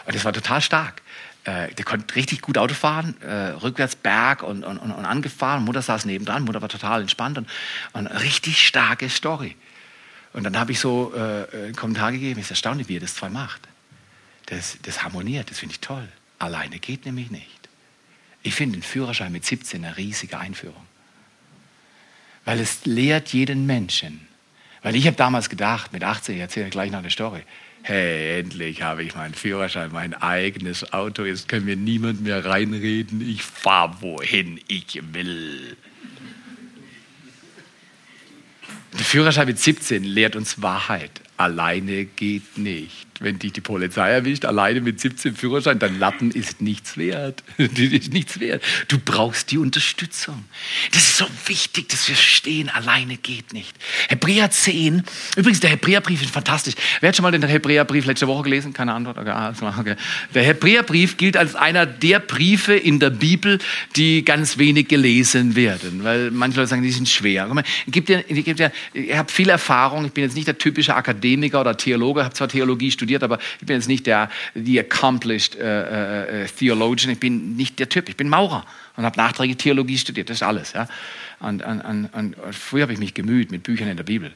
Und 0.06 0.15
das 0.15 0.23
war 0.23 0.32
total 0.32 0.62
stark. 0.62 1.01
Äh, 1.43 1.73
der 1.73 1.86
konnte 1.86 2.15
richtig 2.15 2.41
gut 2.41 2.58
Auto 2.58 2.73
fahren, 2.73 3.15
äh, 3.21 3.49
rückwärts 3.49 3.95
Berg 3.95 4.43
und, 4.43 4.63
und, 4.63 4.77
und, 4.77 4.91
angefahren. 4.91 5.63
Mutter 5.65 5.82
saß 5.82 6.06
nebendran, 6.06 6.43
Mutter 6.43 6.62
war 6.62 6.69
total 6.69 7.01
entspannt 7.01 7.38
und, 7.38 7.47
und 7.93 8.08
richtig 8.08 8.65
starke 8.65 9.10
Story. 9.10 9.56
Und 10.38 10.43
dann 10.43 10.60
habe 10.60 10.71
ich 10.71 10.80
so 10.80 11.15
äh, 11.15 11.47
einen 11.65 11.76
Kommentar 11.76 12.12
gegeben, 12.12 12.39
ist 12.39 12.52
erstaunlich, 12.52 12.88
wie 12.89 12.97
er 12.97 13.00
das 13.00 13.15
zwei 13.15 13.28
macht. 13.28 13.60
Das, 14.45 14.78
das 14.84 15.04
harmoniert, 15.04 15.50
das 15.50 15.58
finde 15.58 15.73
ich 15.73 15.80
toll. 15.80 16.08
Alleine 16.38 16.78
geht 16.78 17.08
nämlich 17.08 17.32
nicht. 17.32 17.69
Ich 18.43 18.54
finde 18.54 18.78
den 18.78 18.84
Führerschein 18.84 19.32
mit 19.32 19.45
17 19.45 19.84
eine 19.84 19.97
riesige 19.97 20.38
Einführung. 20.38 20.86
Weil 22.45 22.60
es 22.60 22.86
lehrt 22.86 23.30
jeden 23.30 23.65
Menschen. 23.65 24.28
Weil 24.84 24.95
ich 24.95 25.08
habe 25.08 25.17
damals 25.17 25.50
gedacht, 25.50 25.91
mit 25.91 26.04
18, 26.04 26.36
ich 26.36 26.41
erzähle 26.41 26.69
gleich 26.69 26.91
noch 26.91 27.00
eine 27.00 27.10
Story, 27.10 27.41
hey, 27.82 28.39
endlich 28.39 28.84
habe 28.84 29.02
ich 29.02 29.15
meinen 29.15 29.34
Führerschein, 29.34 29.91
mein 29.91 30.13
eigenes 30.13 30.93
Auto, 30.93 31.23
jetzt 31.23 31.47
kann 31.47 31.65
mir 31.65 31.76
niemand 31.76 32.21
mehr 32.21 32.45
reinreden, 32.45 33.28
ich 33.28 33.41
fahre 33.41 34.04
wohin 34.04 34.62
ich 34.67 35.02
will. 35.13 35.78
Der 38.97 39.05
Führerschein 39.05 39.47
mit 39.47 39.60
17 39.60 40.03
lehrt 40.03 40.36
uns 40.36 40.62
Wahrheit. 40.62 41.12
Alleine 41.38 42.05
geht 42.05 42.57
nicht. 42.57 43.07
Wenn 43.19 43.39
dich 43.39 43.53
die 43.53 43.62
Polizei 43.62 44.12
erwischt, 44.12 44.45
alleine 44.45 44.82
mit 44.82 44.99
17 44.99 45.36
Führerschein, 45.36 45.80
dein 45.80 45.97
Lappen 45.97 46.32
ist 46.32 46.62
nichts 46.62 46.97
wert. 46.97 47.43
ist 47.58 48.13
nichts 48.13 48.39
wert. 48.39 48.63
Du 48.88 48.99
brauchst 48.99 49.51
die 49.51 49.58
Unterstützung. 49.58 50.45
Das 50.91 51.03
ist 51.03 51.17
so 51.17 51.25
wichtig, 51.47 51.89
dass 51.89 52.08
wir 52.08 52.15
stehen. 52.15 52.69
Alleine 52.69 53.17
geht 53.17 53.53
nicht. 53.53 53.75
Hebräer 54.10 54.51
10. 54.51 55.03
Übrigens, 55.36 55.60
der 55.62 55.71
Hebräerbrief 55.71 56.21
ist 56.21 56.32
fantastisch. 56.32 56.75
Wer 56.99 57.10
hat 57.10 57.15
schon 57.15 57.23
mal 57.23 57.32
den 57.32 57.41
Hebräerbrief 57.43 58.06
letzte 58.06 58.27
Woche 58.27 58.43
gelesen? 58.43 58.73
Keine 58.73 58.93
Antwort. 58.93 59.17
Okay. 59.17 59.95
Der 60.36 60.43
Hebräerbrief 60.43 61.17
gilt 61.17 61.38
als 61.38 61.56
einer 61.56 61.86
der 61.86 62.19
Briefe 62.19 62.75
in 62.75 62.99
der 62.99 63.10
Bibel, 63.10 63.58
die 63.95 64.23
ganz 64.23 64.58
wenig 64.60 64.88
gelesen 64.89 65.56
werden. 65.56 66.03
Weil 66.03 66.30
manche 66.30 66.58
Leute 66.58 66.69
sagen, 66.69 66.84
die 66.84 66.91
sind 66.91 67.10
schwer. 67.10 67.49
Ich, 67.86 67.91
gibt 67.91 68.10
ja, 68.10 68.19
ich 68.93 69.17
habe 69.17 69.32
viel 69.32 69.49
Erfahrung. 69.49 70.06
Ich 70.06 70.12
bin 70.12 70.23
jetzt 70.23 70.36
nicht 70.36 70.47
der 70.47 70.58
typische 70.58 70.95
Akademiker 70.95 71.62
oder 71.62 71.75
Theologe. 71.75 72.21
Ich 72.21 72.25
habe 72.25 72.36
zwar 72.36 72.47
Theologie 72.47 72.91
studiert, 72.91 73.07
studiert, 73.08 73.24
aber 73.24 73.39
ich 73.60 73.65
bin 73.65 73.78
jetzt 73.78 73.88
nicht 73.88 74.06
der 74.06 74.30
the 74.54 74.80
accomplished 74.80 75.56
äh, 75.56 76.43
äh, 76.43 76.48
Theologian. 76.48 77.12
Ich 77.12 77.20
bin 77.20 77.56
nicht 77.56 77.80
der 77.80 77.88
Typ. 77.88 78.10
Ich 78.10 78.17
bin 78.17 78.28
Maurer 78.28 78.65
und 78.98 79.06
habe 79.06 79.17
nachträglich 79.17 79.58
Theologie 79.58 79.98
studiert. 79.98 80.30
Das 80.30 80.38
ist 80.38 80.43
alles. 80.43 80.74
Ja? 80.74 80.88
Und, 81.39 81.63
und, 81.63 81.82
und, 81.82 82.06
und 82.08 82.36
früher 82.52 82.84
habe 82.84 82.93
ich 82.93 83.00
mich 83.00 83.13
gemüht 83.13 83.52
mit 83.52 83.63
Büchern 83.63 83.88
in 83.88 83.96
der 83.98 84.04
Bibel. 84.04 84.34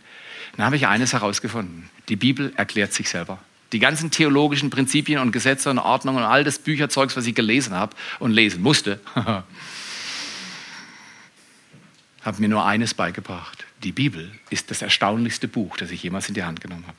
Dann 0.56 0.66
habe 0.66 0.78
ich 0.78 0.88
eines 0.88 1.12
herausgefunden. 1.14 1.90
Die 2.08 2.16
Bibel 2.16 2.54
erklärt 2.56 2.94
sich 2.94 3.10
selber. 3.10 3.40
Die 3.74 3.80
ganzen 3.80 4.12
theologischen 4.12 4.70
Prinzipien 4.70 5.20
und 5.20 5.32
Gesetze 5.32 5.70
und 5.70 5.80
Ordnungen 5.80 6.24
und 6.24 6.30
all 6.30 6.44
das 6.44 6.60
Bücherzeugs, 6.60 7.16
was 7.16 7.26
ich 7.26 7.36
gelesen 7.36 7.74
habe 7.74 7.96
und 8.20 8.32
lesen 8.32 8.62
musste, 8.62 9.00
hat 12.22 12.40
mir 12.40 12.50
nur 12.50 12.66
eines 12.66 12.94
beigebracht. 12.94 13.66
Die 13.84 13.94
Bibel 13.94 14.32
ist 14.50 14.72
das 14.72 14.82
erstaunlichste 14.82 15.48
Buch, 15.48 15.78
das 15.78 15.90
ich 15.92 16.04
jemals 16.04 16.28
in 16.28 16.36
die 16.36 16.44
Hand 16.44 16.60
genommen 16.62 16.86
habe. 16.86 16.98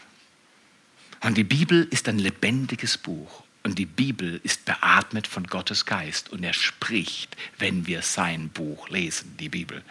Und 1.23 1.37
die 1.37 1.45
Bibel 1.45 1.87
ist 1.91 2.09
ein 2.09 2.19
lebendiges 2.19 2.99
Buch. 2.99 3.43
Und 3.63 3.79
die 3.79 3.87
Bibel 3.87 4.41
ist 4.43 4.65
beatmet 4.65 5.29
von 5.29 5.47
Gottes 5.47 5.87
Geist 5.87 6.33
und 6.33 6.43
er 6.43 6.53
spricht, 6.53 7.37
wenn 7.59 7.87
wir 7.87 8.03
sein 8.03 8.49
Buch 8.49 8.89
lesen, 8.89 9.37
die 9.39 9.49
Bibel. 9.49 9.83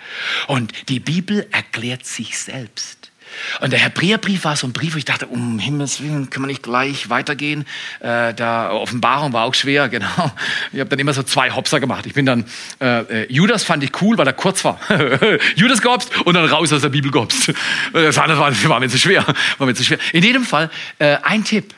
Und 0.48 0.90
die 0.90 1.00
Bibel 1.00 1.48
erklärt 1.52 2.06
sich 2.06 2.38
selbst. 2.38 3.11
Und 3.60 3.72
der 3.74 3.80
Hebräerbrief 3.80 4.44
war 4.44 4.56
so 4.56 4.68
ein 4.68 4.74
Brief, 4.74 4.94
wo 4.94 4.98
ich 4.98 5.06
dachte, 5.06 5.28
um 5.28 5.60
Himmels 5.60 6.02
Willen, 6.02 6.30
können 6.30 6.46
wir 6.46 6.48
nicht 6.48 6.64
gleich 6.64 7.10
weitergehen? 7.10 7.66
Äh, 8.00 8.34
da 8.34 8.72
Offenbarung 8.72 9.34
war 9.34 9.46
auch 9.46 9.54
schwer, 9.54 9.90
genau. 9.90 10.32
Ich 10.72 10.80
habe 10.80 10.90
dann 10.90 11.00
immer 11.00 11.14
so 11.14 11.24
zwei 11.24 11.52
Hopser 11.52 11.80
gemacht. 11.80 12.06
Ich 12.06 12.14
bin 12.14 12.26
dann, 12.26 12.46
äh, 12.80 13.24
äh 13.24 13.32
Judas 13.32 13.64
fand 13.64 13.84
ich 13.84 14.02
cool, 14.02 14.18
weil 14.18 14.28
er 14.28 14.34
kurz 14.34 14.64
war. 14.64 14.80
Judas 15.56 15.82
gehopst 15.82 16.16
und 16.22 16.34
dann 16.34 16.46
raus 16.46 16.74
aus 16.74 16.82
der 16.82 16.90
Bibel 16.90 17.12
gehopst. 17.12 17.54
Das 17.94 18.18
andere 18.18 18.40
war, 18.40 18.70
war 18.70 18.80
mir 18.80 18.90
zu 18.90 18.98
schwer. 18.98 19.26
War 19.58 19.68
mir 19.68 19.74
zu 19.74 19.84
schwer. 19.84 19.98
In 20.14 20.24
jedem 20.24 20.44
Fall, 20.44 20.70
äh, 21.00 21.18
ein 21.24 21.44
Tipp. 21.44 21.74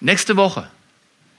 Nächste 0.00 0.36
Woche, 0.36 0.68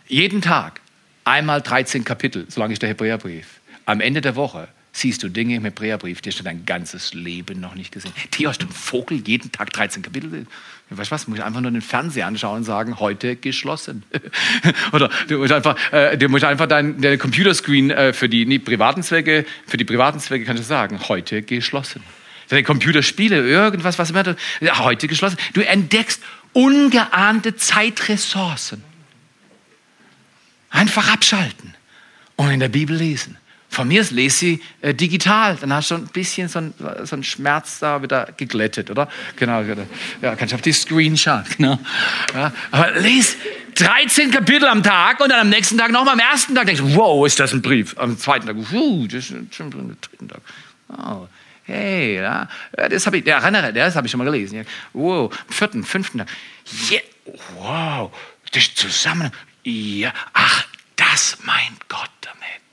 jeden 0.08 0.42
Tag, 0.42 0.82
einmal 1.24 1.62
13 1.62 2.04
Kapitel, 2.04 2.46
solange 2.50 2.74
ist 2.74 2.82
der 2.82 2.90
Hebräerbrief. 2.90 3.48
Am 3.86 4.02
Ende 4.02 4.22
der 4.22 4.36
Woche 4.36 4.68
siehst 4.98 5.22
du 5.22 5.30
Dinge 5.30 5.56
im 5.56 5.64
Hebräerbrief, 5.64 6.22
die 6.22 6.30
hast 6.30 6.40
du 6.40 6.44
dein 6.44 6.66
ganzes 6.66 7.14
Leben 7.14 7.60
noch 7.60 7.76
nicht 7.76 7.92
gesehen. 7.92 8.12
Theo, 8.32 8.50
hast 8.50 8.62
du 8.62 8.66
einen 8.66 8.74
Vogel 8.74 9.22
jeden 9.26 9.52
Tag 9.52 9.72
13 9.72 10.02
Kapitel? 10.02 10.48
Weißt 10.90 11.12
du 11.12 11.16
was? 11.16 11.26
Du 11.26 11.32
musst 11.32 11.44
einfach 11.44 11.62
nur 11.62 11.70
den 11.70 11.82
Fernseher 11.82 12.26
anschauen 12.26 12.58
und 12.58 12.64
sagen, 12.64 13.00
heute 13.00 13.36
geschlossen. 13.36 14.04
Oder 14.94 15.10
du 15.28 15.38
musst 15.38 15.52
einfach, 15.52 15.78
äh, 15.92 16.18
du 16.18 16.30
musst 16.30 16.46
einfach 16.46 16.66
dein, 16.66 17.00
dein 17.00 17.20
Computerscreen 17.20 17.92
äh, 17.92 18.14
für 18.14 18.28
die 18.28 18.46
nee, 18.46 18.58
privaten 18.58 19.04
Zwecke, 19.04 19.46
für 19.68 19.78
die 19.78 19.86
privaten 19.86 20.20
Zwecke 20.20 20.46
kannst 20.46 20.64
du 20.64 20.68
sagen, 20.68 21.00
heute 21.08 21.44
geschlossen. 21.44 22.02
Deine 22.50 22.64
Computerspiele, 22.64 23.48
irgendwas, 23.48 24.00
was 24.00 24.10
immer, 24.10 24.36
heute 24.62 25.08
geschlossen. 25.08 25.38
Du 25.54 25.62
entdeckst 25.62 26.24
ungeahnte 26.54 27.56
Zeitressourcen. 27.56 28.82
Einfach 30.70 31.12
abschalten 31.14 31.76
und 32.36 32.50
in 32.50 32.60
der 32.60 32.70
Bibel 32.70 32.96
lesen. 32.96 33.38
Von 33.78 33.90
mir 33.90 34.04
lese 34.10 34.38
sie 34.40 34.62
äh, 34.82 34.96
digital, 34.96 35.56
dann 35.56 35.72
hast 35.72 35.92
du 35.92 35.96
ein 35.98 36.08
bisschen 36.08 36.48
so 36.48 36.58
einen 36.58 36.74
so 37.04 37.22
Schmerz 37.22 37.78
da 37.78 38.02
wieder 38.02 38.28
geglättet, 38.36 38.90
oder? 38.90 39.08
Genau, 39.36 39.62
ja, 39.62 40.36
kannst 40.36 40.52
du 40.52 40.56
auf 40.56 40.64
die 40.64 40.72
Screenshot, 40.72 41.44
genau. 41.58 41.78
Ja, 42.34 42.52
aber 42.72 43.00
lese 43.00 43.36
13 43.76 44.32
Kapitel 44.32 44.68
am 44.68 44.82
Tag 44.82 45.20
und 45.20 45.30
dann 45.30 45.42
am 45.42 45.50
nächsten 45.50 45.78
Tag 45.78 45.92
nochmal 45.92 46.16
am 46.16 46.20
ersten 46.20 46.56
Tag 46.56 46.66
denkst 46.66 46.82
du, 46.82 46.96
wow, 46.96 47.24
ist 47.28 47.40
das 47.40 47.54
ein 47.54 47.62
Brief. 47.62 47.96
Am 48.00 48.18
zweiten 48.18 48.48
Tag, 48.48 48.56
wow, 48.58 49.08
das 49.08 49.30
ist 49.30 49.54
schon 49.54 49.72
am 49.72 49.96
dritten 50.02 50.28
Tag. 50.28 50.42
Oh, 50.98 51.28
hey, 51.66 52.16
ja, 52.16 52.50
das 52.90 53.06
habe 53.06 53.20
ich, 53.20 53.28
erinnere, 53.28 53.72
das 53.74 53.96
habe 53.96 54.08
ich 54.08 54.12
schon 54.12 54.18
mal 54.18 54.26
gelesen. 54.26 54.66
Wow, 54.94 55.32
am 55.32 55.54
vierten, 55.54 55.84
fünften 55.84 56.18
Tag. 56.18 56.30
Yeah, 56.90 57.02
wow, 57.60 58.12
das 58.52 58.64
ist 58.64 58.78
zusammen. 58.80 59.30
Ja, 59.64 60.12
ach, 60.34 60.66
das 60.96 61.38
meint 61.44 61.88
Gott 61.88 62.10
damit. 62.22 62.67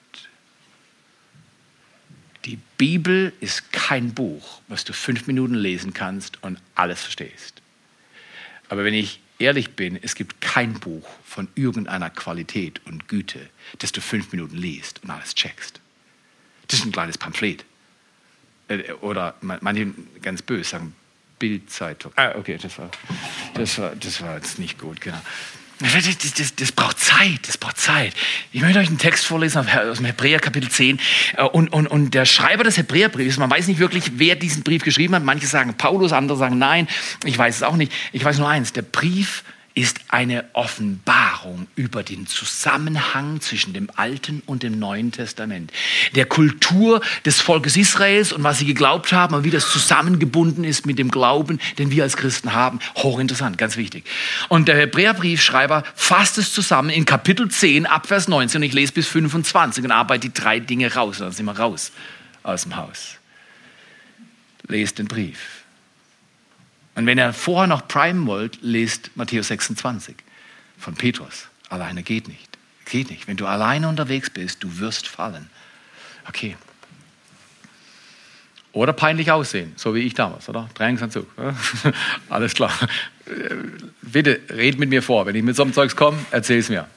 Die 2.44 2.58
Bibel 2.76 3.32
ist 3.40 3.72
kein 3.72 4.12
Buch, 4.12 4.60
was 4.68 4.84
du 4.84 4.92
fünf 4.92 5.26
Minuten 5.26 5.54
lesen 5.54 5.94
kannst 5.94 6.42
und 6.42 6.60
alles 6.74 7.00
verstehst. 7.02 7.62
Aber 8.68 8.84
wenn 8.84 8.94
ich 8.94 9.20
ehrlich 9.38 9.76
bin, 9.76 9.98
es 10.00 10.14
gibt 10.14 10.40
kein 10.40 10.74
Buch 10.74 11.08
von 11.24 11.48
irgendeiner 11.54 12.10
Qualität 12.10 12.80
und 12.86 13.08
Güte, 13.08 13.48
das 13.78 13.92
du 13.92 14.00
fünf 14.00 14.32
Minuten 14.32 14.56
liest 14.56 15.02
und 15.02 15.10
alles 15.10 15.34
checkst. 15.34 15.80
Das 16.68 16.80
ist 16.80 16.86
ein 16.86 16.92
kleines 16.92 17.18
Pamphlet. 17.18 17.64
Äh, 18.68 18.92
oder 19.00 19.34
manche 19.40 19.92
ganz 20.22 20.42
böse 20.42 20.70
sagen 20.70 20.94
Bildzeitung. 21.38 22.12
Ah, 22.16 22.34
okay, 22.36 22.58
das 22.60 22.78
war, 22.78 22.90
das 23.54 23.78
war, 23.78 23.96
das 23.96 24.20
war 24.22 24.36
jetzt 24.36 24.58
nicht 24.58 24.78
gut, 24.78 25.00
genau. 25.00 25.20
Das, 25.80 26.34
das, 26.34 26.54
das, 26.54 26.72
braucht 26.72 27.00
Zeit, 27.00 27.48
das 27.48 27.58
braucht 27.58 27.78
Zeit. 27.78 28.14
Ich 28.52 28.60
möchte 28.62 28.78
euch 28.78 28.86
einen 28.86 28.98
Text 28.98 29.26
vorlesen 29.26 29.58
aus 29.58 29.96
dem 29.96 30.06
Hebräer 30.06 30.38
Kapitel 30.38 30.70
10. 30.70 31.00
Äh, 31.36 31.42
und, 31.42 31.72
und, 31.72 31.88
und 31.88 32.14
der 32.14 32.26
Schreiber 32.26 32.62
des 32.62 32.76
Hebräerbriefs, 32.76 33.38
man 33.38 33.50
weiß 33.50 33.66
nicht 33.66 33.80
wirklich, 33.80 34.12
wer 34.16 34.36
diesen 34.36 34.62
Brief 34.62 34.84
geschrieben 34.84 35.16
hat. 35.16 35.24
Manche 35.24 35.46
sagen 35.46 35.74
Paulus, 35.74 36.12
andere 36.12 36.38
sagen 36.38 36.58
nein. 36.58 36.86
Ich 37.24 37.36
weiß 37.36 37.56
es 37.56 37.62
auch 37.64 37.76
nicht. 37.76 37.92
Ich 38.12 38.24
weiß 38.24 38.38
nur 38.38 38.48
eins, 38.48 38.72
der 38.72 38.82
Brief 38.82 39.42
ist 39.76 39.98
eine 40.06 40.44
Offenbarung 40.52 41.66
über 41.74 42.04
den 42.04 42.28
Zusammenhang 42.28 43.40
zwischen 43.40 43.72
dem 43.72 43.88
Alten 43.96 44.40
und 44.46 44.62
dem 44.62 44.78
Neuen 44.78 45.10
Testament, 45.10 45.72
der 46.14 46.26
Kultur 46.26 47.00
des 47.24 47.40
Volkes 47.40 47.76
Israels 47.76 48.32
und 48.32 48.44
was 48.44 48.60
sie 48.60 48.66
geglaubt 48.66 49.12
haben 49.12 49.34
und 49.34 49.42
wie 49.42 49.50
das 49.50 49.72
zusammengebunden 49.72 50.62
ist 50.62 50.86
mit 50.86 51.00
dem 51.00 51.10
Glauben, 51.10 51.58
den 51.78 51.90
wir 51.90 52.04
als 52.04 52.16
Christen 52.16 52.52
haben. 52.52 52.78
Hochinteressant, 52.96 53.58
ganz 53.58 53.76
wichtig. 53.76 54.04
Und 54.48 54.68
der 54.68 54.76
Hebräerbriefschreiber 54.76 55.82
fasst 55.96 56.38
es 56.38 56.52
zusammen 56.52 56.90
in 56.90 57.04
Kapitel 57.04 57.50
10 57.50 57.86
ab 57.86 58.06
Vers 58.06 58.28
19 58.28 58.60
und 58.60 58.62
ich 58.62 58.74
lese 58.74 58.92
bis 58.92 59.08
25 59.08 59.82
und 59.82 59.90
arbeite 59.90 60.28
die 60.28 60.34
drei 60.34 60.60
Dinge 60.60 60.94
raus, 60.94 61.18
dann 61.18 61.32
sind 61.32 61.46
wir 61.46 61.58
raus 61.58 61.90
aus 62.44 62.62
dem 62.62 62.76
Haus. 62.76 63.16
Lest 64.68 64.98
den 64.98 65.08
Brief. 65.08 65.63
Und 66.94 67.06
wenn 67.06 67.18
ihr 67.18 67.32
vorher 67.32 67.66
noch 67.66 67.88
Prime 67.88 68.26
wollt, 68.26 68.58
lest 68.62 69.10
Matthäus 69.16 69.48
26 69.48 70.14
von 70.78 70.94
Petrus. 70.94 71.48
Alleine 71.68 72.02
geht 72.02 72.28
nicht. 72.28 72.58
Geht 72.84 73.10
nicht. 73.10 73.26
Wenn 73.26 73.36
du 73.36 73.46
alleine 73.46 73.88
unterwegs 73.88 74.30
bist, 74.30 74.62
du 74.62 74.78
wirst 74.78 75.08
fallen. 75.08 75.48
Okay. 76.28 76.56
Oder 78.72 78.92
peinlich 78.92 79.30
aussehen, 79.30 79.72
so 79.76 79.94
wie 79.94 80.00
ich 80.00 80.14
damals, 80.14 80.48
oder? 80.48 80.68
Trainingsanzug. 80.74 81.26
Alles 82.28 82.54
klar. 82.54 82.72
Bitte 84.02 84.40
red 84.50 84.78
mit 84.78 84.90
mir 84.90 85.02
vor. 85.02 85.26
Wenn 85.26 85.36
ich 85.36 85.42
mit 85.42 85.56
so 85.56 85.62
einem 85.62 85.72
Zeugs 85.72 85.94
komme, 85.94 86.18
erzähl 86.30 86.58
es 86.58 86.68
mir. 86.68 86.88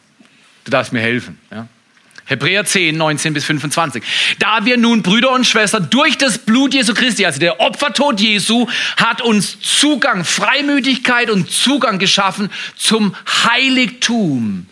Du 0.64 0.72
darfst 0.72 0.92
mir 0.92 1.02
helfen. 1.02 1.40
Ja? 1.52 1.68
Hebräer 2.28 2.66
10, 2.66 2.96
19 2.96 3.34
bis 3.34 3.46
25. 3.46 4.04
Da 4.40 4.66
wir 4.66 4.78
nun, 4.78 5.02
Brüder 5.02 5.32
und 5.32 5.48
Schwestern, 5.48 5.90
durch 5.90 6.18
das 6.18 6.38
Blut 6.38 6.74
Jesu 6.74 6.94
Christi, 6.94 7.26
also 7.26 7.40
der 7.40 7.60
Opfertod 7.60 8.20
Jesu, 8.20 8.68
hat 8.98 9.22
uns 9.22 9.60
Zugang, 9.62 10.26
Freimütigkeit 10.26 11.30
und 11.30 11.50
Zugang 11.50 12.00
geschaffen 12.00 12.50
zum 12.76 13.16
Heiligtum 13.46 14.68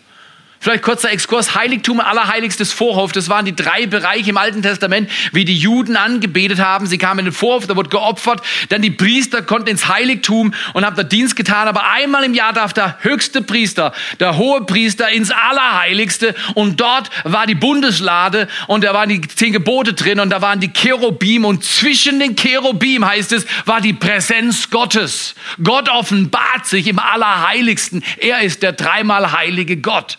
Vielleicht 0.58 0.82
kurzer 0.82 1.10
Exkurs. 1.10 1.54
Heiligtum, 1.54 2.00
Allerheiligstes 2.00 2.72
Vorhof. 2.72 3.12
Das 3.12 3.28
waren 3.28 3.44
die 3.44 3.54
drei 3.54 3.86
Bereiche 3.86 4.30
im 4.30 4.36
Alten 4.36 4.62
Testament, 4.62 5.10
wie 5.32 5.44
die 5.44 5.56
Juden 5.56 5.96
angebetet 5.96 6.58
haben. 6.60 6.86
Sie 6.86 6.98
kamen 6.98 7.20
in 7.20 7.24
den 7.26 7.34
Vorhof, 7.34 7.66
da 7.66 7.76
wurde 7.76 7.90
geopfert. 7.90 8.40
Dann 8.70 8.82
die 8.82 8.90
Priester 8.90 9.42
konnten 9.42 9.68
ins 9.68 9.88
Heiligtum 9.88 10.54
und 10.72 10.84
haben 10.84 10.96
da 10.96 11.02
Dienst 11.02 11.36
getan. 11.36 11.68
Aber 11.68 11.90
einmal 11.90 12.24
im 12.24 12.34
Jahr 12.34 12.52
darf 12.52 12.72
der 12.72 12.98
höchste 13.02 13.42
Priester, 13.42 13.92
der 14.18 14.38
hohe 14.38 14.64
Priester 14.64 15.08
ins 15.10 15.30
Allerheiligste. 15.30 16.34
Und 16.54 16.80
dort 16.80 17.10
war 17.24 17.46
die 17.46 17.54
Bundeslade 17.54 18.48
und 18.66 18.82
da 18.82 18.94
waren 18.94 19.08
die 19.08 19.20
zehn 19.20 19.52
Gebote 19.52 19.94
drin 19.94 20.20
und 20.20 20.30
da 20.30 20.42
waren 20.42 20.58
die 20.58 20.72
Cherubim. 20.72 21.44
Und 21.44 21.64
zwischen 21.64 22.18
den 22.18 22.34
Cherubim, 22.34 23.06
heißt 23.06 23.32
es, 23.32 23.46
war 23.66 23.80
die 23.80 23.92
Präsenz 23.92 24.70
Gottes. 24.70 25.34
Gott 25.62 25.88
offenbart 25.88 26.66
sich 26.66 26.86
im 26.88 26.98
Allerheiligsten. 26.98 28.02
Er 28.18 28.40
ist 28.40 28.62
der 28.62 28.72
dreimal 28.72 29.32
heilige 29.32 29.76
Gott. 29.76 30.18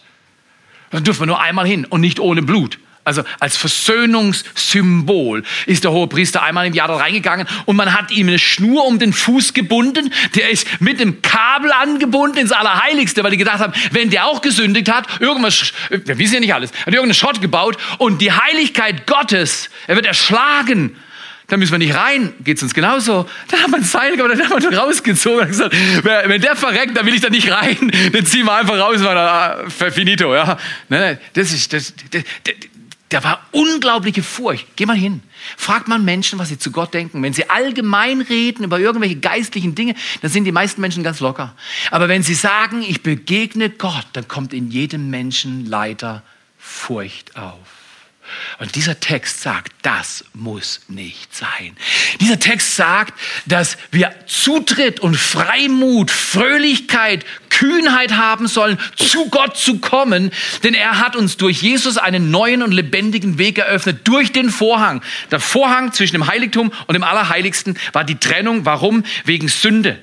Da 0.89 0.99
dürfen 0.99 1.21
wir 1.21 1.27
nur 1.27 1.41
einmal 1.41 1.67
hin 1.67 1.85
und 1.85 2.01
nicht 2.01 2.19
ohne 2.19 2.41
Blut. 2.41 2.79
Also 3.07 3.23
als 3.39 3.55
Versöhnungssymbol 3.55 5.43
ist 5.65 5.85
der 5.85 5.91
hohe 5.91 6.07
Priester 6.07 6.43
einmal 6.43 6.67
im 6.67 6.73
Jahr 6.73 6.89
da 6.89 6.97
reingegangen 6.97 7.47
und 7.63 7.77
man 7.77 7.93
hat 7.93 8.11
ihm 8.11 8.27
eine 8.27 8.37
Schnur 8.37 8.85
um 8.85 8.99
den 8.99 9.13
Fuß 9.13 9.53
gebunden. 9.53 10.11
Der 10.35 10.49
ist 10.49 10.67
mit 10.81 10.99
einem 10.99 11.21
Kabel 11.21 11.71
angebunden 11.71 12.37
ins 12.37 12.51
Allerheiligste, 12.51 13.23
weil 13.23 13.31
die 13.31 13.37
gedacht 13.37 13.59
haben, 13.59 13.71
wenn 13.91 14.09
der 14.09 14.25
auch 14.25 14.41
gesündigt 14.41 14.91
hat, 14.91 15.21
irgendwas, 15.21 15.71
wir 15.89 16.17
wissen 16.17 16.33
ja 16.33 16.39
nicht 16.41 16.53
alles, 16.53 16.71
hat 16.71 16.87
irgendeinen 16.87 17.13
Schrott 17.13 17.39
gebaut 17.39 17.77
und 17.97 18.21
die 18.21 18.33
Heiligkeit 18.33 19.07
Gottes, 19.07 19.69
er 19.87 19.95
wird 19.95 20.05
erschlagen 20.05 20.97
da 21.47 21.55
müssen 21.55 21.71
wir 21.71 21.77
nicht 21.77 21.95
rein. 21.95 22.33
Geht's 22.43 22.61
uns 22.61 22.73
genauso? 22.73 23.25
Haben 23.51 23.71
wir 23.71 23.77
ein 23.77 23.83
Seil 23.83 24.17
gemacht, 24.17 24.37
dann 24.37 24.49
haben 24.49 24.61
wir 24.61 24.77
rausgezogen 24.77 25.41
und 25.41 25.47
gesagt, 25.47 25.75
wenn 26.03 26.41
der 26.41 26.55
verreckt, 26.55 26.95
dann 26.97 27.05
will 27.05 27.13
ich 27.13 27.21
da 27.21 27.29
nicht 27.29 27.49
rein. 27.49 27.77
Dann 28.11 28.25
ziehen 28.25 28.45
wir 28.45 28.53
einfach 28.53 28.77
raus, 28.77 29.01
weil 29.03 29.17
ah, 29.17 29.69
finito, 29.69 30.33
ja. 30.35 30.57
Das 30.89 31.51
ist, 31.53 31.71
das, 31.71 31.93
das, 32.11 32.23
das, 32.43 32.55
da 33.09 33.23
war 33.23 33.45
unglaubliche 33.51 34.23
Furcht. 34.23 34.67
Geh 34.75 34.85
mal 34.85 34.97
hin. 34.97 35.21
Fragt 35.55 35.87
man 35.87 36.03
Menschen, 36.03 36.37
was 36.39 36.49
sie 36.49 36.59
zu 36.59 36.71
Gott 36.71 36.93
denken. 36.93 37.23
Wenn 37.23 37.33
sie 37.33 37.49
allgemein 37.49 38.21
reden 38.21 38.65
über 38.65 38.79
irgendwelche 38.79 39.15
geistlichen 39.15 39.75
Dinge, 39.75 39.95
dann 40.21 40.29
sind 40.29 40.43
die 40.43 40.51
meisten 40.51 40.81
Menschen 40.81 41.03
ganz 41.03 41.21
locker. 41.21 41.55
Aber 41.91 42.09
wenn 42.09 42.23
sie 42.23 42.33
sagen, 42.33 42.81
ich 42.81 43.03
begegne 43.03 43.69
Gott, 43.69 44.07
dann 44.13 44.27
kommt 44.27 44.53
in 44.53 44.69
jedem 44.69 45.09
Menschen 45.09 45.65
leider 45.65 46.23
Furcht 46.57 47.37
auf. 47.37 47.76
Und 48.59 48.73
dieser 48.73 48.99
Text 48.99 49.41
sagt, 49.41 49.71
das 49.83 50.25
muss 50.33 50.81
nicht 50.87 51.35
sein. 51.35 51.77
Dieser 52.19 52.39
Text 52.39 52.75
sagt, 52.75 53.13
dass 53.45 53.77
wir 53.91 54.11
Zutritt 54.25 54.99
und 54.99 55.15
Freimut, 55.15 56.09
Fröhlichkeit, 56.09 57.23
Kühnheit 57.49 58.13
haben 58.13 58.47
sollen, 58.47 58.79
zu 58.95 59.29
Gott 59.29 59.57
zu 59.57 59.77
kommen, 59.77 60.31
denn 60.63 60.73
er 60.73 60.99
hat 60.99 61.15
uns 61.15 61.37
durch 61.37 61.61
Jesus 61.61 61.97
einen 61.97 62.31
neuen 62.31 62.63
und 62.63 62.71
lebendigen 62.71 63.37
Weg 63.37 63.59
eröffnet, 63.59 64.07
durch 64.07 64.31
den 64.31 64.49
Vorhang. 64.49 65.03
Der 65.29 65.39
Vorhang 65.39 65.93
zwischen 65.93 66.13
dem 66.13 66.27
Heiligtum 66.27 66.73
und 66.87 66.93
dem 66.93 67.03
Allerheiligsten 67.03 67.77
war 67.93 68.03
die 68.03 68.19
Trennung. 68.19 68.65
Warum? 68.65 69.03
Wegen 69.25 69.49
Sünde. 69.49 69.99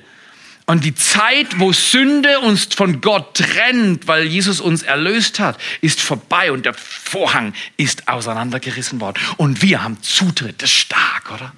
Und 0.67 0.83
die 0.83 0.95
Zeit, 0.95 1.59
wo 1.59 1.73
Sünde 1.73 2.39
uns 2.39 2.65
von 2.73 2.99
Gott 2.99 3.35
trennt, 3.35 4.07
weil 4.07 4.25
Jesus 4.25 4.59
uns 4.59 4.81
erlöst 4.81 5.39
hat, 5.39 5.59
ist 5.81 6.01
vorbei 6.01 6.51
und 6.51 6.65
der 6.65 6.73
Vorhang 6.73 7.53
ist 7.77 8.07
auseinandergerissen 8.07 8.99
worden. 8.99 9.21
Und 9.37 9.61
wir 9.61 9.83
haben 9.83 10.01
Zutritt. 10.01 10.63
Das 10.63 10.71
ist 10.71 10.77
stark, 10.77 11.31
oder? 11.31 11.53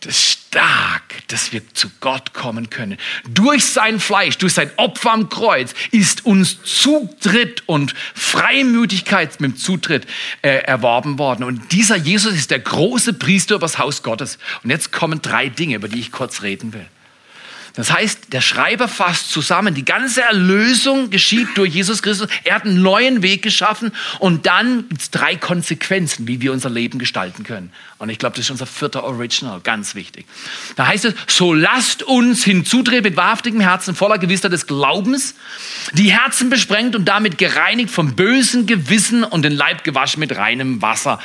Das 0.00 0.16
ist 0.16 0.30
stark, 0.48 1.28
dass 1.28 1.52
wir 1.52 1.62
zu 1.74 1.88
Gott 2.00 2.34
kommen 2.34 2.70
können. 2.70 2.98
Durch 3.28 3.64
sein 3.64 4.00
Fleisch, 4.00 4.36
durch 4.36 4.54
sein 4.54 4.72
Opfer 4.78 5.12
am 5.12 5.28
Kreuz 5.28 5.72
ist 5.92 6.26
uns 6.26 6.60
Zutritt 6.64 7.62
und 7.66 7.94
Freimütigkeit 8.12 9.40
mit 9.40 9.52
dem 9.52 9.56
Zutritt 9.56 10.08
äh, 10.42 10.56
erworben 10.64 11.20
worden. 11.20 11.44
Und 11.44 11.70
dieser 11.70 11.94
Jesus 11.94 12.34
ist 12.34 12.50
der 12.50 12.58
große 12.58 13.12
Priester 13.12 13.54
über 13.54 13.66
das 13.66 13.78
Haus 13.78 14.02
Gottes. 14.02 14.38
Und 14.64 14.70
jetzt 14.70 14.90
kommen 14.90 15.22
drei 15.22 15.48
Dinge, 15.48 15.76
über 15.76 15.86
die 15.86 16.00
ich 16.00 16.10
kurz 16.10 16.42
reden 16.42 16.72
will. 16.72 16.88
Das 17.74 17.90
heißt, 17.90 18.32
der 18.34 18.42
Schreiber 18.42 18.86
fasst 18.86 19.30
zusammen, 19.30 19.74
die 19.74 19.84
ganze 19.84 20.20
Erlösung 20.20 21.08
geschieht 21.08 21.48
durch 21.54 21.72
Jesus 21.72 22.02
Christus. 22.02 22.28
Er 22.44 22.56
hat 22.56 22.64
einen 22.64 22.82
neuen 22.82 23.22
Weg 23.22 23.40
geschaffen 23.40 23.92
und 24.18 24.44
dann 24.44 24.88
gibt 24.90 25.00
es 25.00 25.10
drei 25.10 25.36
Konsequenzen, 25.36 26.28
wie 26.28 26.42
wir 26.42 26.52
unser 26.52 26.68
Leben 26.68 26.98
gestalten 26.98 27.44
können. 27.44 27.72
Und 27.96 28.10
ich 28.10 28.18
glaube, 28.18 28.36
das 28.36 28.44
ist 28.44 28.50
unser 28.50 28.66
vierter 28.66 29.04
Original, 29.04 29.60
ganz 29.60 29.94
wichtig. 29.94 30.26
Da 30.76 30.86
heißt 30.86 31.06
es, 31.06 31.14
so 31.26 31.54
lasst 31.54 32.02
uns 32.02 32.44
hinzutreten 32.44 33.04
mit 33.04 33.16
wahrhaftigem 33.16 33.60
Herzen, 33.60 33.94
voller 33.94 34.18
Gewissheit 34.18 34.52
des 34.52 34.66
Glaubens, 34.66 35.34
die 35.94 36.12
Herzen 36.12 36.50
besprengt 36.50 36.94
und 36.94 37.06
damit 37.06 37.38
gereinigt 37.38 37.90
vom 37.90 38.14
bösen 38.14 38.66
Gewissen 38.66 39.24
und 39.24 39.42
den 39.42 39.52
Leib 39.52 39.82
gewaschen 39.82 40.20
mit 40.20 40.36
reinem 40.36 40.82
Wasser. 40.82 41.20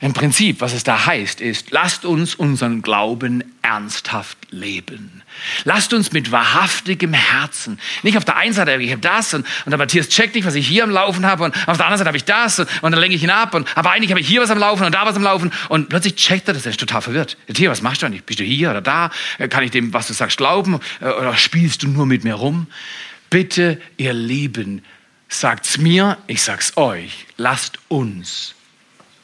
Im 0.00 0.12
Prinzip, 0.12 0.60
was 0.60 0.74
es 0.74 0.82
da 0.82 1.06
heißt, 1.06 1.40
ist, 1.40 1.70
lasst 1.70 2.04
uns 2.04 2.34
unseren 2.34 2.82
Glauben 2.82 3.44
ernsthaft 3.62 4.36
leben. 4.50 5.21
Lasst 5.64 5.92
uns 5.92 6.12
mit 6.12 6.32
wahrhaftigem 6.32 7.12
Herzen, 7.12 7.78
nicht 8.02 8.16
auf 8.16 8.24
der 8.24 8.36
einen 8.36 8.52
Seite, 8.52 8.74
ich 8.80 8.90
habe 8.90 9.00
das 9.00 9.34
und, 9.34 9.46
und 9.64 9.70
der 9.70 9.78
Matthias 9.78 10.08
checkt 10.08 10.34
nicht, 10.34 10.46
was 10.46 10.54
ich 10.54 10.66
hier 10.66 10.84
am 10.84 10.90
Laufen 10.90 11.26
habe 11.26 11.44
und 11.44 11.54
auf 11.66 11.76
der 11.76 11.86
anderen 11.86 11.98
Seite 11.98 12.08
habe 12.08 12.16
ich 12.16 12.24
das 12.24 12.58
und, 12.58 12.68
und 12.82 12.92
dann 12.92 13.00
lenke 13.00 13.16
ich 13.16 13.22
ihn 13.22 13.30
ab 13.30 13.54
und 13.54 13.68
aber 13.76 13.90
eigentlich 13.90 14.10
habe 14.10 14.20
ich 14.20 14.28
hier 14.28 14.40
was 14.40 14.50
am 14.50 14.58
Laufen 14.58 14.84
und 14.84 14.94
da 14.94 15.06
was 15.06 15.16
am 15.16 15.22
Laufen 15.22 15.52
und 15.68 15.88
plötzlich 15.88 16.16
checkt 16.16 16.48
er 16.48 16.54
das, 16.54 16.66
er 16.66 16.70
ist 16.70 16.80
total 16.80 17.02
verwirrt. 17.02 17.36
Matthias, 17.48 17.70
was 17.72 17.82
machst 17.82 18.02
du 18.02 18.06
eigentlich? 18.06 18.24
Bist 18.24 18.40
du 18.40 18.44
hier 18.44 18.70
oder 18.70 18.80
da? 18.80 19.10
Kann 19.50 19.64
ich 19.64 19.70
dem, 19.70 19.92
was 19.92 20.06
du 20.08 20.12
sagst, 20.12 20.36
glauben 20.36 20.80
oder 21.00 21.36
spielst 21.36 21.82
du 21.82 21.88
nur 21.88 22.06
mit 22.06 22.24
mir 22.24 22.34
rum? 22.34 22.66
Bitte, 23.30 23.80
ihr 23.96 24.12
Lieben, 24.12 24.84
sagt's 25.28 25.78
mir, 25.78 26.18
ich 26.26 26.42
sag's 26.42 26.76
euch, 26.76 27.26
lasst 27.36 27.78
uns 27.88 28.54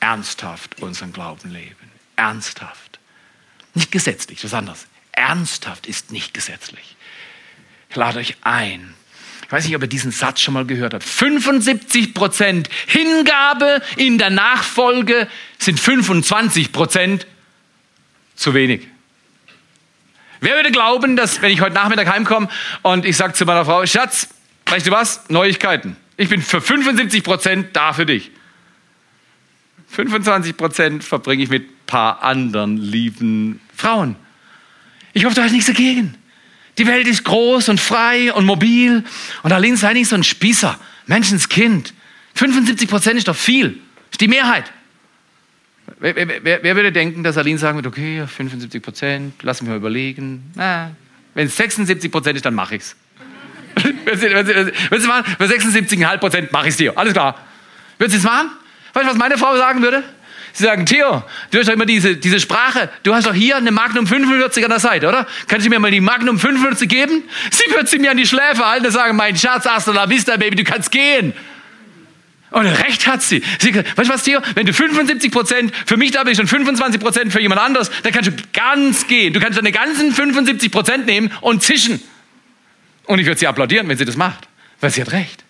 ernsthaft 0.01 0.81
unseren 0.81 1.13
Glauben 1.13 1.51
leben. 1.53 1.75
Ernsthaft. 2.17 2.99
Nicht 3.75 3.93
gesetzlich, 3.93 4.41
das 4.41 4.51
ist 4.51 4.55
anders. 4.55 4.87
Ernsthaft 5.19 5.87
ist 5.87 6.13
nicht 6.13 6.33
gesetzlich. 6.33 6.97
Ich 7.91 7.97
lade 7.97 8.21
euch 8.21 8.37
ein. 8.43 8.95
Ich 9.45 9.51
weiß 9.51 9.65
nicht, 9.65 9.75
ob 9.75 9.83
ihr 9.83 9.89
diesen 9.89 10.13
Satz 10.13 10.41
schon 10.41 10.55
mal 10.55 10.65
gehört 10.65 10.95
habt. 10.95 11.03
75 11.03 12.15
Prozent 12.15 12.69
Hingabe 12.87 13.83
in 13.97 14.19
der 14.19 14.31
Nachfolge 14.31 15.27
sind 15.59 15.81
25 15.81 16.71
Prozent 16.71 17.27
zu 18.37 18.55
wenig. 18.55 18.87
Wer 20.41 20.55
würde 20.55 20.71
glauben, 20.71 21.17
dass, 21.17 21.43
wenn 21.43 21.51
ich 21.51 21.61
heute 21.61 21.75
Nachmittag 21.75 22.09
heimkomme 22.09 22.49
und 22.83 23.05
ich 23.05 23.17
sage 23.17 23.33
zu 23.33 23.45
meiner 23.45 23.65
Frau, 23.65 23.85
Schatz, 23.87 24.29
weißt 24.67 24.87
du 24.87 24.91
was? 24.93 25.29
Neuigkeiten. 25.31 25.97
Ich 26.17 26.29
bin 26.29 26.43
für 26.43 26.61
75 26.61 27.25
Prozent 27.25 27.75
da 27.75 27.93
für 27.93 28.07
dich. 28.07 28.31
25 29.89 30.57
Prozent 30.57 31.03
verbringe 31.03 31.43
ich 31.43 31.49
mit 31.49 31.69
ein 31.69 31.87
paar 31.87 32.23
anderen 32.23 32.77
lieben 32.77 33.61
Frauen. 33.75 34.15
Ich 35.13 35.25
hoffe, 35.25 35.35
du 35.35 35.43
hast 35.43 35.53
nichts 35.53 35.67
dagegen. 35.67 36.15
Die 36.79 36.87
Welt 36.87 37.07
ist 37.07 37.25
groß 37.25 37.69
und 37.71 37.81
frei 37.81 38.33
und 38.33 38.45
mobil. 38.45 39.03
Und 39.43 39.53
Aline, 39.53 39.77
sei 39.77 39.93
nicht 39.93 40.09
so 40.09 40.15
ein 40.15 40.25
Spießer. 40.25 40.79
Menschenskind. 41.07 41.93
75 42.35 42.89
Prozent 42.89 43.19
ist 43.19 43.27
doch 43.27 43.37
viel. 43.37 43.81
Ist 44.11 44.21
die 44.21 44.29
Mehrheit. 44.29 44.73
Wer, 45.99 46.15
wer, 46.15 46.63
wer, 46.63 46.77
würde 46.77 46.93
denken, 46.93 47.25
dass 47.25 47.37
Aline 47.37 47.59
sagen 47.59 47.77
wird, 47.77 47.87
okay, 47.87 48.25
75 48.27 48.83
Prozent, 48.83 49.35
lass 49.43 49.61
mich 49.61 49.71
mal 49.71 49.77
überlegen. 49.77 50.53
Wenn 51.35 51.47
es 51.47 51.57
76 51.57 52.13
Prozent 52.13 52.37
ist, 52.37 52.45
dann 52.45 52.55
mache 52.55 52.77
ich 52.77 52.83
es. 52.83 52.97
wenn 54.05 54.19
Sie, 54.19 54.31
wenn 54.31 54.47
Sie, 54.47 54.73
wenn 54.91 55.01
Sie 55.01 55.07
machen, 55.09 55.37
bei 55.39 55.47
76,5 55.47 56.19
Prozent 56.19 56.53
mache 56.53 56.69
ich 56.69 56.73
es 56.73 56.77
dir. 56.77 56.97
Alles 56.97 57.13
klar. 57.13 57.37
Würden 57.99 58.11
Sie 58.11 58.19
es 58.19 58.25
machen? 58.25 58.51
Weißt 58.93 59.07
du, 59.07 59.11
was 59.11 59.19
meine 59.19 59.39
Frau 59.39 59.57
sagen 59.57 59.83
würde? 59.83 60.05
Sie 60.53 60.65
sagen, 60.65 60.87
Theo, 60.87 61.23
du 61.51 61.59
hast 61.59 61.69
doch 61.69 61.75
immer 61.75 61.87
diese, 61.87 62.17
diese 62.17 62.41
Sprache. 62.41 62.91
Du 63.03 63.15
hast 63.15 63.27
doch 63.27 63.35
hier 63.35 63.57
eine 63.57 63.71
Magnum 63.71 64.07
45 64.07 64.65
an 64.65 64.71
der 64.71 64.81
Seite, 64.81 65.09
oder? 65.09 65.27
Kannst 65.47 65.67
du 65.67 65.71
mir 65.71 65.79
mal 65.79 65.91
die 65.91 66.01
Magnum 66.01 66.39
45 66.39 66.89
geben? 66.89 67.23
Sie 67.51 67.75
wird 67.75 67.89
sie 67.89 67.99
mir 67.99 68.11
an 68.11 68.17
die 68.17 68.27
Schläfe 68.27 68.67
halten 68.67 68.87
und 68.87 68.93
sagen, 68.93 69.17
mein 69.17 69.37
Schatz, 69.37 69.67
hasta 69.67 69.93
la 69.93 70.09
vista, 70.09 70.37
Baby, 70.37 70.57
du 70.57 70.65
kannst 70.65 70.91
gehen. 70.91 71.33
Und 72.51 72.67
recht 72.67 73.07
hat 73.07 73.23
sie. 73.23 73.43
sie 73.59 73.75
weißt 73.75 73.97
du 73.97 74.09
was, 74.09 74.23
Theo? 74.23 74.41
Wenn 74.55 74.65
du 74.65 74.73
75 74.73 75.31
Prozent 75.31 75.73
für 75.85 75.97
mich 75.97 76.13
da 76.13 76.25
bist 76.25 76.41
und 76.41 76.47
25 76.47 77.01
Prozent 77.01 77.33
für 77.33 77.41
jemand 77.41 77.61
anderes, 77.61 77.91
dann 78.03 78.13
kannst 78.13 78.31
du 78.31 78.33
ganz 78.53 79.07
gehen. 79.07 79.35
Du 79.35 79.41
kannst 79.41 79.59
deine 79.59 79.73
ganzen 79.73 80.13
75 80.13 80.71
Prozent 80.71 81.07
nehmen 81.07 81.31
und 81.43 81.63
zischen. 81.63 82.01
Und 83.05 83.19
ich 83.19 83.27
würde 83.27 83.39
sie 83.39 83.47
applaudieren, 83.47 83.89
wenn 83.89 83.99
sie 83.99 84.07
das 84.07 84.17
macht. 84.17 84.49
Weil 84.81 84.91
sie 84.91 85.03
hat 85.03 85.13
recht. 85.13 85.45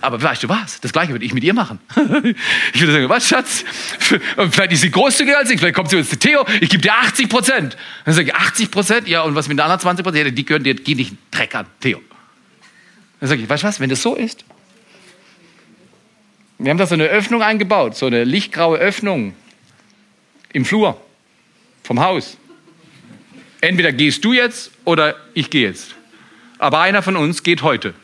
Aber 0.00 0.22
weißt 0.22 0.42
du 0.42 0.48
was? 0.48 0.80
Das 0.80 0.92
Gleiche 0.92 1.12
würde 1.12 1.24
ich 1.24 1.34
mit 1.34 1.42
ihr 1.44 1.54
machen. 1.54 1.78
Ich 2.72 2.80
würde 2.80 2.92
sagen, 2.92 3.08
was, 3.08 3.28
Schatz? 3.28 3.64
Vielleicht 3.98 4.72
ist 4.72 4.80
sie 4.82 4.90
großzügiger 4.90 5.38
als 5.38 5.50
ich. 5.50 5.58
Vielleicht 5.58 5.74
kommt 5.74 5.90
sie 5.90 5.96
und 5.96 6.04
sagt, 6.04 6.22
Theo, 6.22 6.44
ich 6.60 6.68
gebe 6.68 6.82
dir 6.82 6.94
80 6.94 7.28
Prozent. 7.28 7.76
Dann 8.04 8.14
sage 8.14 8.28
ich, 8.28 8.34
80 8.34 8.70
Prozent? 8.70 9.08
Ja, 9.08 9.22
und 9.22 9.34
was 9.34 9.48
mit 9.48 9.58
den 9.58 9.62
anderen 9.62 9.80
20 9.80 10.04
Prozent? 10.04 10.36
Die 10.36 10.44
können 10.44 10.64
dir, 10.64 10.74
geh 10.74 10.94
nicht 10.94 11.14
Dreck 11.30 11.54
an, 11.54 11.66
Theo. 11.80 12.00
Dann 13.20 13.28
sage 13.28 13.42
ich, 13.42 13.48
weißt 13.48 13.62
du 13.62 13.66
was? 13.66 13.80
Wenn 13.80 13.90
das 13.90 14.02
so 14.02 14.14
ist, 14.14 14.44
wir 16.58 16.70
haben 16.70 16.78
da 16.78 16.86
so 16.86 16.94
eine 16.94 17.04
Öffnung 17.04 17.42
eingebaut, 17.42 17.96
so 17.96 18.06
eine 18.06 18.24
lichtgraue 18.24 18.78
Öffnung 18.78 19.34
im 20.52 20.64
Flur 20.64 21.00
vom 21.82 22.00
Haus. 22.00 22.36
Entweder 23.60 23.92
gehst 23.92 24.24
du 24.24 24.32
jetzt 24.32 24.70
oder 24.84 25.16
ich 25.34 25.50
gehe 25.50 25.68
jetzt. 25.68 25.94
Aber 26.58 26.80
einer 26.80 27.02
von 27.02 27.16
uns 27.16 27.42
geht 27.42 27.62
heute. 27.62 27.94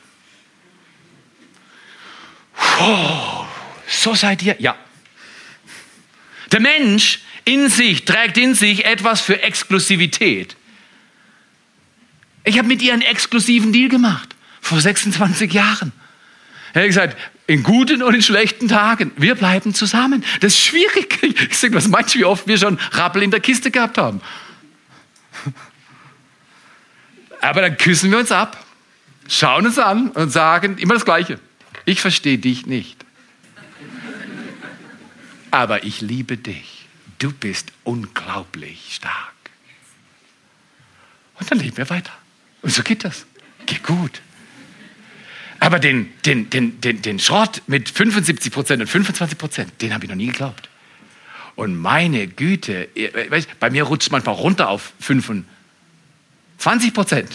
Oh, 2.80 3.46
so 3.86 4.14
seid 4.14 4.42
ihr? 4.42 4.56
Ja. 4.58 4.76
Der 6.52 6.60
Mensch 6.60 7.20
in 7.44 7.68
sich 7.68 8.04
trägt 8.04 8.36
in 8.38 8.54
sich 8.54 8.84
etwas 8.84 9.20
für 9.20 9.42
Exklusivität. 9.42 10.56
Ich 12.44 12.58
habe 12.58 12.68
mit 12.68 12.82
ihr 12.82 12.92
einen 12.92 13.02
exklusiven 13.02 13.72
Deal 13.72 13.88
gemacht 13.88 14.34
vor 14.60 14.80
26 14.80 15.52
Jahren. 15.52 15.92
Er 16.72 16.82
hat 16.82 16.88
gesagt, 16.88 17.16
in 17.46 17.62
guten 17.62 18.02
und 18.02 18.14
in 18.14 18.22
schlechten 18.22 18.68
Tagen, 18.68 19.10
wir 19.16 19.34
bleiben 19.34 19.74
zusammen. 19.74 20.24
Das 20.40 20.54
ist 20.54 20.60
schwierig. 20.60 21.18
Ich 21.50 21.58
sage, 21.58 21.74
was 21.74 21.88
meinst 21.88 22.14
du, 22.14 22.20
wie 22.20 22.24
oft 22.24 22.46
wir 22.46 22.56
schon 22.56 22.78
Rappel 22.92 23.22
in 23.22 23.30
der 23.30 23.40
Kiste 23.40 23.70
gehabt 23.70 23.98
haben? 23.98 24.20
Aber 27.40 27.62
dann 27.62 27.76
küssen 27.76 28.10
wir 28.10 28.18
uns 28.18 28.30
ab, 28.30 28.64
schauen 29.28 29.66
uns 29.66 29.78
an 29.78 30.10
und 30.10 30.30
sagen 30.30 30.78
immer 30.78 30.94
das 30.94 31.04
Gleiche. 31.04 31.40
Ich 31.90 32.00
verstehe 32.00 32.38
dich 32.38 32.66
nicht. 32.66 33.04
aber 35.50 35.82
ich 35.82 36.00
liebe 36.00 36.36
dich. 36.36 36.86
Du 37.18 37.32
bist 37.32 37.72
unglaublich 37.82 38.94
stark. 38.94 39.34
Und 41.40 41.50
dann 41.50 41.58
leben 41.58 41.76
wir 41.76 41.90
weiter. 41.90 42.12
Und 42.62 42.72
so 42.72 42.84
geht 42.84 43.02
das. 43.02 43.26
Geht 43.66 43.82
gut. 43.82 44.22
Aber 45.58 45.80
den, 45.80 46.12
den, 46.24 46.48
den, 46.48 46.80
den, 46.80 47.02
den 47.02 47.18
Schrott 47.18 47.60
mit 47.66 47.88
75 47.88 48.52
Prozent 48.52 48.80
und 48.80 48.86
25 48.86 49.36
Prozent, 49.36 49.82
den 49.82 49.92
habe 49.92 50.04
ich 50.04 50.10
noch 50.10 50.16
nie 50.16 50.28
geglaubt. 50.28 50.68
Und 51.56 51.76
meine 51.76 52.28
Güte, 52.28 52.88
bei 53.58 53.70
mir 53.70 53.82
rutscht 53.82 54.12
manchmal 54.12 54.36
runter 54.36 54.68
auf 54.68 54.92
25 55.00 56.94
Prozent. 56.94 57.32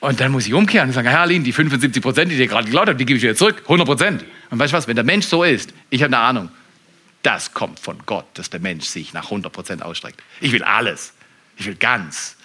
Und 0.00 0.20
dann 0.20 0.30
muss 0.30 0.46
ich 0.46 0.54
umkehren 0.54 0.88
und 0.88 0.94
sagen, 0.94 1.08
Herr 1.08 1.22
Aline, 1.22 1.44
die 1.44 1.52
75 1.52 2.02
Prozent, 2.02 2.30
die 2.30 2.36
dir 2.36 2.46
gerade 2.46 2.66
geglaubt 2.66 2.88
habe, 2.88 2.96
die 2.96 3.04
gebe 3.04 3.16
ich 3.16 3.22
wieder 3.22 3.34
zurück, 3.34 3.62
100 3.62 3.86
Prozent. 3.86 4.24
Und 4.50 4.58
weißt 4.58 4.72
du 4.72 4.76
was, 4.76 4.86
wenn 4.86 4.94
der 4.94 5.04
Mensch 5.04 5.26
so 5.26 5.42
ist, 5.42 5.72
ich 5.90 6.02
habe 6.02 6.16
eine 6.16 6.24
Ahnung, 6.24 6.50
das 7.22 7.52
kommt 7.52 7.80
von 7.80 7.98
Gott, 8.06 8.26
dass 8.34 8.48
der 8.48 8.60
Mensch 8.60 8.86
sich 8.86 9.12
nach 9.12 9.24
100 9.24 9.52
Prozent 9.52 9.82
ausstreckt. 9.82 10.22
Ich 10.40 10.52
will 10.52 10.62
alles. 10.62 11.14
Ich 11.56 11.66
will 11.66 11.74
ganz. 11.74 12.36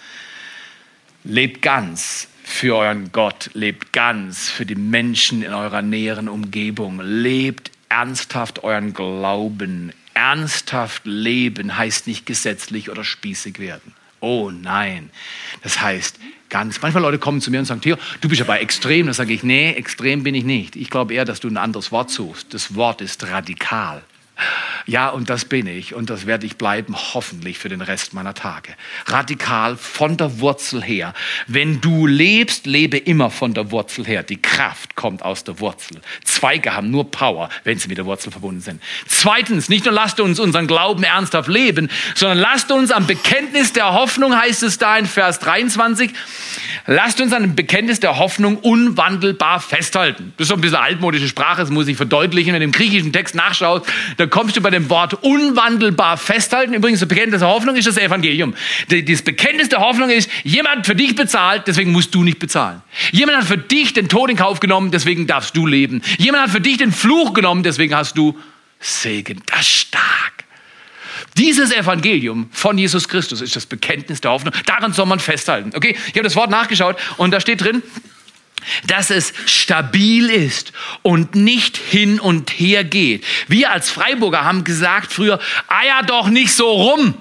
Lebt 1.22 1.62
ganz 1.62 2.28
für 2.42 2.76
euren 2.76 3.12
Gott. 3.12 3.50
Lebt 3.54 3.92
ganz 3.92 4.50
für 4.50 4.66
die 4.66 4.74
Menschen 4.74 5.42
in 5.42 5.54
eurer 5.54 5.80
näheren 5.80 6.28
Umgebung. 6.28 7.00
Lebt 7.00 7.70
ernsthaft 7.88 8.64
euren 8.64 8.92
Glauben. 8.94 9.92
Ernsthaft 10.12 11.02
leben 11.04 11.76
heißt 11.76 12.08
nicht 12.08 12.26
gesetzlich 12.26 12.90
oder 12.90 13.04
spießig 13.04 13.60
werden. 13.60 13.94
Oh 14.20 14.50
nein. 14.50 15.10
Das 15.62 15.80
heißt, 15.80 16.18
ganz. 16.54 16.80
Manchmal 16.80 17.02
Leute 17.02 17.18
kommen 17.18 17.40
zu 17.40 17.50
mir 17.50 17.58
und 17.58 17.64
sagen, 17.64 17.80
Theo, 17.80 17.96
du 18.20 18.28
bist 18.28 18.38
ja 18.38 18.46
bei 18.46 18.60
extrem. 18.60 19.08
Da 19.08 19.12
sage 19.12 19.32
ich, 19.32 19.42
nee, 19.42 19.72
extrem 19.72 20.22
bin 20.22 20.36
ich 20.36 20.44
nicht. 20.44 20.76
Ich 20.76 20.88
glaube 20.88 21.12
eher, 21.12 21.24
dass 21.24 21.40
du 21.40 21.48
ein 21.48 21.56
anderes 21.56 21.90
Wort 21.90 22.10
suchst. 22.10 22.54
Das 22.54 22.76
Wort 22.76 23.00
ist 23.00 23.26
radikal. 23.26 24.04
Ja, 24.86 25.08
und 25.08 25.30
das 25.30 25.46
bin 25.46 25.66
ich 25.66 25.94
und 25.94 26.10
das 26.10 26.26
werde 26.26 26.44
ich 26.44 26.56
bleiben, 26.56 26.94
hoffentlich 27.14 27.58
für 27.58 27.70
den 27.70 27.80
Rest 27.80 28.12
meiner 28.12 28.34
Tage. 28.34 28.74
Radikal 29.06 29.76
von 29.76 30.16
der 30.16 30.40
Wurzel 30.40 30.82
her. 30.82 31.14
Wenn 31.46 31.80
du 31.80 32.06
lebst, 32.06 32.66
lebe 32.66 32.98
immer 32.98 33.30
von 33.30 33.54
der 33.54 33.70
Wurzel 33.70 34.04
her. 34.04 34.22
Die 34.22 34.40
Kraft 34.42 34.94
kommt 34.94 35.22
aus 35.22 35.44
der 35.44 35.60
Wurzel. 35.60 36.00
Zweige 36.24 36.74
haben 36.74 36.90
nur 36.90 37.10
Power, 37.10 37.48
wenn 37.62 37.78
sie 37.78 37.88
mit 37.88 37.96
der 37.96 38.04
Wurzel 38.04 38.30
verbunden 38.30 38.60
sind. 38.60 38.82
Zweitens, 39.06 39.70
nicht 39.70 39.86
nur 39.86 39.94
lasst 39.94 40.20
uns 40.20 40.38
unseren 40.38 40.66
Glauben 40.66 41.02
ernsthaft 41.02 41.48
leben, 41.48 41.88
sondern 42.14 42.38
lasst 42.38 42.70
uns 42.70 42.90
am 42.90 43.06
Bekenntnis 43.06 43.72
der 43.72 43.94
Hoffnung, 43.94 44.36
heißt 44.36 44.64
es 44.64 44.76
da 44.76 44.98
in 44.98 45.06
Vers 45.06 45.38
23, 45.38 46.10
lasst 46.86 47.20
uns 47.22 47.32
an 47.32 47.42
dem 47.42 47.54
Bekenntnis 47.54 48.00
der 48.00 48.18
Hoffnung 48.18 48.58
unwandelbar 48.58 49.60
festhalten. 49.60 50.34
Das 50.36 50.44
ist 50.44 50.48
so 50.48 50.54
ein 50.56 50.60
bisschen 50.60 50.76
altmodische 50.76 51.28
Sprache, 51.28 51.62
das 51.62 51.70
muss 51.70 51.88
ich 51.88 51.96
verdeutlichen. 51.96 52.52
Wenn 52.52 52.60
du 52.60 52.64
im 52.64 52.72
griechischen 52.72 53.12
Text 53.12 53.34
nachschaust, 53.34 53.86
da 54.18 54.23
kommst 54.28 54.56
du 54.56 54.60
bei 54.60 54.70
dem 54.70 54.90
Wort 54.90 55.14
unwandelbar 55.22 56.16
festhalten. 56.16 56.74
Übrigens, 56.74 57.00
das 57.00 57.08
Bekenntnis 57.08 57.40
der 57.40 57.48
Hoffnung 57.48 57.76
ist 57.76 57.86
das 57.86 57.96
Evangelium. 57.96 58.54
Das 58.88 59.22
Bekenntnis 59.22 59.68
der 59.68 59.80
Hoffnung 59.80 60.10
ist, 60.10 60.30
jemand 60.42 60.78
hat 60.78 60.86
für 60.86 60.94
dich 60.94 61.14
bezahlt, 61.14 61.64
deswegen 61.66 61.92
musst 61.92 62.14
du 62.14 62.22
nicht 62.22 62.38
bezahlen. 62.38 62.82
Jemand 63.12 63.38
hat 63.38 63.46
für 63.46 63.58
dich 63.58 63.92
den 63.92 64.08
Tod 64.08 64.30
in 64.30 64.36
Kauf 64.36 64.60
genommen, 64.60 64.90
deswegen 64.90 65.26
darfst 65.26 65.56
du 65.56 65.66
leben. 65.66 66.02
Jemand 66.18 66.44
hat 66.44 66.50
für 66.50 66.60
dich 66.60 66.76
den 66.76 66.92
Fluch 66.92 67.34
genommen, 67.34 67.62
deswegen 67.62 67.94
hast 67.94 68.16
du 68.18 68.38
Segen. 68.80 69.42
Das 69.46 69.60
ist 69.60 69.68
stark. 69.68 70.44
Dieses 71.36 71.72
Evangelium 71.72 72.48
von 72.52 72.78
Jesus 72.78 73.08
Christus 73.08 73.40
ist 73.40 73.56
das 73.56 73.66
Bekenntnis 73.66 74.20
der 74.20 74.30
Hoffnung. 74.30 74.54
Daran 74.66 74.92
soll 74.92 75.06
man 75.06 75.18
festhalten. 75.18 75.72
Okay, 75.74 75.96
ich 76.06 76.14
habe 76.14 76.22
das 76.22 76.36
Wort 76.36 76.50
nachgeschaut 76.50 76.96
und 77.16 77.32
da 77.32 77.40
steht 77.40 77.60
drin, 77.60 77.82
dass 78.86 79.10
es 79.10 79.32
stabil 79.46 80.30
ist 80.30 80.72
und 81.02 81.34
nicht 81.34 81.76
hin 81.76 82.20
und 82.20 82.50
her 82.50 82.84
geht. 82.84 83.24
Wir 83.48 83.70
als 83.70 83.90
Freiburger 83.90 84.44
haben 84.44 84.64
gesagt 84.64 85.12
früher, 85.12 85.38
eier 85.68 86.02
doch 86.06 86.28
nicht 86.28 86.52
so 86.52 86.70
rum. 86.70 87.14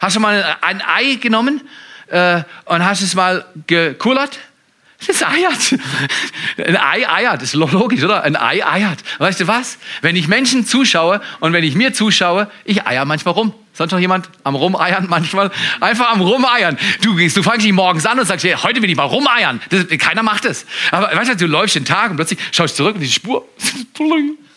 Hast 0.00 0.16
du 0.16 0.20
mal 0.20 0.56
ein 0.60 0.82
Ei 0.82 1.14
genommen 1.14 1.62
äh, 2.08 2.42
und 2.66 2.84
hast 2.84 3.00
es 3.00 3.14
mal 3.14 3.46
gekullert? 3.66 4.38
Das 5.06 5.22
eiert. 5.22 5.80
Ein 6.56 6.76
Ei 6.76 7.08
eiert, 7.08 7.42
ist 7.42 7.54
logisch, 7.54 8.02
oder? 8.02 8.22
Ein 8.22 8.36
Ei 8.36 8.64
eiert. 8.64 8.98
Weißt 9.18 9.40
du 9.40 9.46
was? 9.46 9.78
Wenn 10.02 10.16
ich 10.16 10.28
Menschen 10.28 10.66
zuschaue 10.66 11.20
und 11.40 11.52
wenn 11.52 11.64
ich 11.64 11.74
mir 11.74 11.92
zuschaue, 11.92 12.50
ich 12.64 12.86
eier 12.86 13.04
manchmal 13.04 13.34
rum. 13.34 13.54
Sonst 13.72 13.90
noch 13.90 13.98
jemand 13.98 14.30
am 14.44 14.54
Rumeiern 14.54 15.06
manchmal? 15.08 15.50
Einfach 15.80 16.12
am 16.12 16.20
Rumeiern. 16.20 16.78
Du 17.00 17.16
gehst, 17.16 17.36
du 17.36 17.42
fangst 17.42 17.66
dich 17.66 17.72
morgens 17.72 18.06
an 18.06 18.18
und 18.20 18.26
sagst, 18.26 18.44
hey, 18.44 18.54
heute 18.62 18.80
will 18.80 18.88
ich 18.88 18.96
mal 18.96 19.04
rumeiern. 19.04 19.60
Das, 19.70 19.86
keiner 19.98 20.22
macht 20.22 20.44
es. 20.44 20.64
Aber 20.92 21.14
weißt 21.14 21.32
du, 21.32 21.36
du 21.36 21.46
läufst 21.46 21.74
den 21.74 21.84
Tag 21.84 22.10
und 22.10 22.16
plötzlich 22.16 22.38
schaust 22.52 22.76
zurück 22.76 22.94
und 22.94 23.00
die 23.00 23.08
Spur. 23.08 23.46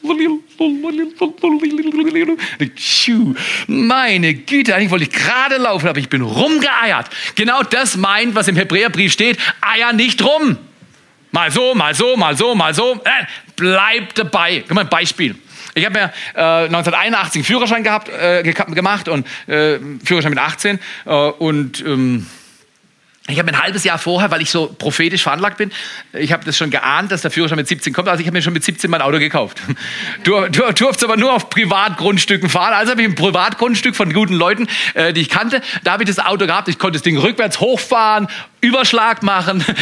Meine 3.67 4.33
Güte, 4.33 4.75
eigentlich 4.75 4.91
wollte 4.91 5.05
ich 5.05 5.11
gerade 5.11 5.57
laufen, 5.57 5.87
aber 5.87 5.99
ich 5.99 6.09
bin 6.09 6.21
rumgeeiert. 6.21 7.07
Genau 7.35 7.63
das 7.63 7.97
meint, 7.97 8.35
was 8.35 8.47
im 8.47 8.55
Hebräerbrief 8.55 9.13
steht. 9.13 9.37
Eier 9.61 9.93
nicht 9.93 10.23
rum. 10.23 10.57
Mal 11.31 11.51
so, 11.51 11.75
mal 11.75 11.93
so, 11.93 12.15
mal 12.15 12.35
so, 12.37 12.55
mal 12.55 12.73
so. 12.73 12.93
Äh, 12.93 13.25
bleib 13.55 14.15
dabei. 14.15 14.63
Guck 14.67 14.75
mal, 14.75 14.81
ein 14.81 14.89
Beispiel. 14.89 15.35
Ich 15.75 15.85
habe 15.85 15.99
ja 15.99 16.63
äh, 16.63 16.65
1981 16.65 17.39
einen 17.39 17.45
Führerschein 17.45 17.83
gehabt, 17.83 18.09
äh, 18.09 18.41
gemacht 18.43 19.07
und 19.07 19.27
äh, 19.47 19.77
Führerschein 20.03 20.31
mit 20.31 20.39
18 20.39 20.79
äh, 21.05 21.11
und 21.11 21.83
ähm, 21.85 22.25
ich 23.29 23.39
habe 23.39 23.49
ein 23.49 23.61
halbes 23.61 23.83
Jahr 23.83 23.97
vorher, 23.97 24.31
weil 24.31 24.41
ich 24.41 24.49
so 24.49 24.67
prophetisch 24.67 25.23
veranlagt 25.23 25.57
bin, 25.57 25.71
ich 26.13 26.31
habe 26.31 26.45
das 26.45 26.57
schon 26.57 26.71
geahnt, 26.71 27.11
dass 27.11 27.23
der 27.23 27.31
Führerschein 27.31 27.57
mit 27.57 27.67
17 27.67 27.91
kommt. 27.93 28.07
Also 28.07 28.21
ich 28.21 28.27
habe 28.27 28.37
mir 28.37 28.41
schon 28.41 28.53
mit 28.53 28.63
17 28.63 28.89
mein 28.89 29.01
Auto 29.01 29.19
gekauft. 29.19 29.61
Du, 30.23 30.47
du 30.49 30.73
durfst 30.73 31.03
aber 31.03 31.15
nur 31.15 31.33
auf 31.33 31.49
Privatgrundstücken 31.49 32.49
fahren. 32.49 32.73
Also 32.73 32.91
habe 32.91 33.01
ich 33.01 33.07
ein 33.07 33.15
Privatgrundstück 33.15 33.95
von 33.95 34.11
guten 34.11 34.33
Leuten, 34.33 34.67
äh, 34.93 35.13
die 35.13 35.21
ich 35.21 35.29
kannte. 35.29 35.61
Da 35.83 35.93
habe 35.93 36.03
ich 36.03 36.09
das 36.09 36.19
Auto 36.19 36.45
gehabt. 36.47 36.67
Ich 36.67 36.79
konnte 36.79 36.97
das 36.97 37.03
Ding 37.03 37.17
rückwärts 37.17 37.59
hochfahren, 37.59 38.27
Überschlag 38.61 39.23
machen. 39.23 39.63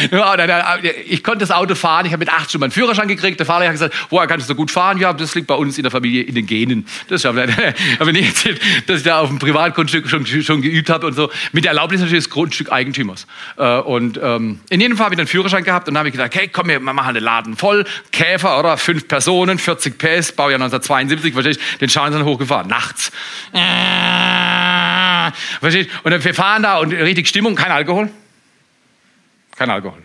Ich 1.08 1.22
konnte 1.22 1.40
das 1.40 1.50
Auto 1.50 1.74
fahren. 1.74 2.06
Ich 2.06 2.12
habe 2.12 2.20
mit 2.20 2.30
acht 2.30 2.50
schon 2.50 2.60
meinen 2.60 2.70
Führerschein 2.70 3.08
gekriegt. 3.08 3.38
Der 3.38 3.46
Fahrer 3.46 3.64
hat 3.64 3.72
gesagt, 3.72 3.94
woher 4.10 4.26
kannst 4.26 4.48
du 4.48 4.52
so 4.52 4.54
gut 4.54 4.70
fahren? 4.70 4.98
Ja, 4.98 5.12
das 5.12 5.34
liegt 5.34 5.46
bei 5.46 5.54
uns 5.54 5.78
in 5.78 5.82
der 5.82 5.90
Familie 5.90 6.22
in 6.22 6.34
den 6.34 6.46
Genen. 6.46 6.86
Das 7.08 7.24
habe 7.24 7.46
ich 8.00 8.12
nicht 8.12 8.28
erzählt, 8.28 8.60
dass 8.86 8.98
ich 8.98 9.04
da 9.04 9.20
auf 9.20 9.28
dem 9.28 9.38
Privatgrundstück 9.38 10.08
schon, 10.08 10.26
schon 10.26 10.62
geübt 10.62 10.90
habe 10.90 11.06
und 11.06 11.14
so. 11.14 11.30
Mit 11.52 11.64
der 11.64 11.72
Erlaubnis 11.72 12.00
natürlich 12.00 12.24
des 12.24 12.30
Grundstückeigentümers. 12.30 13.26
Äh, 13.56 13.78
und 13.78 14.20
ähm, 14.22 14.60
in 14.68 14.80
jedem 14.80 14.96
Fall 14.96 15.06
habe 15.06 15.14
ich 15.14 15.20
einen 15.20 15.28
Führerschein 15.28 15.64
gehabt 15.64 15.88
und 15.88 15.94
dann 15.94 16.00
habe 16.00 16.08
ich 16.08 16.14
gedacht, 16.14 16.34
hey, 16.34 16.48
komm, 16.48 16.68
wir 16.68 16.80
machen 16.80 17.14
den 17.14 17.24
Laden 17.24 17.56
voll. 17.56 17.84
Käfer, 18.12 18.58
oder? 18.58 18.76
Fünf 18.76 19.08
Personen, 19.08 19.58
40 19.58 19.98
PS, 19.98 20.32
Baujahr 20.32 20.60
1972, 20.60 21.32
verstehst 21.32 21.60
Den 21.80 21.88
Schaden 21.88 22.24
hochgefahren, 22.24 22.68
nachts. 22.68 23.12
Verstehst 25.60 25.90
Und 26.02 26.24
wir 26.24 26.34
fahren 26.34 26.62
da 26.62 26.78
und 26.78 26.92
richtig 26.92 27.28
Stimmung, 27.28 27.54
kein 27.54 27.72
Alkohol. 27.72 28.10
Kein 29.56 29.70
Alkohol. 29.70 30.02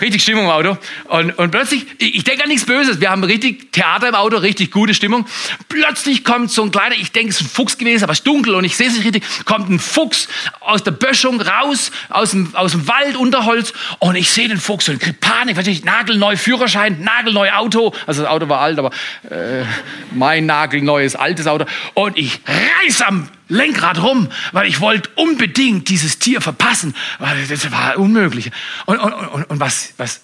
Richtig 0.00 0.22
Stimmung 0.22 0.44
im 0.44 0.50
Auto. 0.50 0.78
Und, 1.04 1.38
und 1.38 1.50
plötzlich, 1.50 1.86
ich, 1.98 2.16
ich 2.16 2.24
denke 2.24 2.42
an 2.42 2.48
nichts 2.48 2.64
Böses. 2.64 3.00
Wir 3.00 3.10
haben 3.10 3.22
richtig 3.22 3.70
Theater 3.72 4.08
im 4.08 4.14
Auto, 4.14 4.38
richtig 4.38 4.70
gute 4.70 4.94
Stimmung. 4.94 5.26
Plötzlich 5.68 6.24
kommt 6.24 6.50
so 6.50 6.62
ein 6.62 6.70
kleiner, 6.70 6.94
ich 6.94 7.12
denke, 7.12 7.30
es 7.30 7.40
ist 7.40 7.46
ein 7.46 7.50
Fuchs 7.50 7.76
gewesen, 7.76 8.04
aber 8.04 8.12
es 8.12 8.20
ist 8.20 8.26
dunkel 8.26 8.54
und 8.54 8.64
ich 8.64 8.76
sehe 8.76 8.88
es 8.88 8.94
nicht 8.94 9.04
richtig, 9.04 9.24
kommt 9.44 9.68
ein 9.68 9.78
Fuchs 9.78 10.28
aus 10.60 10.82
der 10.84 10.92
Böschung 10.92 11.40
raus, 11.40 11.90
aus 12.08 12.30
dem, 12.30 12.54
aus 12.54 12.72
dem 12.72 12.88
Wald, 12.88 13.16
Unterholz. 13.16 13.72
Und 13.98 14.16
ich 14.16 14.30
sehe 14.30 14.48
den 14.48 14.58
Fuchs 14.58 14.88
und 14.88 15.00
kriege 15.00 15.16
Panik, 15.20 15.58
ich, 15.66 15.84
nagelneu 15.84 16.36
Führerschein, 16.36 17.02
nagelneu 17.02 17.50
Auto. 17.52 17.92
Also 18.06 18.22
das 18.22 18.30
Auto 18.30 18.48
war 18.48 18.60
alt, 18.60 18.78
aber 18.78 18.90
äh, 19.30 19.64
mein 20.12 20.46
nagelneues 20.46 21.14
altes 21.14 21.46
Auto. 21.46 21.66
Und 21.94 22.16
ich 22.16 22.40
reiß 22.46 23.02
am 23.02 23.28
Lenkrad 23.48 24.02
rum, 24.02 24.28
weil 24.52 24.68
ich 24.68 24.80
wollte 24.80 25.10
unbedingt 25.14 25.88
dieses 25.88 26.18
Tier 26.18 26.40
verpassen, 26.40 26.94
weil 27.18 27.46
das 27.46 27.70
war 27.70 27.98
unmöglich. 27.98 28.50
Und, 28.86 28.98
und, 28.98 29.12
und, 29.12 29.44
und 29.44 29.60
was, 29.60 29.94
was, 29.96 30.20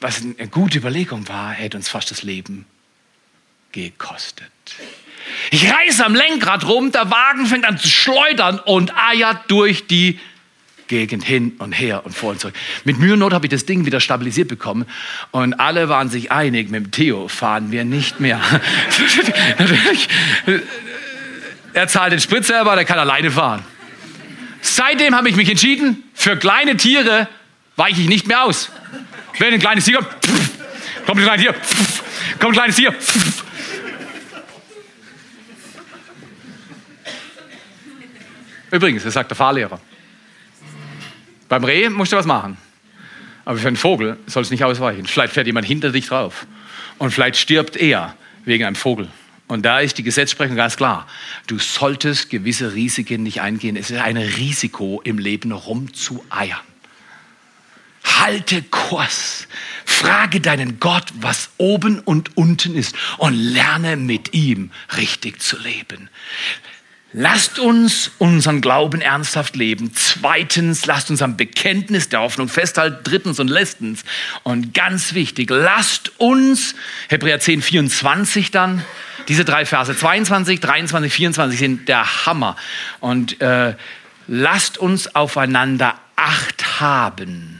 was 0.00 0.22
eine 0.22 0.48
gute 0.48 0.78
Überlegung 0.78 1.28
war, 1.28 1.50
hätte 1.50 1.76
uns 1.76 1.88
fast 1.88 2.10
das 2.10 2.22
Leben 2.22 2.66
gekostet. 3.72 4.50
Ich 5.50 5.70
reiße 5.70 6.04
am 6.04 6.14
Lenkrad 6.14 6.66
rum, 6.66 6.92
der 6.92 7.10
Wagen 7.10 7.46
fängt 7.46 7.64
an 7.64 7.78
zu 7.78 7.88
schleudern 7.88 8.58
und 8.58 8.92
eiert 8.96 9.50
durch 9.50 9.86
die 9.86 10.18
Gegend 10.88 11.22
hin 11.22 11.52
und 11.58 11.72
her 11.72 12.04
und 12.06 12.14
vor 12.14 12.30
und 12.30 12.40
zurück. 12.40 12.54
Mit 12.84 12.98
Mühe 12.98 13.12
und 13.12 13.18
Not 13.18 13.34
habe 13.34 13.46
ich 13.46 13.50
das 13.50 13.66
Ding 13.66 13.84
wieder 13.84 14.00
stabilisiert 14.00 14.48
bekommen 14.48 14.86
und 15.30 15.60
alle 15.60 15.90
waren 15.90 16.08
sich 16.08 16.32
einig, 16.32 16.70
mit 16.70 16.84
dem 16.84 16.90
Theo 16.90 17.28
fahren 17.28 17.70
wir 17.70 17.84
nicht 17.84 18.20
mehr. 18.20 18.40
Er 21.78 21.86
zahlt 21.86 22.12
den 22.12 22.18
Sprit 22.18 22.44
selber, 22.44 22.74
der 22.74 22.84
kann 22.84 22.98
alleine 22.98 23.30
fahren. 23.30 23.64
Seitdem 24.60 25.14
habe 25.14 25.28
ich 25.28 25.36
mich 25.36 25.48
entschieden, 25.48 26.02
für 26.12 26.36
kleine 26.36 26.76
Tiere 26.76 27.28
weiche 27.76 28.00
ich 28.00 28.08
nicht 28.08 28.26
mehr 28.26 28.42
aus. 28.42 28.72
Wenn 29.38 29.54
ein 29.54 29.60
kleines 29.60 29.84
Tier 29.84 29.98
kommt, 29.98 30.26
pff, 30.26 31.06
kommt 31.06 31.20
ein 31.20 31.24
kleines 31.24 31.42
Tier, 31.44 31.54
pff, 31.54 32.02
kommt 32.40 32.46
ein 32.46 32.52
kleines 32.54 32.74
Tier. 32.74 32.92
Pff. 32.92 33.44
Übrigens, 38.72 39.04
das 39.04 39.14
sagt 39.14 39.30
der 39.30 39.36
Fahrlehrer. 39.36 39.80
Beim 41.48 41.62
Reh 41.62 41.88
musst 41.90 42.10
du 42.10 42.16
was 42.16 42.26
machen. 42.26 42.56
Aber 43.44 43.56
für 43.56 43.68
einen 43.68 43.76
Vogel 43.76 44.18
soll 44.26 44.42
es 44.42 44.50
nicht 44.50 44.64
ausweichen. 44.64 45.06
Vielleicht 45.06 45.32
fährt 45.32 45.46
jemand 45.46 45.64
hinter 45.64 45.92
dich 45.92 46.08
drauf. 46.08 46.44
Und 46.98 47.12
vielleicht 47.12 47.36
stirbt 47.36 47.76
er 47.76 48.16
wegen 48.44 48.64
einem 48.64 48.74
Vogel 48.74 49.08
Und 49.48 49.62
da 49.62 49.80
ist 49.80 49.96
die 49.96 50.02
Gesetzesprechung 50.02 50.56
ganz 50.56 50.76
klar. 50.76 51.06
Du 51.46 51.58
solltest 51.58 52.28
gewisse 52.28 52.74
Risiken 52.74 53.22
nicht 53.22 53.40
eingehen. 53.40 53.76
Es 53.76 53.90
ist 53.90 53.98
ein 53.98 54.18
Risiko 54.18 55.00
im 55.02 55.18
Leben 55.18 55.52
rumzueiern. 55.52 56.60
Halte 58.04 58.62
Kurs. 58.62 59.48
Frage 59.86 60.40
deinen 60.40 60.78
Gott, 60.80 61.06
was 61.20 61.50
oben 61.56 61.98
und 62.00 62.36
unten 62.36 62.74
ist 62.74 62.94
und 63.16 63.34
lerne 63.34 63.96
mit 63.96 64.34
ihm 64.34 64.70
richtig 64.96 65.40
zu 65.40 65.58
leben. 65.58 66.10
Lasst 67.12 67.58
uns 67.58 68.10
unseren 68.18 68.60
Glauben 68.60 69.00
ernsthaft 69.00 69.56
leben. 69.56 69.92
Zweitens, 69.94 70.84
lasst 70.84 71.10
uns 71.10 71.22
am 71.22 71.38
Bekenntnis 71.38 72.10
der 72.10 72.20
Hoffnung 72.20 72.48
festhalten. 72.48 72.98
Drittens 73.02 73.40
und 73.40 73.48
letztens 73.48 74.04
und 74.42 74.74
ganz 74.74 75.14
wichtig, 75.14 75.48
lasst 75.50 76.12
uns, 76.18 76.74
Hebräer 77.08 77.40
10, 77.40 77.62
24 77.62 78.50
dann, 78.50 78.84
diese 79.26 79.46
drei 79.46 79.64
Verse 79.64 79.96
22, 79.96 80.60
23, 80.60 81.12
24 81.12 81.58
sind 81.58 81.88
der 81.88 82.26
Hammer. 82.26 82.56
Und 83.00 83.40
äh, 83.40 83.74
lasst 84.26 84.76
uns 84.76 85.14
aufeinander 85.14 85.94
Acht 86.16 86.80
haben 86.80 87.58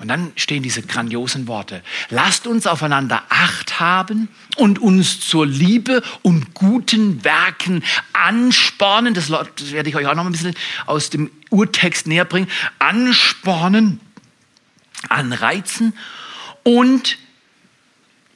und 0.00 0.08
dann 0.08 0.32
stehen 0.34 0.62
diese 0.62 0.80
grandiosen 0.80 1.46
Worte. 1.46 1.82
Lasst 2.08 2.46
uns 2.46 2.66
aufeinander 2.66 3.22
Acht 3.28 3.80
haben 3.80 4.28
und 4.60 4.78
uns 4.78 5.20
zur 5.20 5.46
Liebe 5.46 6.02
und 6.20 6.52
guten 6.52 7.24
Werken 7.24 7.82
anspornen. 8.12 9.14
Das, 9.14 9.30
werde 9.30 9.88
ich 9.88 9.96
euch 9.96 10.06
auch 10.06 10.14
noch 10.14 10.26
ein 10.26 10.32
bisschen 10.32 10.54
aus 10.84 11.08
dem 11.08 11.30
Urtext 11.48 12.06
näher 12.06 12.26
bringen. 12.26 12.48
Anspornen, 12.78 14.00
anreizen 15.08 15.94
und 16.62 17.18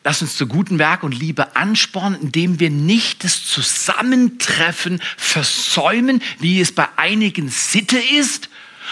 Lasst 0.06 0.20
uns 0.20 0.36
zu 0.36 0.46
guten 0.46 0.78
Werk 0.78 1.02
und 1.02 1.18
Liebe 1.18 1.56
anspornen, 1.56 2.20
indem 2.20 2.60
wir 2.60 2.68
nicht 2.68 3.24
das 3.24 3.46
Zusammentreffen 3.46 5.00
versäumen, 5.16 6.20
wie 6.40 6.60
es 6.60 6.72
bei 6.72 6.86
einigen 6.96 7.48
Sitte 7.48 7.96
ist. 7.96 8.50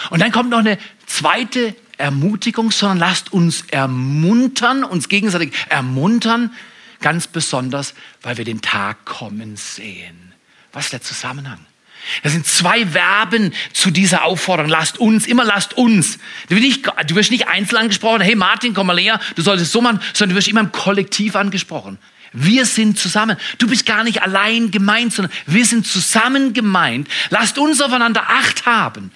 Und 0.09 0.23
dann 0.23 0.31
kommt 0.31 0.49
noch 0.49 0.57
eine 0.57 0.79
zweite 1.05 1.75
Ermutigung, 1.99 2.71
sondern 2.71 2.97
lasst 2.97 3.31
uns 3.31 3.61
ermuntern, 3.69 4.83
uns 4.83 5.07
gegenseitig 5.07 5.53
ermuntern, 5.69 6.49
ganz 7.03 7.27
besonders, 7.27 7.93
weil 8.23 8.37
wir 8.37 8.45
den 8.45 8.61
Tag 8.61 9.05
kommen 9.05 9.55
sehen. 9.55 10.33
Was 10.71 10.85
ist 10.85 10.93
der 10.93 11.01
Zusammenhang? 11.03 11.59
Das 12.23 12.33
sind 12.33 12.45
zwei 12.45 12.85
Verben 12.85 13.53
zu 13.71 13.91
dieser 13.91 14.23
Aufforderung. 14.23 14.69
Lasst 14.69 14.97
uns, 14.97 15.27
immer 15.27 15.45
lasst 15.45 15.75
uns. 15.75 16.17
Du 16.49 16.55
wirst 16.55 16.63
nicht, 16.63 16.85
du 17.07 17.15
wirst 17.15 17.31
nicht 17.31 17.47
einzeln 17.47 17.77
angesprochen, 17.77 18.21
hey 18.21 18.35
Martin, 18.35 18.73
komm 18.73 18.87
mal 18.87 18.99
her, 18.99 19.19
du 19.35 19.41
solltest 19.41 19.71
so 19.71 19.81
machen, 19.81 20.01
sondern 20.13 20.31
du 20.31 20.35
wirst 20.39 20.47
immer 20.47 20.61
im 20.61 20.71
Kollektiv 20.71 21.35
angesprochen. 21.35 21.99
Wir 22.33 22.65
sind 22.65 22.97
zusammen. 22.97 23.37
Du 23.59 23.67
bist 23.67 23.85
gar 23.85 24.03
nicht 24.03 24.23
allein 24.23 24.71
gemeint, 24.71 25.13
sondern 25.13 25.31
wir 25.45 25.65
sind 25.65 25.85
zusammen 25.85 26.53
gemeint. 26.53 27.07
Lasst 27.29 27.59
uns 27.59 27.79
aufeinander 27.79 28.23
Acht 28.27 28.65
haben. 28.65 29.11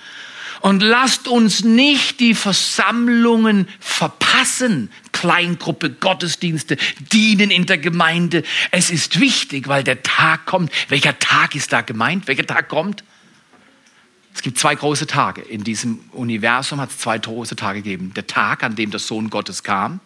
Und 0.61 0.81
lasst 0.81 1.27
uns 1.27 1.63
nicht 1.63 2.19
die 2.19 2.33
Versammlungen 2.33 3.67
verpassen. 3.79 4.91
Kleingruppe, 5.11 5.89
Gottesdienste, 5.89 6.77
Dienen 7.11 7.51
in 7.51 7.65
der 7.65 7.77
Gemeinde. 7.77 8.43
Es 8.71 8.89
ist 8.89 9.19
wichtig, 9.19 9.67
weil 9.67 9.83
der 9.83 10.03
Tag 10.03 10.45
kommt. 10.45 10.71
Welcher 10.89 11.17
Tag 11.19 11.55
ist 11.55 11.73
da 11.73 11.81
gemeint? 11.81 12.27
Welcher 12.27 12.45
Tag 12.45 12.69
kommt? 12.69 13.03
Es 14.33 14.43
gibt 14.43 14.59
zwei 14.59 14.75
große 14.75 15.07
Tage. 15.07 15.41
In 15.41 15.63
diesem 15.63 15.99
Universum 16.11 16.79
hat 16.79 16.91
es 16.91 16.99
zwei 16.99 17.17
große 17.17 17.55
Tage 17.55 17.81
gegeben. 17.81 18.13
Der 18.15 18.27
Tag, 18.27 18.63
an 18.63 18.75
dem 18.75 18.91
der 18.91 18.99
Sohn 18.99 19.31
Gottes 19.31 19.63
kam 19.63 19.99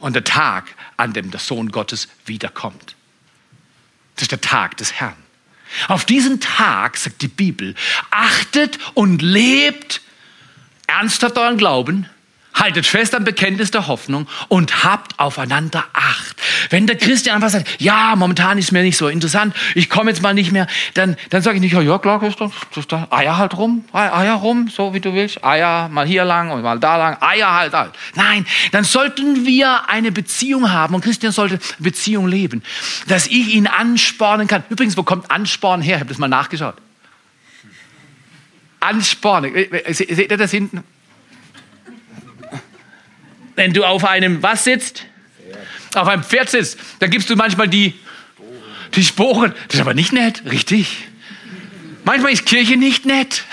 und 0.00 0.14
der 0.14 0.24
Tag, 0.24 0.74
an 0.96 1.12
dem 1.12 1.30
der 1.30 1.38
Sohn 1.40 1.70
Gottes 1.70 2.08
wiederkommt. 2.26 2.96
Das 4.16 4.22
ist 4.22 4.32
der 4.32 4.40
Tag 4.40 4.76
des 4.78 4.92
Herrn. 4.94 5.23
Auf 5.88 6.04
diesen 6.04 6.40
Tag, 6.40 6.96
sagt 6.96 7.22
die 7.22 7.28
Bibel, 7.28 7.74
achtet 8.10 8.78
und 8.94 9.22
lebt 9.22 10.00
ernsthaft 10.86 11.38
euren 11.38 11.56
Glauben, 11.56 12.08
haltet 12.54 12.86
fest 12.86 13.14
am 13.14 13.24
Bekenntnis 13.24 13.70
der 13.70 13.86
Hoffnung 13.86 14.26
und 14.48 14.84
habt 14.84 15.18
aufeinander 15.18 15.84
Acht. 15.92 16.36
Wenn 16.70 16.86
der 16.86 16.96
Christian 16.96 17.36
einfach 17.36 17.50
sagt, 17.50 17.80
ja, 17.80 18.14
momentan 18.16 18.58
ist 18.58 18.72
mir 18.72 18.82
nicht 18.82 18.96
so 18.96 19.08
interessant, 19.08 19.54
ich 19.74 19.90
komme 19.90 20.10
jetzt 20.10 20.22
mal 20.22 20.34
nicht 20.34 20.52
mehr, 20.52 20.66
dann, 20.94 21.16
dann 21.30 21.42
sage 21.42 21.56
ich 21.56 21.60
nicht, 21.60 21.72
ja, 21.72 21.98
klar, 21.98 22.20
Christian, 22.20 22.52
Eier 23.10 23.36
halt 23.36 23.56
rum, 23.56 23.84
Eier 23.92 24.34
rum, 24.34 24.68
so 24.68 24.94
wie 24.94 25.00
du 25.00 25.14
willst, 25.14 25.44
Eier 25.44 25.88
mal 25.88 26.06
hier 26.06 26.24
lang 26.24 26.50
und 26.50 26.62
mal 26.62 26.78
da 26.78 26.96
lang, 26.96 27.16
Eier 27.20 27.52
halt, 27.52 27.72
halt. 27.72 27.92
Nein, 28.14 28.46
dann 28.72 28.84
sollten 28.84 29.44
wir 29.44 29.88
eine 29.88 30.12
Beziehung 30.12 30.70
haben 30.70 30.94
und 30.94 31.02
Christian 31.02 31.32
sollte 31.32 31.58
Beziehung 31.78 32.28
leben, 32.28 32.62
dass 33.08 33.26
ich 33.26 33.54
ihn 33.54 33.66
anspornen 33.66 34.46
kann. 34.46 34.64
Übrigens, 34.70 34.96
wo 34.96 35.02
kommt 35.02 35.30
Ansporn 35.30 35.82
her? 35.82 35.96
Ich 35.96 36.00
habe 36.00 36.08
das 36.08 36.18
mal 36.18 36.28
nachgeschaut. 36.28 36.76
Anspornen. 38.80 39.52
Seht 39.88 40.30
ihr 40.30 40.36
das 40.36 40.50
hinten? 40.50 40.84
Wenn 43.56 43.72
du 43.72 43.84
auf 43.84 44.04
einem 44.04 44.42
was 44.42 44.64
sitzt? 44.64 45.04
Auf 45.94 46.08
einem 46.08 46.24
Pferd 46.24 46.50
sitzt, 46.50 46.78
dann 46.98 47.10
gibst 47.10 47.30
du 47.30 47.36
manchmal 47.36 47.68
die, 47.68 47.94
die 48.94 49.04
Sporen. 49.04 49.54
Das 49.68 49.76
ist 49.76 49.80
aber 49.80 49.94
nicht 49.94 50.12
nett, 50.12 50.42
richtig? 50.50 50.96
Manchmal 52.04 52.32
ist 52.32 52.46
Kirche 52.46 52.76
nicht 52.76 53.06
nett. 53.06 53.44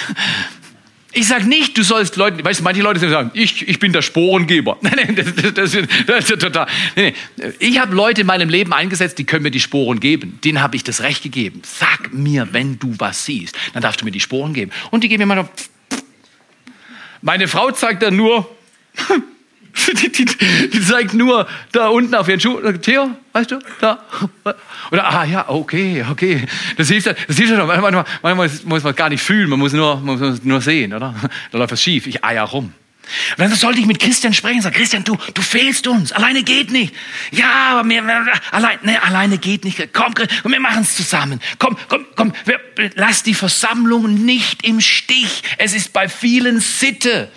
Ich 1.13 1.27
sage 1.27 1.45
nicht, 1.45 1.77
du 1.77 1.83
sollst 1.83 2.15
Leuten, 2.15 2.43
weißt 2.43 2.61
du, 2.61 2.63
manche 2.63 2.81
Leute 2.81 3.09
sagen, 3.09 3.31
ich, 3.33 3.67
ich 3.67 3.79
bin 3.79 3.91
der 3.91 4.01
Sporengeber. 4.01 4.77
Nein, 4.81 4.93
nein, 4.95 5.15
das, 5.15 5.35
das, 5.35 5.53
das, 5.53 5.87
das 6.07 6.29
ist 6.29 6.41
total. 6.41 6.67
Nee, 6.95 7.13
nee. 7.35 7.45
Ich 7.59 7.79
habe 7.79 7.93
Leute 7.93 8.21
in 8.21 8.27
meinem 8.27 8.47
Leben 8.47 8.71
eingesetzt, 8.71 9.17
die 9.17 9.25
können 9.25 9.43
mir 9.43 9.51
die 9.51 9.59
Sporen 9.59 9.99
geben. 9.99 10.39
Denen 10.43 10.61
habe 10.61 10.77
ich 10.77 10.85
das 10.85 11.01
Recht 11.01 11.21
gegeben. 11.21 11.61
Sag 11.65 12.13
mir, 12.13 12.47
wenn 12.53 12.79
du 12.79 12.95
was 12.97 13.25
siehst, 13.25 13.57
dann 13.73 13.81
darfst 13.81 13.99
du 13.99 14.05
mir 14.05 14.11
die 14.11 14.21
Sporen 14.21 14.53
geben. 14.53 14.71
Und 14.89 15.03
die 15.03 15.09
geben 15.09 15.27
mir 15.27 15.35
mal. 15.35 15.49
Meine 17.21 17.49
Frau 17.49 17.71
zeigt 17.71 18.03
dann 18.03 18.15
nur, 18.15 18.49
Die, 20.01 20.11
die, 20.11 20.25
die, 20.25 20.81
zeigt 20.81 21.13
nur 21.13 21.47
da 21.71 21.87
unten 21.87 22.15
auf 22.15 22.27
ihren 22.27 22.39
Schuh. 22.39 22.59
Theo, 22.73 23.11
weißt 23.33 23.51
du? 23.51 23.59
Da. 23.79 24.03
Oder, 24.91 25.05
ah 25.05 25.23
ja, 25.25 25.49
okay, 25.49 26.03
okay. 26.09 26.45
Das 26.77 26.87
hilft 26.89 27.07
ja, 27.07 27.13
das 27.27 27.37
ja 27.37 27.47
schon. 27.47 27.67
Manchmal, 27.67 28.05
manchmal 28.21 28.49
muss 28.65 28.83
man 28.83 28.95
gar 28.95 29.09
nicht 29.09 29.21
fühlen, 29.21 29.49
man 29.49 29.59
muss 29.59 29.73
nur, 29.73 29.99
man 30.01 30.19
muss 30.19 30.43
nur 30.43 30.61
sehen, 30.61 30.93
oder? 30.93 31.15
Da 31.51 31.57
läuft 31.57 31.71
was 31.71 31.81
schief. 31.81 32.07
Ich 32.07 32.23
eier 32.23 32.43
rum. 32.43 32.73
Und 33.37 33.39
dann 33.39 33.53
sollte 33.55 33.79
ich 33.79 33.85
mit 33.85 33.99
Christian 33.99 34.33
sprechen, 34.33 34.61
sag, 34.61 34.73
Christian, 34.73 35.03
du, 35.03 35.17
du 35.33 35.41
fehlst 35.41 35.87
uns. 35.87 36.11
Alleine 36.11 36.43
geht 36.43 36.71
nicht. 36.71 36.93
Ja, 37.31 37.69
aber 37.71 37.83
mir, 37.83 38.03
allein, 38.51 38.79
ne, 38.83 39.01
alleine 39.01 39.37
geht 39.37 39.65
nicht. 39.65 39.93
Komm, 39.93 40.13
wir 40.15 40.59
machen 40.59 40.81
es 40.81 40.95
zusammen. 40.95 41.41
Komm, 41.59 41.77
komm, 41.87 42.05
komm, 42.15 42.33
wir, 42.45 42.59
lass 42.95 43.23
die 43.23 43.33
Versammlung 43.33 44.23
nicht 44.25 44.63
im 44.65 44.81
Stich. 44.81 45.43
Es 45.57 45.73
ist 45.73 45.93
bei 45.93 46.07
vielen 46.07 46.59
Sitte. 46.59 47.29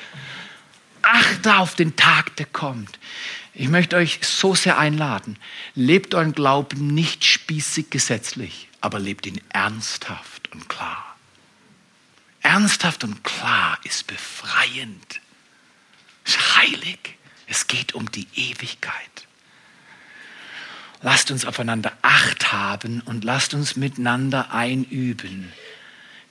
Achte 1.04 1.56
auf 1.56 1.74
den 1.74 1.96
Tag, 1.96 2.34
der 2.36 2.46
kommt. 2.46 2.98
Ich 3.52 3.68
möchte 3.68 3.96
euch 3.96 4.20
so 4.22 4.54
sehr 4.54 4.78
einladen. 4.78 5.38
Lebt 5.74 6.14
euren 6.14 6.32
Glauben 6.32 6.88
nicht 6.88 7.24
spießig 7.24 7.90
gesetzlich, 7.90 8.68
aber 8.80 8.98
lebt 8.98 9.26
ihn 9.26 9.40
ernsthaft 9.50 10.50
und 10.52 10.68
klar. 10.68 11.16
Ernsthaft 12.40 13.04
und 13.04 13.22
klar 13.22 13.78
ist 13.84 14.06
befreiend, 14.06 15.20
ist 16.24 16.56
heilig. 16.56 17.16
Es 17.46 17.66
geht 17.66 17.94
um 17.94 18.10
die 18.10 18.26
Ewigkeit. 18.34 19.26
Lasst 21.02 21.30
uns 21.30 21.44
aufeinander 21.44 21.92
Acht 22.00 22.52
haben 22.52 23.02
und 23.02 23.24
lasst 23.24 23.52
uns 23.52 23.76
miteinander 23.76 24.52
einüben, 24.52 25.52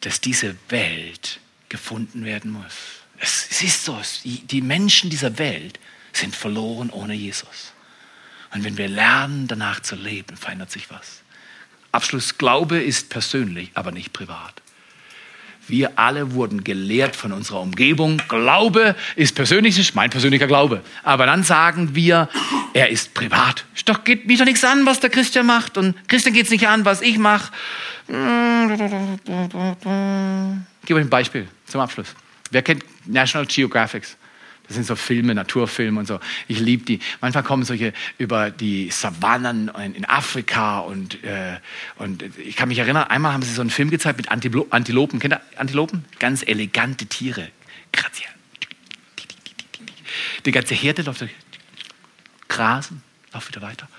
dass 0.01 0.19
diese 0.19 0.55
Welt 0.69 1.39
gefunden 1.69 2.25
werden 2.25 2.51
muss. 2.51 3.02
Es, 3.19 3.47
es 3.49 3.61
ist 3.61 3.85
so, 3.85 3.99
die 4.23 4.61
Menschen 4.61 5.09
dieser 5.09 5.37
Welt 5.37 5.79
sind 6.11 6.35
verloren 6.35 6.89
ohne 6.89 7.13
Jesus. 7.13 7.73
Und 8.53 8.63
wenn 8.63 8.77
wir 8.77 8.87
lernen, 8.87 9.47
danach 9.47 9.81
zu 9.81 9.95
leben, 9.95 10.37
verändert 10.37 10.71
sich 10.71 10.89
was. 10.89 11.21
Abschluss, 11.91 12.37
Glaube 12.37 12.79
ist 12.79 13.09
persönlich, 13.09 13.71
aber 13.73 13.91
nicht 13.91 14.13
privat. 14.13 14.61
Wir 15.67 15.97
alle 15.97 16.33
wurden 16.33 16.63
gelehrt 16.63 17.15
von 17.15 17.31
unserer 17.31 17.61
Umgebung. 17.61 18.21
Glaube 18.27 18.95
ist 19.15 19.33
persönlich, 19.33 19.79
ist 19.79 19.95
mein 19.95 20.09
persönlicher 20.09 20.47
Glaube. 20.47 20.81
Aber 21.03 21.25
dann 21.25 21.43
sagen 21.43 21.95
wir, 21.95 22.27
er 22.73 22.89
ist 22.89 23.13
privat. 23.13 23.63
Doch 23.85 24.03
geht 24.03 24.27
mich 24.27 24.39
doch 24.39 24.45
nichts 24.45 24.63
an, 24.63 24.85
was 24.85 24.99
der 24.99 25.09
Christian 25.09 25.45
macht. 25.45 25.77
Und 25.77 25.95
Christian 26.09 26.33
geht 26.33 26.45
es 26.45 26.51
nicht 26.51 26.67
an, 26.67 26.83
was 26.83 27.01
ich 27.01 27.17
mache. 27.17 27.53
Ich 28.07 28.15
gebe 30.85 30.99
euch 30.99 31.05
ein 31.05 31.09
Beispiel 31.09 31.47
zum 31.65 31.79
Abschluss. 31.79 32.13
Wer 32.53 32.61
kennt 32.61 32.85
National 33.07 33.47
Geographics? 33.47 34.15
Das 34.67 34.75
sind 34.75 34.85
so 34.85 34.95
Filme, 34.95 35.35
Naturfilme 35.35 35.99
und 35.99 36.05
so. 36.05 36.19
Ich 36.47 36.59
liebe 36.59 36.85
die. 36.85 36.99
Manchmal 37.19 37.43
kommen 37.43 37.63
solche 37.63 37.93
über 38.17 38.49
die 38.49 38.91
Savannen 38.91 39.69
in 39.69 40.05
Afrika 40.05 40.79
und, 40.79 41.21
äh, 41.23 41.57
und 41.97 42.23
ich 42.37 42.55
kann 42.55 42.69
mich 42.69 42.77
erinnern, 42.77 43.05
einmal 43.09 43.33
haben 43.33 43.41
sie 43.41 43.51
so 43.53 43.61
einen 43.61 43.71
Film 43.71 43.89
gezeigt 43.89 44.17
mit 44.17 44.31
Antilo 44.31 44.67
Antilopen. 44.69 45.19
Kennt 45.19 45.33
ihr 45.33 45.41
Antilopen? 45.57 46.05
Ganz 46.19 46.43
elegante 46.43 47.07
Tiere. 47.07 47.49
Grazia. 47.91 48.29
Die 50.45 50.51
ganze 50.51 50.75
Herde 50.75 51.01
läuft 51.01 51.21
durch. 51.21 51.31
Grasen, 52.47 53.01
läuft 53.33 53.49
wieder 53.49 53.61
weiter. 53.61 53.89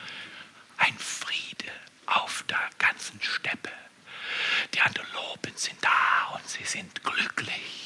Ein 0.78 0.94
Friede 0.96 1.70
auf 2.06 2.44
der 2.48 2.60
ganzen 2.78 3.20
Steppe. 3.20 3.70
Die 4.74 4.80
Antilopen 4.80 5.52
sind 5.56 5.76
da 5.82 6.36
und 6.36 6.48
sie 6.48 6.64
sind 6.64 7.02
glücklich. 7.02 7.83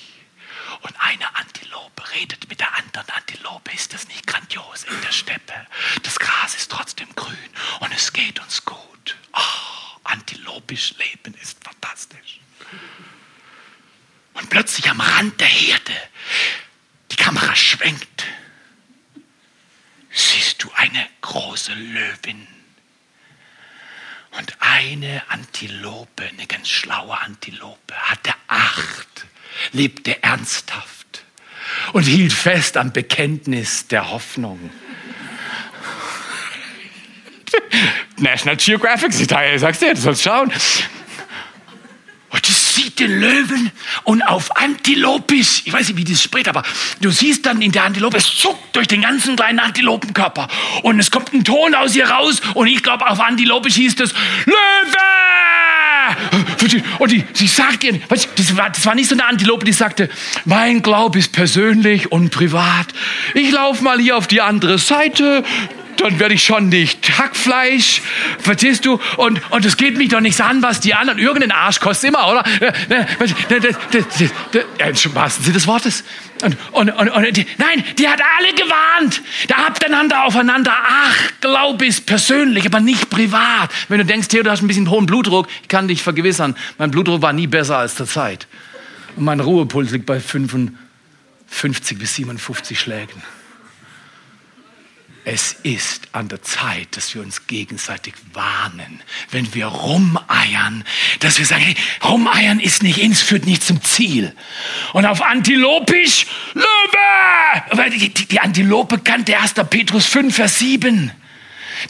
Und 0.83 0.95
eine 1.01 1.35
Antilope 1.37 2.11
redet 2.13 2.49
mit 2.49 2.61
der 2.61 2.75
anderen 2.77 3.09
Antilope. 3.11 3.73
Ist 3.73 3.93
das 3.95 4.09
nicht 4.09 4.27
grandios 4.27 4.85
in 4.85 5.01
der 5.03 5.13
Steppe? 5.13 5.67
Das 6.03 6.19
Gras 6.19 6.55
ist 6.55 6.71
trotzdem 6.71 7.09
grün 7.15 7.37
und 7.81 7.93
es 7.93 8.13
geht 8.13 8.41
uns 8.41 8.65
gut. 8.65 9.17
Oh, 9.33 9.99
antilopisch 10.05 10.95
Leben 10.99 11.35
ist 11.35 11.63
fantastisch. 11.63 12.41
Und 14.35 14.51
plötzlich 14.51 14.89
am 14.89 15.01
Rand 15.01 15.41
der 15.41 15.49
Herde, 15.49 15.97
die 17.11 17.17
Kamera 17.17 17.55
schwenkt, 17.57 18.25
siehst 20.13 20.63
du 20.63 20.71
eine 20.73 21.09
große 21.21 21.75
Löwin. 21.75 22.47
Und 24.33 24.57
eine 24.61 25.23
Antilope, 25.29 26.25
eine 26.25 26.47
ganz 26.47 26.69
schlaue 26.69 27.19
Antilope, 27.19 27.95
hatte 27.95 28.35
acht, 28.47 29.27
lebte 29.73 30.23
ernsthaft 30.23 31.25
und 31.93 32.05
hielt 32.05 32.33
fest 32.33 32.77
am 32.77 32.93
Bekenntnis 32.93 33.87
der 33.89 34.11
Hoffnung. 34.11 34.71
National 38.19 38.57
Geographic, 38.57 39.11
ich 39.19 39.29
sag's 39.29 39.79
dir, 39.79 39.95
du 39.95 40.01
sollst 40.01 40.23
schauen. 40.23 40.53
Den 42.99 43.21
Löwen 43.21 43.71
und 44.03 44.23
auf 44.23 44.57
Antilopis, 44.57 45.63
ich 45.65 45.73
weiß 45.73 45.89
nicht, 45.89 45.97
wie 45.97 46.05
das 46.05 46.21
spricht, 46.21 46.49
aber 46.49 46.65
du 47.01 47.11
siehst 47.11 47.47
dann 47.47 47.63
in 47.63 47.71
der 47.71 47.85
Antilope, 47.85 48.17
es 48.17 48.27
zuckt 48.27 48.75
durch 48.75 48.89
den 48.89 49.03
ganzen 49.03 49.37
kleinen 49.37 49.61
Antilopenkörper 49.61 50.49
und 50.83 50.99
es 50.99 51.11
kommt 51.11 51.33
ein 51.33 51.45
Ton 51.45 51.77
aus 51.77 51.95
ihr 51.95 52.09
raus 52.09 52.41
und 52.55 52.67
ich 52.67 52.83
glaube, 52.83 53.09
auf 53.09 53.21
Antilopisch 53.21 53.77
hieß 53.77 54.01
es 54.01 54.15
Löwe! 54.47 54.57
Und 56.99 57.13
die, 57.13 57.25
sie 57.35 57.47
sagt 57.47 57.85
ihr, 57.85 58.01
das 58.09 58.57
war, 58.57 58.71
das 58.71 58.85
war 58.87 58.95
nicht 58.95 59.09
so 59.09 59.15
eine 59.15 59.27
Antilope, 59.27 59.65
die 59.65 59.73
sagte, 59.73 60.09
mein 60.45 60.83
Glaube 60.83 61.19
ist 61.19 61.33
persönlich 61.33 62.11
und 62.11 62.31
privat. 62.31 62.87
Ich 63.35 63.51
laufe 63.51 63.85
mal 63.85 64.01
hier 64.01 64.17
auf 64.17 64.27
die 64.27 64.41
andere 64.41 64.79
Seite, 64.79 65.45
dann 66.01 66.19
werde 66.19 66.35
ich 66.35 66.45
schon 66.45 66.69
nicht 66.69 67.19
Hackfleisch, 67.19 68.03
verstehst 68.39 68.85
du? 68.85 69.01
Und, 69.17 69.41
und 69.51 69.65
es 69.65 69.77
geht 69.77 69.97
mich 69.97 70.09
doch 70.09 70.21
nichts 70.21 70.41
an, 70.41 70.63
was 70.63 70.81
die 70.81 70.95
anderen, 70.95 71.19
irgendeinen 71.19 71.53
Arsch 71.53 71.81
kostet 71.81 72.11
immer, 72.11 72.29
oder? 72.29 72.45
Im 74.79 75.15
wahrsten 75.15 75.45
Sinne 75.45 75.55
des 75.55 75.67
Wortes. 75.67 76.05
Und, 76.43 76.57
und, 76.73 76.91
und, 76.91 77.09
und 77.09 77.37
die, 77.37 77.47
nein, 77.59 77.85
die 77.99 78.09
hat 78.09 78.21
alle 78.21 78.55
gewarnt. 78.55 79.23
Da 79.49 79.57
habt 79.67 79.85
einander 79.85 80.25
aufeinander. 80.25 80.73
Ach, 80.73 81.17
Glaube 81.41 81.87
ist 81.87 82.07
persönlich, 82.07 82.65
aber 82.67 82.81
nicht 82.81 83.11
privat. 83.11 83.71
Wenn 83.89 83.99
du 83.99 84.05
denkst, 84.05 84.29
Theo, 84.29 84.43
du 84.43 84.51
hast 84.51 84.63
ein 84.63 84.69
bisschen 84.69 84.91
hohen 84.91 85.07
Blutdruck, 85.07 85.49
ich 85.63 85.69
kann 85.69 85.89
dich 85.89 86.03
vergewissern, 86.03 86.57
mein 86.79 86.91
Blutdruck 86.91 87.23
war 87.23 87.33
nie 87.33 87.47
besser 87.47 87.79
als 87.79 87.97
zur 87.97 88.07
Zeit. 88.07 88.47
Und 89.17 89.25
mein 89.25 89.41
Ruhepuls 89.41 89.91
liegt 89.91 90.07
bei 90.07 90.21
55 90.21 91.99
bis 91.99 92.15
57 92.15 92.79
Schlägen. 92.79 93.23
Es 95.31 95.53
ist 95.63 96.09
an 96.13 96.29
der 96.29 96.41
Zeit, 96.41 96.97
dass 96.97 97.15
wir 97.15 97.21
uns 97.21 97.47
gegenseitig 97.47 98.15
warnen, 98.33 99.03
wenn 99.31 99.55
wir 99.55 99.67
rumeiern, 99.67 100.85
dass 101.21 101.39
wir 101.39 101.45
sagen, 101.45 101.65
hey, 101.65 101.77
rumeiern 102.03 102.61
ist 102.61 102.83
nicht 102.83 102.97
ins, 102.97 103.21
führt 103.21 103.45
nicht 103.45 103.63
zum 103.63 103.83
Ziel. 103.83 104.35
Und 104.95 105.05
auf 105.05 105.21
Antilopisch, 105.21 106.25
Löwe! 106.55 107.91
Die, 107.91 108.09
die, 108.09 108.27
die 108.27 108.41
Antilope 108.41 109.01
kannte 109.01 109.39
1. 109.39 109.53
Petrus 109.69 110.07
5, 110.07 110.35
Vers 110.35 110.61
7. 110.61 111.11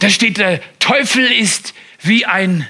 Da 0.01 0.11
steht, 0.11 0.39
der 0.39 0.61
Teufel 0.81 1.31
ist 1.31 1.75
wie 2.03 2.27
ein, 2.27 2.67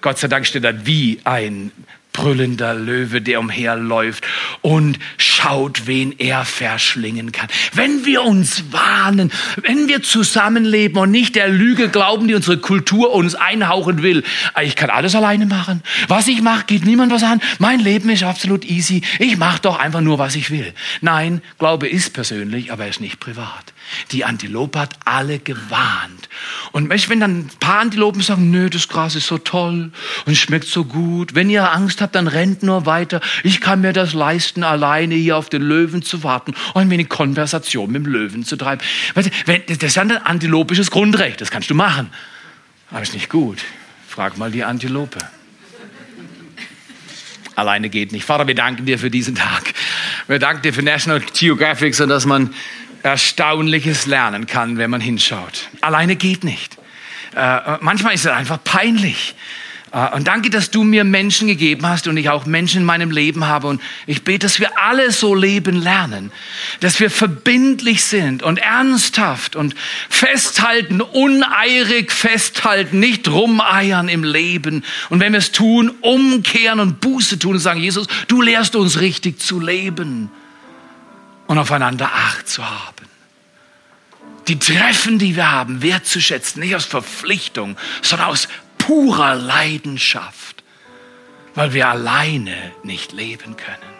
Gott 0.00 0.18
sei 0.18 0.26
Dank 0.26 0.48
steht 0.48 0.64
da, 0.64 0.84
wie 0.84 1.20
ein 1.22 1.70
brüllender 2.12 2.74
Löwe, 2.74 3.22
der 3.22 3.38
umherläuft 3.38 4.24
und 4.62 4.98
schaut, 5.42 5.86
wen 5.86 6.14
er 6.18 6.44
verschlingen 6.44 7.32
kann. 7.32 7.48
Wenn 7.72 8.04
wir 8.04 8.22
uns 8.22 8.64
warnen, 8.72 9.32
wenn 9.62 9.88
wir 9.88 10.02
zusammenleben 10.02 10.98
und 10.98 11.10
nicht 11.10 11.34
der 11.34 11.48
Lüge 11.48 11.88
glauben, 11.88 12.28
die 12.28 12.34
unsere 12.34 12.58
Kultur 12.58 13.12
uns 13.12 13.34
einhauchen 13.34 14.02
will, 14.02 14.22
ich 14.62 14.76
kann 14.76 14.90
alles 14.90 15.14
alleine 15.14 15.46
machen. 15.46 15.82
Was 16.08 16.28
ich 16.28 16.42
mache, 16.42 16.64
geht 16.66 16.84
niemand 16.84 17.12
was 17.12 17.22
an. 17.22 17.40
Mein 17.58 17.80
Leben 17.80 18.10
ist 18.10 18.22
absolut 18.22 18.64
easy. 18.64 19.02
Ich 19.18 19.36
mache 19.36 19.60
doch 19.62 19.78
einfach 19.78 20.00
nur, 20.00 20.18
was 20.18 20.36
ich 20.36 20.50
will. 20.50 20.72
Nein, 21.00 21.42
Glaube 21.58 21.88
ist 21.88 22.12
persönlich, 22.12 22.72
aber 22.72 22.84
er 22.84 22.90
ist 22.90 23.00
nicht 23.00 23.20
privat. 23.20 23.72
Die 24.10 24.24
Antilope 24.24 24.78
hat 24.78 24.94
alle 25.04 25.38
gewarnt. 25.38 26.28
Und 26.72 26.88
wenn 26.88 27.20
dann 27.20 27.38
ein 27.40 27.50
paar 27.60 27.80
Antilopen 27.80 28.22
sagen, 28.22 28.50
nö, 28.50 28.70
das 28.70 28.88
Gras 28.88 29.14
ist 29.14 29.26
so 29.26 29.38
toll 29.38 29.92
und 30.26 30.36
schmeckt 30.36 30.66
so 30.68 30.84
gut. 30.84 31.34
Wenn 31.34 31.50
ihr 31.50 31.72
Angst 31.72 32.00
habt, 32.00 32.14
dann 32.14 32.28
rennt 32.28 32.62
nur 32.62 32.86
weiter. 32.86 33.20
Ich 33.42 33.60
kann 33.60 33.80
mir 33.80 33.92
das 33.92 34.14
leisten, 34.14 34.62
alleine 34.62 35.14
hier 35.32 35.38
auf 35.38 35.48
den 35.48 35.62
Löwen 35.62 36.02
zu 36.02 36.22
warten 36.22 36.54
und 36.74 36.82
ein 36.82 36.90
wenig 36.90 37.08
Konversation 37.08 37.90
mit 37.90 38.04
dem 38.04 38.12
Löwen 38.12 38.44
zu 38.44 38.56
treiben. 38.56 38.82
Das 39.14 39.26
ist 39.26 39.98
ein 39.98 40.10
antilopisches 40.10 40.90
Grundrecht, 40.90 41.40
das 41.40 41.50
kannst 41.50 41.70
du 41.70 41.74
machen. 41.74 42.10
Aber 42.90 43.02
ist 43.02 43.14
nicht 43.14 43.30
gut. 43.30 43.58
Frag 44.06 44.36
mal 44.36 44.50
die 44.50 44.64
Antilope. 44.64 45.18
Alleine 47.54 47.88
geht 47.88 48.12
nicht. 48.12 48.24
Vater, 48.24 48.46
wir 48.46 48.54
danken 48.54 48.84
dir 48.86 48.98
für 48.98 49.10
diesen 49.10 49.34
Tag. 49.34 49.72
Wir 50.26 50.38
danken 50.38 50.62
dir 50.62 50.72
für 50.72 50.82
National 50.82 51.20
Geographic, 51.20 51.94
so 51.94 52.06
dass 52.06 52.26
man 52.26 52.54
Erstaunliches 53.02 54.06
lernen 54.06 54.46
kann, 54.46 54.78
wenn 54.78 54.90
man 54.90 55.00
hinschaut. 55.00 55.68
Alleine 55.80 56.16
geht 56.16 56.44
nicht. 56.44 56.76
Äh, 57.34 57.78
manchmal 57.80 58.14
ist 58.14 58.26
es 58.26 58.30
einfach 58.30 58.62
peinlich. 58.62 59.34
Äh, 59.92 60.14
und 60.14 60.26
danke, 60.26 60.50
dass 60.50 60.70
du 60.70 60.82
mir 60.82 61.04
Menschen 61.04 61.46
gegeben 61.46 61.86
hast 61.86 62.06
und 62.06 62.16
ich 62.16 62.30
auch 62.30 62.46
Menschen 62.46 62.80
in 62.80 62.84
meinem 62.84 63.10
Leben 63.10 63.46
habe. 63.46 63.68
Und 63.68 63.80
ich 64.06 64.24
bete, 64.24 64.46
dass 64.46 64.58
wir 64.58 64.78
alle 64.78 65.12
so 65.12 65.34
leben 65.34 65.80
lernen, 65.80 66.32
dass 66.80 66.98
wir 66.98 67.10
verbindlich 67.10 68.04
sind 68.04 68.42
und 68.42 68.58
ernsthaft 68.58 69.54
und 69.54 69.74
festhalten, 70.08 71.00
uneirig 71.00 72.10
festhalten, 72.10 72.98
nicht 72.98 73.28
rumeiern 73.28 74.08
im 74.08 74.24
Leben. 74.24 74.84
Und 75.10 75.20
wenn 75.20 75.32
wir 75.32 75.38
es 75.38 75.52
tun, 75.52 75.92
umkehren 76.00 76.80
und 76.80 77.00
Buße 77.00 77.38
tun 77.38 77.54
und 77.54 77.60
sagen, 77.60 77.80
Jesus, 77.80 78.06
du 78.28 78.42
lehrst 78.42 78.74
uns 78.74 79.00
richtig 79.00 79.40
zu 79.40 79.60
leben 79.60 80.30
und 81.46 81.58
aufeinander 81.58 82.10
Acht 82.12 82.48
zu 82.48 82.64
haben. 82.64 83.06
Die 84.48 84.58
Treffen, 84.58 85.20
die 85.20 85.36
wir 85.36 85.52
haben, 85.52 85.82
wertzuschätzen, 85.82 86.60
nicht 86.60 86.74
aus 86.74 86.84
Verpflichtung, 86.84 87.76
sondern 88.00 88.28
aus 88.28 88.48
purer 88.82 89.36
Leidenschaft, 89.36 90.64
weil 91.54 91.72
wir 91.72 91.88
alleine 91.88 92.56
nicht 92.82 93.12
leben 93.12 93.56
können. 93.56 93.92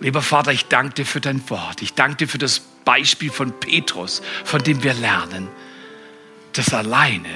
Lieber 0.00 0.22
Vater, 0.22 0.50
ich 0.50 0.66
danke 0.66 0.94
dir 0.94 1.06
für 1.06 1.20
dein 1.20 1.48
Wort. 1.50 1.82
Ich 1.82 1.94
danke 1.94 2.16
dir 2.16 2.28
für 2.28 2.38
das 2.38 2.60
Beispiel 2.60 3.30
von 3.30 3.52
Petrus, 3.60 4.22
von 4.44 4.62
dem 4.62 4.82
wir 4.82 4.94
lernen, 4.94 5.48
das 6.54 6.72
alleine 6.72 7.28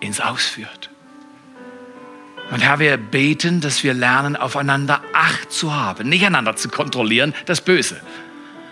ins 0.00 0.20
Ausführt. 0.20 0.90
Und 2.50 2.60
Herr, 2.60 2.78
wir 2.78 2.96
beten, 2.96 3.60
dass 3.60 3.82
wir 3.82 3.94
lernen, 3.94 4.36
aufeinander 4.36 5.02
Acht 5.12 5.52
zu 5.52 5.74
haben. 5.74 6.08
Nicht 6.08 6.24
einander 6.24 6.56
zu 6.56 6.68
kontrollieren, 6.68 7.34
das 7.46 7.60
Böse, 7.60 8.00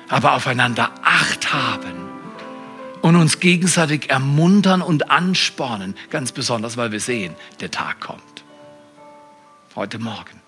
aber 0.09 0.33
aufeinander 0.33 0.91
Acht 1.03 1.53
haben 1.53 2.10
und 3.03 3.17
uns 3.17 3.41
gegenseitig 3.41 4.11
ermuntern 4.11 4.83
und 4.83 5.11
anspornen, 5.11 5.97
ganz 6.11 6.33
besonders, 6.33 6.77
weil 6.77 6.93
wir 6.93 7.01
sehen, 7.01 7.35
der 7.61 7.71
Tag 7.71 8.01
kommt. 8.01 8.23
Heute 9.75 9.99
Morgen, 9.99 10.41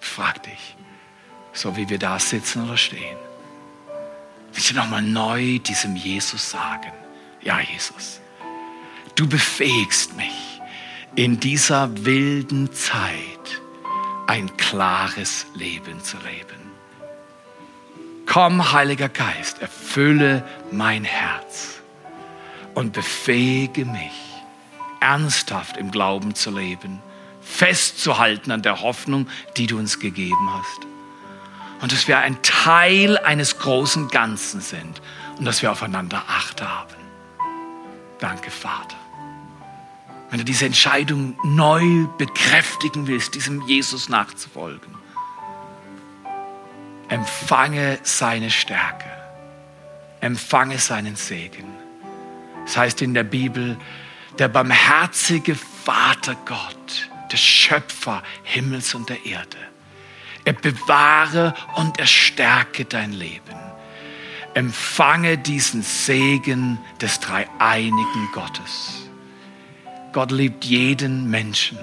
frag 0.00 0.42
dich, 0.42 0.76
so 1.52 1.76
wie 1.76 1.88
wir 1.88 1.98
da 1.98 2.18
sitzen 2.18 2.64
oder 2.64 2.76
stehen, 2.76 3.16
willst 4.52 4.70
du 4.70 4.74
nochmal 4.74 5.02
neu 5.02 5.58
diesem 5.58 5.96
Jesus 5.96 6.50
sagen, 6.50 6.92
ja 7.42 7.60
Jesus, 7.60 8.20
du 9.14 9.28
befähigst 9.28 10.16
mich, 10.16 10.60
in 11.16 11.40
dieser 11.40 12.04
wilden 12.04 12.72
Zeit 12.72 13.60
ein 14.26 14.56
klares 14.56 15.46
Leben 15.54 16.02
zu 16.02 16.16
leben. 16.18 16.70
Komm, 18.26 18.72
Heiliger 18.72 19.08
Geist, 19.08 19.60
erfülle 19.60 20.44
mein 20.70 21.02
Herz 21.02 21.79
und 22.80 22.92
befähige 22.92 23.84
mich, 23.84 24.42
ernsthaft 25.00 25.76
im 25.76 25.90
Glauben 25.90 26.34
zu 26.34 26.50
leben, 26.50 27.00
festzuhalten 27.40 28.50
an 28.50 28.62
der 28.62 28.80
Hoffnung, 28.80 29.28
die 29.56 29.66
du 29.66 29.78
uns 29.78 30.00
gegeben 30.00 30.50
hast. 30.52 30.86
Und 31.82 31.92
dass 31.92 32.08
wir 32.08 32.18
ein 32.18 32.42
Teil 32.42 33.18
eines 33.18 33.58
großen 33.58 34.08
Ganzen 34.08 34.60
sind 34.60 35.00
und 35.38 35.44
dass 35.44 35.62
wir 35.62 35.70
aufeinander 35.70 36.24
Acht 36.28 36.62
haben. 36.62 36.96
Danke, 38.18 38.50
Vater 38.50 38.96
wenn 40.30 40.38
du 40.38 40.44
diese 40.44 40.64
Entscheidung 40.64 41.36
neu 41.42 42.06
bekräftigen 42.16 43.08
willst, 43.08 43.34
diesem 43.34 43.62
Jesus 43.66 44.08
nachzufolgen, 44.08 44.94
empfange 47.08 47.98
seine 48.04 48.48
Stärke, 48.50 49.10
empfange 50.20 50.78
seinen 50.78 51.16
Segen. 51.16 51.79
Das 52.64 52.76
heißt 52.76 53.02
in 53.02 53.14
der 53.14 53.24
Bibel, 53.24 53.76
der 54.38 54.48
barmherzige 54.48 55.56
Vater 55.84 56.36
Gott, 56.46 57.10
der 57.32 57.36
Schöpfer 57.36 58.22
Himmels 58.42 58.94
und 58.94 59.08
der 59.08 59.24
Erde, 59.26 59.58
Er 60.44 60.54
bewahre 60.54 61.54
und 61.76 61.98
er 61.98 62.06
stärke 62.06 62.86
dein 62.86 63.12
Leben. 63.12 63.54
Empfange 64.54 65.36
diesen 65.36 65.82
Segen 65.82 66.78
des 67.00 67.20
dreieinigen 67.20 68.28
Gottes. 68.32 69.08
Gott 70.12 70.32
liebt 70.32 70.64
jeden 70.64 71.30
Menschen 71.30 71.78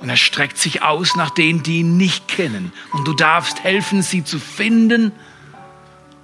und 0.00 0.08
er 0.08 0.16
streckt 0.16 0.58
sich 0.58 0.82
aus 0.82 1.16
nach 1.16 1.30
denen, 1.30 1.62
die 1.62 1.80
ihn 1.80 1.96
nicht 1.96 2.28
kennen. 2.28 2.72
Und 2.92 3.08
du 3.08 3.14
darfst 3.14 3.64
helfen, 3.64 4.02
sie 4.02 4.22
zu 4.22 4.38
finden 4.38 5.12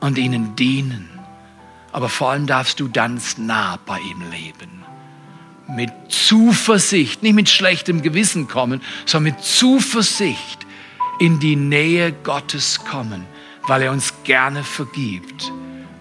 und 0.00 0.18
ihnen 0.18 0.54
dienen. 0.56 1.08
Aber 1.92 2.08
vor 2.08 2.30
allem 2.30 2.46
darfst 2.46 2.80
du 2.80 2.90
ganz 2.90 3.38
nah 3.38 3.78
bei 3.84 3.98
ihm 4.00 4.22
leben. 4.30 4.82
Mit 5.68 5.90
Zuversicht, 6.08 7.22
nicht 7.22 7.34
mit 7.34 7.48
schlechtem 7.48 8.02
Gewissen 8.02 8.48
kommen, 8.48 8.80
sondern 9.06 9.34
mit 9.34 9.44
Zuversicht 9.44 10.66
in 11.18 11.38
die 11.38 11.56
Nähe 11.56 12.12
Gottes 12.12 12.84
kommen, 12.84 13.26
weil 13.68 13.82
er 13.82 13.92
uns 13.92 14.12
gerne 14.24 14.64
vergibt 14.64 15.52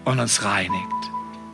und 0.04 0.18
uns 0.18 0.44
reinigt. 0.44 0.72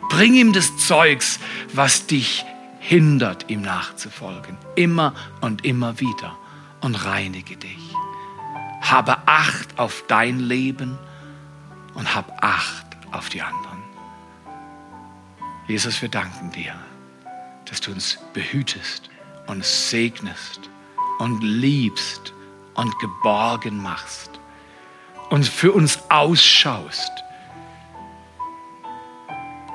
Bring 0.08 0.34
ihm 0.34 0.52
das 0.52 0.76
Zeugs, 0.78 1.38
was 1.74 2.06
dich 2.06 2.44
hindert, 2.80 3.50
ihm 3.50 3.60
nachzufolgen. 3.60 4.56
Immer 4.74 5.14
und 5.40 5.64
immer 5.64 6.00
wieder. 6.00 6.36
Und 6.80 6.94
reinige 7.04 7.56
dich. 7.56 7.94
Habe 8.80 9.18
Acht 9.26 9.78
auf 9.78 10.04
dein 10.08 10.38
Leben 10.38 10.96
und 11.94 12.14
hab 12.14 12.42
Acht 12.42 12.86
auf 13.10 13.28
die 13.28 13.42
anderen. 13.42 13.67
Jesus, 15.68 16.00
wir 16.00 16.08
danken 16.08 16.50
dir, 16.50 16.74
dass 17.66 17.82
du 17.82 17.92
uns 17.92 18.18
behütest 18.32 19.10
und 19.46 19.62
segnest 19.62 20.70
und 21.18 21.42
liebst 21.42 22.32
und 22.74 22.98
geborgen 22.98 23.82
machst 23.82 24.30
und 25.28 25.46
für 25.46 25.72
uns 25.72 25.98
ausschaust, 26.08 27.12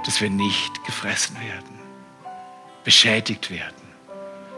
dass 0.03 0.19
wir 0.19 0.31
nicht 0.31 0.83
gefressen 0.83 1.39
werden, 1.39 1.79
beschädigt 2.83 3.51
werden, 3.51 3.83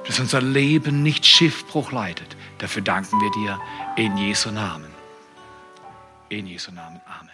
dass 0.08 0.22
unser 0.22 0.42
Leben 0.42 1.04
nicht 1.04 1.26
Schiffbruch 1.26 1.92
leidet. 1.92 2.38
Dafür 2.60 2.82
danken 2.82 3.20
wir 3.20 3.32
dir 3.32 3.60
in 3.98 4.16
Jesu 4.18 4.52
Namen. 4.52 4.94
In 6.30 6.48
Jesu 6.48 6.72
Namen. 6.72 7.02
Amen. 7.06 7.25